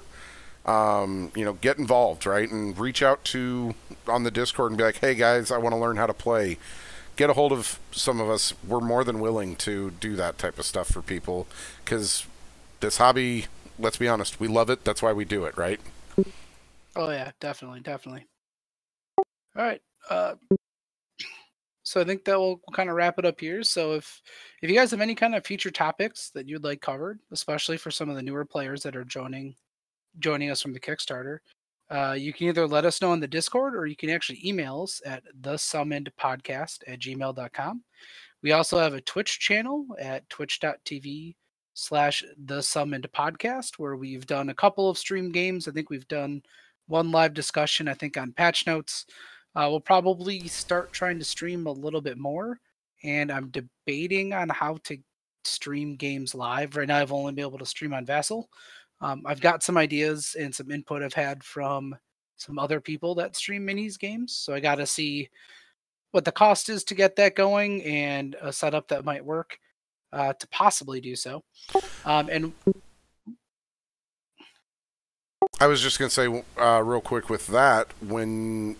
Um, 0.65 1.31
you 1.33 1.45
know, 1.45 1.53
get 1.53 1.77
involved, 1.77 2.25
right, 2.25 2.49
and 2.49 2.77
reach 2.77 3.01
out 3.01 3.23
to 3.25 3.73
on 4.07 4.23
the 4.23 4.31
Discord 4.31 4.71
and 4.71 4.77
be 4.77 4.83
like, 4.83 4.97
"Hey 4.97 5.15
guys, 5.15 5.51
I 5.51 5.57
want 5.57 5.73
to 5.73 5.79
learn 5.79 5.97
how 5.97 6.07
to 6.07 6.13
play." 6.13 6.57
Get 7.15 7.29
a 7.29 7.33
hold 7.33 7.51
of 7.51 7.79
some 7.91 8.19
of 8.19 8.29
us. 8.29 8.53
We're 8.67 8.79
more 8.79 9.03
than 9.03 9.19
willing 9.19 9.55
to 9.57 9.91
do 9.91 10.15
that 10.17 10.37
type 10.37 10.59
of 10.59 10.65
stuff 10.65 10.87
for 10.87 11.01
people 11.01 11.47
because 11.83 12.25
this 12.79 12.97
hobby. 12.97 13.47
Let's 13.79 13.97
be 13.97 14.07
honest, 14.07 14.39
we 14.39 14.47
love 14.47 14.71
it. 14.71 14.83
That's 14.83 15.03
why 15.03 15.13
we 15.13 15.23
do 15.23 15.45
it, 15.45 15.55
right? 15.55 15.79
Oh 16.95 17.11
yeah, 17.11 17.31
definitely, 17.39 17.81
definitely. 17.81 18.25
All 19.57 19.63
right. 19.63 19.81
Uh, 20.09 20.35
so 21.83 22.01
I 22.01 22.03
think 22.03 22.25
that 22.25 22.37
will 22.37 22.59
kind 22.73 22.89
of 22.89 22.95
wrap 22.95 23.17
it 23.17 23.25
up 23.25 23.39
here. 23.39 23.63
So 23.63 23.93
if 23.93 24.21
if 24.61 24.69
you 24.69 24.75
guys 24.75 24.91
have 24.91 25.01
any 25.01 25.15
kind 25.15 25.33
of 25.35 25.45
future 25.45 25.71
topics 25.71 26.29
that 26.31 26.47
you'd 26.47 26.63
like 26.63 26.81
covered, 26.81 27.19
especially 27.31 27.77
for 27.77 27.91
some 27.91 28.09
of 28.09 28.15
the 28.15 28.21
newer 28.21 28.45
players 28.45 28.83
that 28.83 28.95
are 28.95 29.05
joining 29.05 29.55
joining 30.19 30.51
us 30.51 30.61
from 30.61 30.73
the 30.73 30.79
Kickstarter, 30.79 31.39
uh, 31.89 32.15
you 32.17 32.33
can 32.33 32.47
either 32.47 32.67
let 32.67 32.85
us 32.85 33.01
know 33.01 33.13
in 33.13 33.19
the 33.19 33.27
Discord 33.27 33.75
or 33.75 33.85
you 33.87 33.95
can 33.95 34.09
actually 34.09 34.41
email 34.45 34.83
us 34.83 35.01
at 35.05 35.23
the 35.41 35.57
summoned 35.57 36.11
podcast 36.19 36.79
at 36.87 36.99
gmail.com. 36.99 37.83
We 38.43 38.51
also 38.51 38.77
have 38.77 38.93
a 38.93 39.01
Twitch 39.01 39.39
channel 39.39 39.85
at 39.97 40.29
twitch.tv 40.29 41.35
slash 41.73 42.23
the 42.45 42.61
summoned 42.61 43.07
podcast 43.13 43.79
where 43.79 43.95
we've 43.95 44.25
done 44.25 44.49
a 44.49 44.53
couple 44.53 44.89
of 44.89 44.97
stream 44.97 45.31
games. 45.31 45.67
I 45.67 45.71
think 45.71 45.89
we've 45.89 46.07
done 46.07 46.41
one 46.87 47.11
live 47.11 47.33
discussion, 47.33 47.87
I 47.87 47.93
think, 47.93 48.17
on 48.17 48.33
patch 48.33 48.67
notes. 48.67 49.05
Uh, 49.57 49.67
we'll 49.67 49.79
probably 49.79 50.47
start 50.47 50.93
trying 50.93 51.17
to 51.17 51.25
stream 51.25 51.65
a 51.65 51.71
little 51.71 51.99
bit 51.99 52.19
more, 52.19 52.59
and 53.03 53.31
I'm 53.31 53.49
debating 53.49 54.31
on 54.31 54.49
how 54.49 54.77
to 54.83 54.99
stream 55.45 55.95
games 55.95 56.35
live. 56.35 56.75
Right 56.75 56.87
now, 56.87 56.97
I've 56.97 57.11
only 57.11 57.33
been 57.33 57.45
able 57.47 57.57
to 57.57 57.65
stream 57.65 57.91
on 57.91 58.05
Vassal. 58.05 58.49
Um, 59.01 59.23
I've 59.25 59.41
got 59.41 59.63
some 59.63 59.75
ideas 59.75 60.35
and 60.39 60.53
some 60.53 60.69
input 60.69 61.01
I've 61.01 61.15
had 61.15 61.43
from 61.43 61.95
some 62.35 62.59
other 62.59 62.79
people 62.79 63.15
that 63.15 63.35
stream 63.35 63.65
minis 63.65 63.97
games, 63.97 64.31
so 64.31 64.53
I 64.53 64.59
got 64.59 64.75
to 64.75 64.85
see 64.85 65.27
what 66.11 66.23
the 66.23 66.31
cost 66.31 66.69
is 66.69 66.83
to 66.83 66.93
get 66.93 67.15
that 67.15 67.35
going 67.35 67.83
and 67.83 68.35
a 68.39 68.53
setup 68.53 68.87
that 68.89 69.05
might 69.05 69.25
work 69.25 69.57
uh, 70.13 70.33
to 70.33 70.47
possibly 70.49 71.01
do 71.01 71.15
so. 71.15 71.43
Um, 72.05 72.29
and 72.29 72.53
I 75.59 75.65
was 75.65 75.81
just 75.81 75.97
gonna 75.97 76.11
say 76.11 76.43
uh, 76.59 76.83
real 76.83 77.01
quick 77.01 77.27
with 77.27 77.47
that. 77.47 77.87
When 78.01 78.77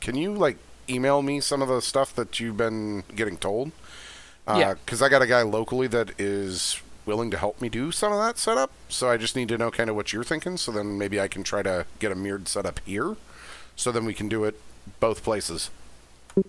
can 0.00 0.16
you 0.16 0.34
like 0.34 0.56
email 0.88 1.22
me 1.22 1.40
some 1.40 1.62
of 1.62 1.68
the 1.68 1.82
stuff 1.82 2.14
that 2.14 2.40
you've 2.40 2.56
been 2.56 3.04
getting 3.14 3.36
told? 3.36 3.72
Uh, 4.46 4.56
yeah. 4.58 4.74
Because 4.74 5.02
I 5.02 5.08
got 5.08 5.22
a 5.22 5.26
guy 5.26 5.42
locally 5.42 5.86
that 5.88 6.18
is 6.18 6.80
willing 7.04 7.30
to 7.30 7.38
help 7.38 7.60
me 7.60 7.68
do 7.68 7.90
some 7.90 8.12
of 8.12 8.18
that 8.18 8.38
setup. 8.38 8.70
So 8.88 9.10
I 9.10 9.16
just 9.16 9.36
need 9.36 9.48
to 9.48 9.58
know 9.58 9.70
kind 9.70 9.90
of 9.90 9.96
what 9.96 10.12
you're 10.12 10.24
thinking. 10.24 10.56
So 10.56 10.72
then 10.72 10.98
maybe 10.98 11.20
I 11.20 11.28
can 11.28 11.42
try 11.42 11.62
to 11.62 11.86
get 11.98 12.12
a 12.12 12.14
mirrored 12.14 12.48
setup 12.48 12.80
here. 12.84 13.16
So 13.76 13.92
then 13.92 14.04
we 14.04 14.14
can 14.14 14.28
do 14.28 14.44
it 14.44 14.60
both 15.00 15.22
places. 15.22 15.70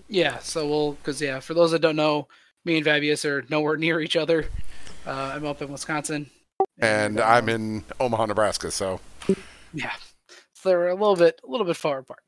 Yeah. 0.08 0.38
So 0.38 0.66
we'll 0.68 0.92
because 0.92 1.20
yeah, 1.20 1.40
for 1.40 1.54
those 1.54 1.72
that 1.72 1.80
don't 1.80 1.96
know, 1.96 2.28
me 2.64 2.76
and 2.76 2.86
Fabius 2.86 3.24
are 3.24 3.44
nowhere 3.48 3.76
near 3.76 4.00
each 4.00 4.16
other. 4.16 4.46
Uh, 5.06 5.32
I'm 5.34 5.46
up 5.46 5.62
in 5.62 5.72
Wisconsin, 5.72 6.30
and, 6.78 7.18
and 7.18 7.20
I'm 7.20 7.48
in 7.48 7.84
Omaha, 7.98 8.26
Nebraska. 8.26 8.70
So 8.70 9.00
yeah, 9.72 9.92
so 10.52 10.68
they're 10.68 10.88
a 10.88 10.94
little 10.94 11.16
bit 11.16 11.40
a 11.46 11.50
little 11.50 11.66
bit 11.66 11.76
far 11.76 11.98
apart. 11.98 12.20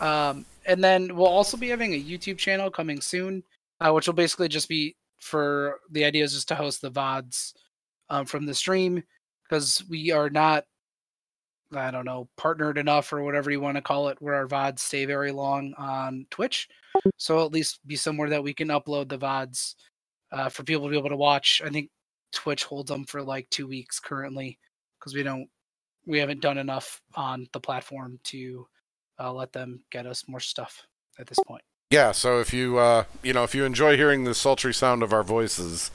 Um, 0.00 0.44
and 0.66 0.82
then 0.82 1.14
we'll 1.16 1.26
also 1.26 1.56
be 1.56 1.68
having 1.68 1.94
a 1.94 2.02
YouTube 2.02 2.38
channel 2.38 2.70
coming 2.70 3.00
soon, 3.00 3.42
uh, 3.80 3.92
which 3.92 4.06
will 4.06 4.14
basically 4.14 4.48
just 4.48 4.68
be 4.68 4.96
for 5.20 5.80
the 5.90 6.04
idea 6.04 6.24
is 6.24 6.34
just 6.34 6.48
to 6.48 6.54
host 6.54 6.82
the 6.82 6.90
vods 6.90 7.54
um, 8.10 8.26
from 8.26 8.46
the 8.46 8.54
stream 8.54 9.02
because 9.44 9.84
we 9.88 10.12
are 10.12 10.30
not 10.30 10.64
I 11.74 11.90
don't 11.90 12.04
know, 12.04 12.28
partnered 12.36 12.78
enough 12.78 13.12
or 13.12 13.24
whatever 13.24 13.50
you 13.50 13.60
want 13.60 13.76
to 13.76 13.82
call 13.82 14.08
it, 14.08 14.18
where 14.20 14.34
our 14.34 14.46
VODs 14.46 14.78
stay 14.78 15.04
very 15.04 15.32
long 15.32 15.74
on 15.76 16.26
Twitch. 16.30 16.68
So 17.16 17.44
at 17.44 17.52
least 17.52 17.86
be 17.86 17.96
somewhere 17.96 18.30
that 18.30 18.42
we 18.42 18.54
can 18.54 18.68
upload 18.68 19.08
the 19.08 19.18
VODs 19.18 19.74
uh, 20.32 20.48
for 20.48 20.62
people 20.62 20.84
to 20.84 20.90
be 20.90 20.98
able 20.98 21.08
to 21.08 21.16
watch. 21.16 21.60
I 21.64 21.70
think 21.70 21.90
Twitch 22.32 22.64
holds 22.64 22.90
them 22.90 23.04
for 23.04 23.22
like 23.22 23.48
two 23.50 23.66
weeks 23.66 23.98
currently 23.98 24.58
because 24.98 25.14
we 25.14 25.22
don't 25.22 25.48
we 26.06 26.18
haven't 26.18 26.40
done 26.40 26.58
enough 26.58 27.00
on 27.14 27.48
the 27.52 27.60
platform 27.60 28.20
to 28.24 28.66
uh, 29.18 29.32
let 29.32 29.52
them 29.52 29.80
get 29.90 30.06
us 30.06 30.24
more 30.28 30.40
stuff 30.40 30.86
at 31.18 31.26
this 31.26 31.38
point. 31.46 31.62
Yeah, 31.90 32.12
so 32.12 32.40
if 32.40 32.52
you 32.52 32.78
uh, 32.78 33.04
you 33.22 33.32
know 33.32 33.44
if 33.44 33.54
you 33.54 33.64
enjoy 33.64 33.96
hearing 33.96 34.24
the 34.24 34.34
sultry 34.34 34.74
sound 34.74 35.02
of 35.02 35.12
our 35.12 35.22
voices 35.22 35.90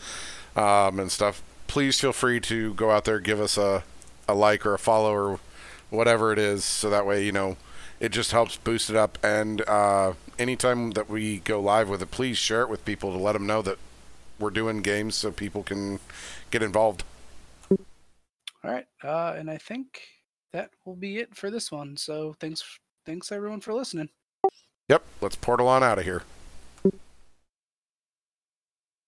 um, 0.56 1.00
and 1.00 1.12
stuff, 1.12 1.44
please 1.68 2.00
feel 2.00 2.14
free 2.14 2.40
to 2.42 2.74
go 2.76 2.92
out 2.92 3.06
there, 3.06 3.20
give 3.20 3.40
us 3.40 3.58
a 3.58 3.84
a 4.28 4.34
like 4.34 4.66
or 4.66 4.74
a 4.74 4.80
follow 4.80 5.14
or 5.14 5.40
whatever 5.90 6.32
it 6.32 6.40
is, 6.40 6.64
so 6.64 6.90
that 6.90 7.06
way 7.06 7.26
you 7.26 7.32
know 7.32 7.58
it 8.00 8.12
just 8.12 8.32
helps 8.32 8.58
boost 8.58 8.90
it 8.90 8.96
up. 8.96 9.18
And 9.24 9.62
uh, 9.68 10.14
anytime 10.40 10.92
that 10.92 11.10
we 11.10 11.40
go 11.40 11.60
live 11.60 11.88
with 11.90 12.02
it, 12.02 12.10
please 12.10 12.38
share 12.38 12.62
it 12.62 12.70
with 12.70 12.84
people 12.84 13.12
to 13.12 13.18
let 13.18 13.34
them 13.34 13.46
know 13.46 13.62
that 13.62 13.78
we're 14.40 14.50
doing 14.50 14.82
games 14.82 15.16
so 15.16 15.32
people 15.32 15.62
can 15.62 16.00
get 16.50 16.64
involved. 16.64 17.04
All 17.70 17.78
right, 18.72 18.86
uh, 19.04 19.36
and 19.38 19.50
I 19.50 19.58
think 19.58 20.02
that 20.54 20.72
will 20.86 20.96
be 20.96 21.18
it 21.18 21.36
for 21.36 21.52
this 21.52 21.72
one. 21.72 21.98
So 21.98 22.36
thanks, 22.40 22.64
thanks 23.12 23.30
everyone 23.30 23.59
for 23.59 23.74
listening. 23.74 24.07
Yep, 24.88 25.03
let's 25.20 25.36
portal 25.36 25.68
on 25.68 25.84
out 25.84 25.99
of 25.99 26.05
here. 26.05 26.24